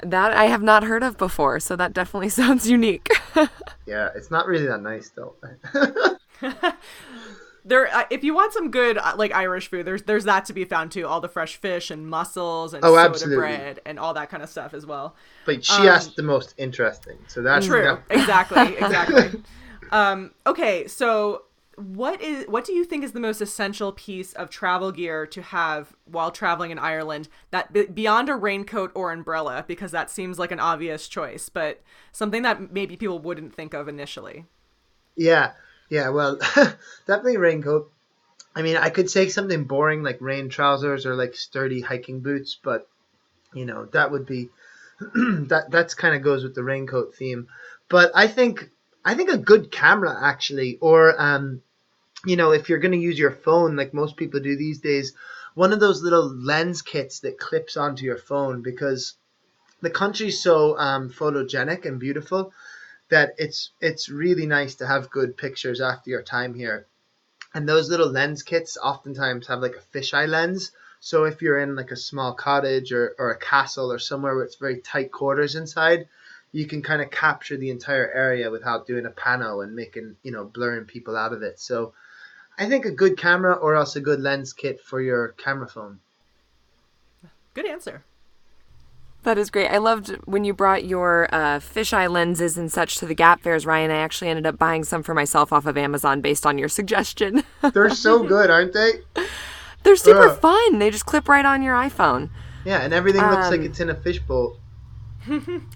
That 0.04 0.32
I 0.32 0.46
have 0.46 0.62
not 0.62 0.82
heard 0.82 1.04
of 1.04 1.16
before, 1.16 1.60
so 1.60 1.76
that 1.76 1.92
definitely 1.92 2.28
sounds 2.40 2.68
unique. 2.68 3.08
Yeah, 3.84 4.10
it's 4.14 4.30
not 4.30 4.46
really 4.46 4.66
that 4.66 4.80
nice 4.80 5.10
though. 5.10 5.34
There, 7.64 7.86
uh, 7.94 8.04
if 8.10 8.24
you 8.24 8.34
want 8.34 8.52
some 8.52 8.72
good 8.72 8.98
uh, 8.98 9.14
like 9.16 9.32
Irish 9.32 9.68
food, 9.68 9.86
there's 9.86 10.02
there's 10.02 10.24
that 10.24 10.46
to 10.46 10.52
be 10.52 10.64
found 10.64 10.90
too. 10.90 11.06
All 11.06 11.20
the 11.20 11.28
fresh 11.28 11.56
fish 11.56 11.92
and 11.92 12.08
mussels 12.08 12.74
and 12.74 12.84
Oh, 12.84 12.88
soda 12.96 13.00
absolutely. 13.08 13.36
bread 13.36 13.80
and 13.86 14.00
all 14.00 14.14
that 14.14 14.30
kind 14.30 14.42
of 14.42 14.48
stuff 14.48 14.74
as 14.74 14.84
well. 14.84 15.14
but 15.46 15.64
she 15.64 15.82
Um, 15.82 15.86
asked 15.88 16.16
the 16.16 16.24
most 16.24 16.54
interesting. 16.58 17.18
So 17.28 17.40
that's 17.42 17.66
True. 17.66 17.84
yeah. 17.84 17.98
Exactly. 18.10 18.74
Exactly. 18.76 19.42
Um, 19.92 20.32
okay, 20.46 20.88
so 20.88 21.44
what 21.76 22.20
is 22.20 22.46
what 22.48 22.64
do 22.64 22.72
you 22.72 22.84
think 22.84 23.04
is 23.04 23.12
the 23.12 23.20
most 23.20 23.40
essential 23.40 23.92
piece 23.92 24.32
of 24.34 24.50
travel 24.50 24.92
gear 24.92 25.26
to 25.26 25.40
have 25.42 25.94
while 26.04 26.30
traveling 26.30 26.70
in 26.70 26.78
Ireland? 26.78 27.28
That 27.50 27.94
beyond 27.94 28.28
a 28.28 28.34
raincoat 28.34 28.90
or 28.94 29.12
umbrella, 29.12 29.64
because 29.68 29.90
that 29.92 30.10
seems 30.10 30.38
like 30.38 30.50
an 30.50 30.60
obvious 30.60 31.08
choice, 31.08 31.48
but 31.48 31.82
something 32.10 32.42
that 32.42 32.72
maybe 32.72 32.96
people 32.96 33.18
wouldn't 33.18 33.54
think 33.54 33.74
of 33.74 33.88
initially. 33.88 34.46
Yeah, 35.14 35.52
yeah. 35.90 36.08
Well, 36.08 36.38
definitely 37.06 37.36
raincoat. 37.36 37.90
I 38.54 38.62
mean, 38.62 38.76
I 38.76 38.90
could 38.90 39.10
say 39.10 39.28
something 39.28 39.64
boring 39.64 40.02
like 40.02 40.20
rain 40.20 40.48
trousers 40.48 41.06
or 41.06 41.14
like 41.14 41.34
sturdy 41.34 41.80
hiking 41.80 42.20
boots, 42.20 42.58
but 42.62 42.88
you 43.54 43.66
know 43.66 43.86
that 43.92 44.10
would 44.10 44.26
be 44.26 44.50
that. 45.00 45.66
That's 45.70 45.94
kind 45.94 46.14
of 46.14 46.22
goes 46.22 46.44
with 46.44 46.54
the 46.54 46.64
raincoat 46.64 47.14
theme. 47.14 47.48
But 47.88 48.12
I 48.14 48.26
think 48.26 48.70
I 49.04 49.14
think 49.14 49.30
a 49.30 49.38
good 49.38 49.70
camera 49.70 50.16
actually, 50.22 50.78
or 50.80 51.20
um, 51.20 51.62
you 52.24 52.36
know, 52.36 52.52
if 52.52 52.68
you're 52.68 52.78
going 52.78 52.92
to 52.92 52.98
use 52.98 53.18
your 53.18 53.32
phone 53.32 53.76
like 53.76 53.94
most 53.94 54.16
people 54.16 54.40
do 54.40 54.56
these 54.56 54.80
days, 54.80 55.12
one 55.54 55.72
of 55.72 55.80
those 55.80 56.02
little 56.02 56.28
lens 56.28 56.82
kits 56.82 57.20
that 57.20 57.38
clips 57.38 57.76
onto 57.76 58.04
your 58.04 58.18
phone 58.18 58.62
because 58.62 59.14
the 59.80 59.90
country's 59.90 60.40
so 60.40 60.78
um, 60.78 61.10
photogenic 61.10 61.84
and 61.84 61.98
beautiful 61.98 62.52
that 63.10 63.34
it's 63.36 63.72
it's 63.80 64.08
really 64.08 64.46
nice 64.46 64.76
to 64.76 64.86
have 64.86 65.10
good 65.10 65.36
pictures 65.36 65.80
after 65.80 66.08
your 66.08 66.22
time 66.22 66.54
here. 66.54 66.86
And 67.54 67.68
those 67.68 67.90
little 67.90 68.10
lens 68.10 68.42
kits 68.42 68.78
oftentimes 68.82 69.48
have 69.48 69.60
like 69.60 69.76
a 69.76 69.98
fisheye 69.98 70.28
lens. 70.28 70.72
So 71.00 71.24
if 71.24 71.42
you're 71.42 71.58
in 71.58 71.74
like 71.74 71.90
a 71.90 71.96
small 71.96 72.32
cottage 72.32 72.92
or, 72.92 73.14
or 73.18 73.32
a 73.32 73.38
castle 73.38 73.92
or 73.92 73.98
somewhere 73.98 74.34
where 74.34 74.44
it's 74.44 74.56
very 74.56 74.80
tight 74.80 75.10
quarters 75.10 75.56
inside, 75.56 76.08
you 76.52 76.66
can 76.66 76.82
kind 76.82 77.02
of 77.02 77.10
capture 77.10 77.56
the 77.56 77.70
entire 77.70 78.10
area 78.12 78.50
without 78.50 78.86
doing 78.86 79.06
a 79.06 79.10
pano 79.10 79.64
and 79.64 79.74
making, 79.74 80.16
you 80.22 80.30
know, 80.30 80.44
blurring 80.44 80.84
people 80.84 81.16
out 81.16 81.32
of 81.32 81.42
it. 81.42 81.58
So 81.58 81.94
I 82.58 82.68
think 82.68 82.84
a 82.84 82.90
good 82.90 83.16
camera 83.16 83.54
or 83.54 83.74
else 83.74 83.96
a 83.96 84.00
good 84.00 84.20
lens 84.20 84.52
kit 84.52 84.80
for 84.80 85.00
your 85.00 85.28
camera 85.28 85.68
phone. 85.68 86.00
Good 87.54 87.66
answer. 87.66 88.04
That 89.24 89.38
is 89.38 89.50
great. 89.50 89.68
I 89.68 89.78
loved 89.78 90.08
when 90.24 90.44
you 90.44 90.52
brought 90.52 90.84
your 90.84 91.28
uh, 91.32 91.60
fisheye 91.60 92.10
lenses 92.10 92.58
and 92.58 92.72
such 92.72 92.96
to 92.98 93.06
the 93.06 93.14
Gap 93.14 93.40
fairs, 93.40 93.64
Ryan. 93.64 93.90
I 93.92 93.98
actually 93.98 94.28
ended 94.28 94.46
up 94.46 94.58
buying 94.58 94.82
some 94.82 95.02
for 95.04 95.14
myself 95.14 95.52
off 95.52 95.64
of 95.64 95.78
Amazon 95.78 96.20
based 96.20 96.44
on 96.44 96.58
your 96.58 96.68
suggestion. 96.68 97.44
They're 97.72 97.90
so 97.90 98.24
good, 98.24 98.50
aren't 98.50 98.72
they? 98.72 98.94
They're 99.84 99.96
super 99.96 100.28
Ugh. 100.28 100.40
fun. 100.40 100.78
They 100.80 100.90
just 100.90 101.06
clip 101.06 101.28
right 101.28 101.44
on 101.44 101.62
your 101.62 101.74
iPhone. 101.76 102.30
Yeah, 102.64 102.80
and 102.82 102.92
everything 102.92 103.22
looks 103.22 103.48
like 103.50 103.60
Um, 103.60 103.66
it's 103.66 103.80
in 103.80 103.90
a 103.90 103.94
fishbowl. 103.94 104.56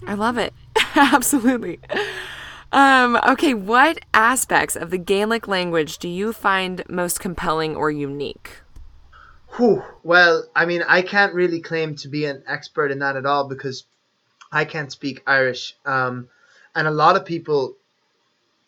I 0.05 0.13
love 0.13 0.37
it. 0.37 0.53
Absolutely. 0.95 1.79
Um, 2.71 3.17
okay, 3.27 3.53
what 3.53 3.99
aspects 4.13 4.75
of 4.75 4.89
the 4.89 4.97
Gaelic 4.97 5.47
language 5.47 5.99
do 5.99 6.09
you 6.09 6.33
find 6.33 6.83
most 6.89 7.19
compelling 7.19 7.75
or 7.75 7.89
unique? 7.89 8.61
Whew. 9.55 9.83
Well, 10.03 10.45
I 10.55 10.65
mean, 10.65 10.83
I 10.87 11.01
can't 11.01 11.33
really 11.33 11.61
claim 11.61 11.95
to 11.97 12.09
be 12.09 12.25
an 12.25 12.43
expert 12.45 12.91
in 12.91 12.99
that 12.99 13.15
at 13.15 13.25
all 13.25 13.47
because 13.47 13.85
I 14.51 14.65
can't 14.65 14.91
speak 14.91 15.23
Irish, 15.25 15.75
um, 15.85 16.29
and 16.75 16.87
a 16.87 16.91
lot 16.91 17.15
of 17.15 17.25
people 17.25 17.75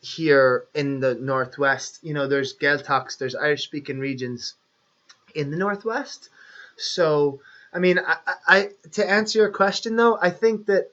here 0.02 0.66
in 0.74 1.00
the 1.00 1.16
northwest, 1.16 2.00
you 2.02 2.14
know, 2.14 2.28
there's 2.28 2.58
Gaeltachts, 2.58 3.18
there's 3.18 3.36
Irish 3.36 3.64
speaking 3.64 4.00
regions 4.00 4.56
in 5.36 5.52
the 5.52 5.58
northwest. 5.58 6.30
So, 6.78 7.42
I 7.74 7.80
mean, 7.80 8.00
I, 8.00 8.16
I 8.48 8.70
to 8.94 9.10
answer 9.10 9.40
your 9.40 9.52
question 9.52 9.96
though, 9.96 10.18
I 10.22 10.30
think 10.30 10.68
that 10.68 10.92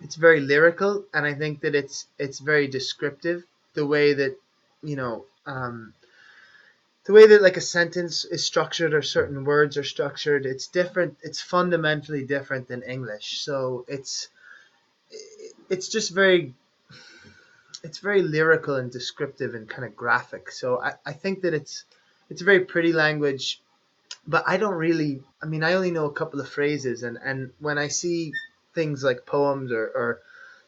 it's 0.00 0.16
very 0.16 0.40
lyrical, 0.40 1.04
and 1.12 1.26
I 1.26 1.34
think 1.34 1.60
that 1.60 1.74
it's 1.74 2.06
it's 2.18 2.38
very 2.38 2.66
descriptive. 2.68 3.44
The 3.74 3.86
way 3.86 4.14
that 4.14 4.36
you 4.82 4.96
know, 4.96 5.26
um, 5.46 5.94
the 7.04 7.12
way 7.12 7.26
that 7.26 7.42
like 7.42 7.56
a 7.56 7.62
sentence 7.62 8.24
is 8.24 8.44
structured 8.44 8.94
or 8.94 9.02
certain 9.02 9.44
words 9.44 9.76
are 9.76 9.84
structured, 9.84 10.46
it's 10.46 10.66
different. 10.66 11.18
It's 11.22 11.40
fundamentally 11.40 12.24
different 12.24 12.68
than 12.68 12.82
English. 12.82 13.40
So 13.40 13.84
it's 13.88 14.28
it's 15.68 15.88
just 15.88 16.14
very 16.14 16.54
it's 17.82 17.98
very 17.98 18.22
lyrical 18.22 18.76
and 18.76 18.90
descriptive 18.90 19.54
and 19.54 19.68
kind 19.68 19.84
of 19.84 19.96
graphic. 19.96 20.50
So 20.50 20.80
I, 20.80 20.94
I 21.04 21.12
think 21.12 21.42
that 21.42 21.54
it's 21.54 21.84
it's 22.28 22.42
a 22.42 22.44
very 22.44 22.60
pretty 22.60 22.92
language, 22.92 23.60
but 24.26 24.44
I 24.46 24.56
don't 24.56 24.74
really. 24.74 25.22
I 25.42 25.46
mean, 25.46 25.64
I 25.64 25.74
only 25.74 25.90
know 25.90 26.06
a 26.06 26.12
couple 26.12 26.40
of 26.40 26.48
phrases, 26.48 27.02
and 27.02 27.18
and 27.22 27.50
when 27.58 27.78
I 27.78 27.88
see 27.88 28.32
things 28.74 29.02
like 29.02 29.26
poems 29.26 29.72
or 29.72 29.86
or 29.86 30.20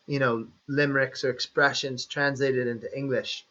you 0.07 0.19
know 0.19 0.47
limericks 0.69 1.25
or 1.25 1.31
expressions 1.31 2.07
translated 2.07 2.67
into 2.67 2.97
English, 2.97 3.45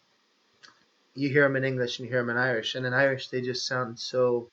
you 1.15 1.29
hear 1.29 1.43
them 1.43 1.55
in 1.55 1.63
English 1.63 1.99
and 1.99 2.07
you 2.07 2.11
hear 2.11 2.21
them 2.21 2.29
in 2.29 2.37
Irish, 2.37 2.75
and 2.75 2.85
in 2.85 2.93
Irish 2.93 3.29
they 3.29 3.41
just 3.41 3.65
sound 3.67 3.99
so 3.99 4.49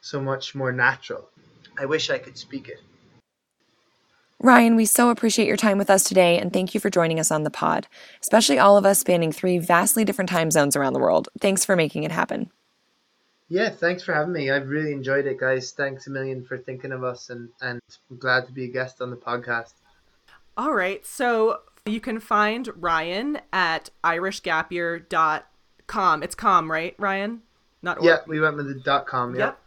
so 0.00 0.20
much 0.20 0.54
more 0.54 0.72
natural. 0.72 1.28
I 1.78 1.86
wish 1.86 2.10
I 2.10 2.18
could 2.18 2.38
speak 2.38 2.68
it. 2.68 2.80
Ryan, 4.42 4.74
we 4.74 4.86
so 4.86 5.10
appreciate 5.10 5.46
your 5.46 5.58
time 5.58 5.76
with 5.76 5.90
us 5.90 6.02
today 6.02 6.38
and 6.38 6.50
thank 6.50 6.72
you 6.72 6.80
for 6.80 6.88
joining 6.88 7.20
us 7.20 7.30
on 7.30 7.42
the 7.42 7.50
pod, 7.50 7.86
especially 8.22 8.58
all 8.58 8.78
of 8.78 8.86
us 8.86 8.98
spanning 8.98 9.32
three 9.32 9.58
vastly 9.58 10.02
different 10.02 10.30
time 10.30 10.50
zones 10.50 10.76
around 10.76 10.94
the 10.94 10.98
world. 10.98 11.28
Thanks 11.40 11.66
for 11.66 11.76
making 11.76 12.04
it 12.04 12.10
happen. 12.10 12.50
Yeah, 13.50 13.68
thanks 13.68 14.02
for 14.04 14.14
having 14.14 14.32
me. 14.32 14.50
I've 14.50 14.68
really 14.68 14.92
enjoyed 14.92 15.26
it, 15.26 15.38
guys. 15.38 15.72
Thanks 15.72 16.06
a 16.06 16.10
million 16.10 16.44
for 16.44 16.56
thinking 16.56 16.92
of 16.92 17.02
us 17.02 17.30
and, 17.30 17.48
and 17.60 17.80
I'm 18.08 18.16
glad 18.16 18.46
to 18.46 18.52
be 18.52 18.64
a 18.64 18.68
guest 18.68 19.02
on 19.02 19.10
the 19.10 19.16
podcast. 19.16 19.72
All 20.56 20.72
right. 20.72 21.04
So 21.04 21.58
you 21.84 22.00
can 22.00 22.20
find 22.20 22.68
Ryan 22.76 23.40
at 23.52 23.90
irishgapyear.com. 24.04 26.22
It's 26.22 26.36
com, 26.36 26.70
right, 26.70 26.94
Ryan? 26.96 27.42
Not 27.82 27.98
org. 27.98 28.06
Yeah, 28.06 28.18
we 28.26 28.40
went 28.40 28.56
with 28.56 28.68
the 28.68 28.74
dot 28.74 29.06
com. 29.06 29.34
Yep. 29.34 29.40
yep. 29.40 29.58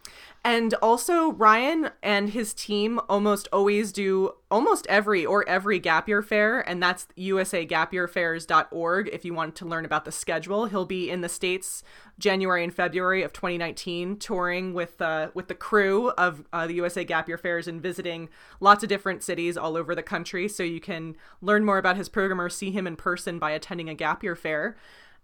And 0.45 0.73
also, 0.81 1.31
Ryan 1.31 1.91
and 2.01 2.31
his 2.31 2.53
team 2.53 2.99
almost 3.07 3.47
always 3.53 3.93
do 3.93 4.31
almost 4.51 4.85
every 4.89 5.25
or 5.25 5.47
every 5.47 5.79
gap 5.79 6.09
year 6.09 6.21
fair, 6.21 6.59
and 6.59 6.83
that's 6.83 7.07
usagapyearfairs.org 7.17 9.09
if 9.13 9.23
you 9.23 9.33
want 9.33 9.55
to 9.55 9.65
learn 9.65 9.85
about 9.85 10.03
the 10.03 10.11
schedule. 10.11 10.65
He'll 10.65 10.85
be 10.85 11.09
in 11.09 11.21
the 11.21 11.29
States 11.29 11.81
January 12.19 12.61
and 12.61 12.73
February 12.73 13.23
of 13.23 13.31
2019, 13.31 14.17
touring 14.17 14.73
with 14.73 15.01
uh, 15.01 15.29
with 15.33 15.47
the 15.47 15.55
crew 15.55 16.09
of 16.11 16.43
uh, 16.51 16.67
the 16.67 16.73
USA 16.73 17.05
Gap 17.05 17.29
Year 17.29 17.37
Fairs 17.37 17.65
and 17.65 17.81
visiting 17.81 18.27
lots 18.59 18.83
of 18.83 18.89
different 18.89 19.23
cities 19.23 19.55
all 19.55 19.77
over 19.77 19.95
the 19.95 20.03
country. 20.03 20.49
So 20.49 20.61
you 20.61 20.81
can 20.81 21.15
learn 21.41 21.63
more 21.63 21.77
about 21.77 21.95
his 21.95 22.09
program 22.09 22.41
or 22.41 22.49
see 22.49 22.69
him 22.69 22.85
in 22.85 22.97
person 22.97 23.39
by 23.39 23.51
attending 23.51 23.87
a 23.87 23.95
Gap 23.95 24.21
Year 24.21 24.35
Fair. 24.35 24.75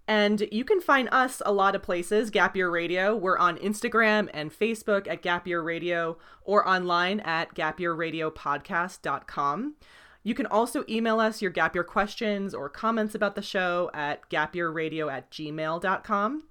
And 0.10 0.46
you 0.52 0.66
can 0.66 0.82
find 0.82 1.08
us 1.12 1.42
a 1.46 1.54
lot 1.54 1.76
of 1.76 1.84
places, 1.84 2.32
Gap 2.32 2.56
Year 2.56 2.72
Radio. 2.72 3.16
We're 3.16 3.38
on 3.38 3.60
Instagram 3.60 4.28
and 4.34 4.52
Facebook 4.52 5.08
at 5.08 5.22
Gap 5.22 5.46
Year 5.46 5.62
Radio 5.62 6.18
or 6.42 6.68
online 6.68 7.20
at 7.20 7.54
gapyearradiopodcast.com. 7.54 9.76
You 10.24 10.34
can 10.34 10.48
also 10.48 10.84
email 10.90 11.20
us 11.20 11.44
your 11.44 11.52
Gap 11.52 11.76
Year 11.76 11.84
questions 11.84 12.56
or 12.56 12.70
comments 12.70 13.14
about 13.14 13.36
the 13.36 13.44
show 13.44 13.92
at 13.94 14.28
gapyearradio 14.32 15.14
at 15.14 15.30
gmail.com. 15.30 16.44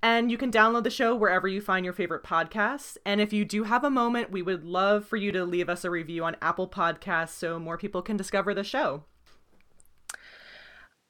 And 0.00 0.30
you 0.30 0.38
can 0.38 0.52
download 0.52 0.84
the 0.84 0.90
show 0.90 1.16
wherever 1.16 1.48
you 1.48 1.60
find 1.60 1.84
your 1.84 1.94
favorite 1.94 2.22
podcasts. 2.22 2.96
And 3.04 3.20
if 3.20 3.32
you 3.32 3.44
do 3.44 3.64
have 3.64 3.82
a 3.82 3.90
moment, 3.90 4.30
we 4.30 4.42
would 4.42 4.62
love 4.62 5.04
for 5.04 5.16
you 5.16 5.32
to 5.32 5.44
leave 5.44 5.68
us 5.68 5.84
a 5.84 5.90
review 5.90 6.22
on 6.22 6.36
Apple 6.40 6.68
Podcasts 6.68 7.30
so 7.30 7.58
more 7.58 7.76
people 7.76 8.00
can 8.00 8.16
discover 8.16 8.54
the 8.54 8.62
show. 8.62 9.02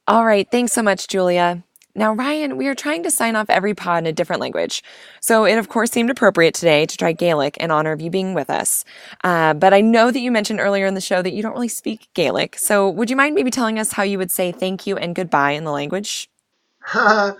All 0.08 0.24
right. 0.24 0.48
Thanks 0.50 0.72
so 0.72 0.82
much, 0.82 1.06
Julia. 1.06 1.64
Now, 1.94 2.14
Ryan, 2.14 2.56
we 2.56 2.68
are 2.68 2.74
trying 2.74 3.02
to 3.02 3.10
sign 3.10 3.36
off 3.36 3.50
every 3.50 3.74
pod 3.74 4.04
in 4.04 4.06
a 4.06 4.12
different 4.14 4.40
language. 4.40 4.82
So 5.20 5.44
it, 5.44 5.58
of 5.58 5.68
course, 5.68 5.90
seemed 5.90 6.08
appropriate 6.08 6.54
today 6.54 6.86
to 6.86 6.96
try 6.96 7.12
Gaelic 7.12 7.58
in 7.58 7.70
honor 7.70 7.92
of 7.92 8.00
you 8.00 8.08
being 8.08 8.32
with 8.32 8.48
us. 8.48 8.86
Uh, 9.22 9.52
but 9.52 9.74
I 9.74 9.82
know 9.82 10.10
that 10.10 10.20
you 10.20 10.30
mentioned 10.30 10.58
earlier 10.58 10.86
in 10.86 10.94
the 10.94 11.02
show 11.02 11.20
that 11.20 11.34
you 11.34 11.42
don't 11.42 11.52
really 11.52 11.68
speak 11.68 12.08
Gaelic. 12.14 12.58
So 12.58 12.88
would 12.88 13.10
you 13.10 13.16
mind 13.16 13.34
maybe 13.34 13.50
telling 13.50 13.78
us 13.78 13.92
how 13.92 14.04
you 14.04 14.16
would 14.16 14.30
say 14.30 14.52
thank 14.52 14.86
you 14.86 14.96
and 14.96 15.14
goodbye 15.14 15.50
in 15.50 15.64
the 15.64 15.70
language? 15.70 16.30
uh, 16.94 17.34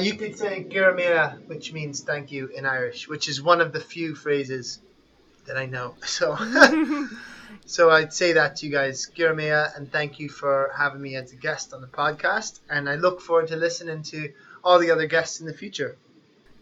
you 0.00 0.14
could 0.14 0.38
say 0.38 0.62
Giramira, 0.62 1.44
which 1.48 1.72
means 1.72 2.02
thank 2.02 2.30
you 2.30 2.46
in 2.54 2.64
Irish, 2.64 3.08
which 3.08 3.28
is 3.28 3.42
one 3.42 3.60
of 3.60 3.72
the 3.72 3.80
few 3.80 4.14
phrases 4.14 4.78
that 5.48 5.56
I 5.56 5.66
know. 5.66 5.96
So. 6.04 6.36
So 7.66 7.90
I'd 7.90 8.12
say 8.12 8.32
that 8.32 8.56
to 8.56 8.66
you 8.66 8.72
guys, 8.72 9.08
Giramea, 9.16 9.76
and 9.76 9.90
thank 9.90 10.18
you 10.18 10.28
for 10.28 10.72
having 10.76 11.00
me 11.00 11.16
as 11.16 11.32
a 11.32 11.36
guest 11.36 11.72
on 11.72 11.80
the 11.80 11.86
podcast. 11.86 12.60
And 12.68 12.88
I 12.88 12.96
look 12.96 13.20
forward 13.20 13.48
to 13.48 13.56
listening 13.56 14.02
to 14.04 14.32
all 14.64 14.78
the 14.78 14.90
other 14.90 15.06
guests 15.06 15.40
in 15.40 15.46
the 15.46 15.54
future. 15.54 15.96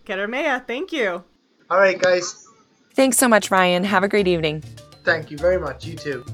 Giramea, 0.06 0.66
thank 0.66 0.92
you. 0.92 1.24
All 1.70 1.78
right, 1.78 1.98
guys. 1.98 2.46
Thanks 2.94 3.16
so 3.16 3.28
much, 3.28 3.50
Ryan. 3.50 3.84
Have 3.84 4.02
a 4.02 4.08
great 4.08 4.28
evening. 4.28 4.62
Thank 5.04 5.30
you 5.30 5.38
very 5.38 5.58
much. 5.58 5.86
You 5.86 5.96
too. 5.96 6.24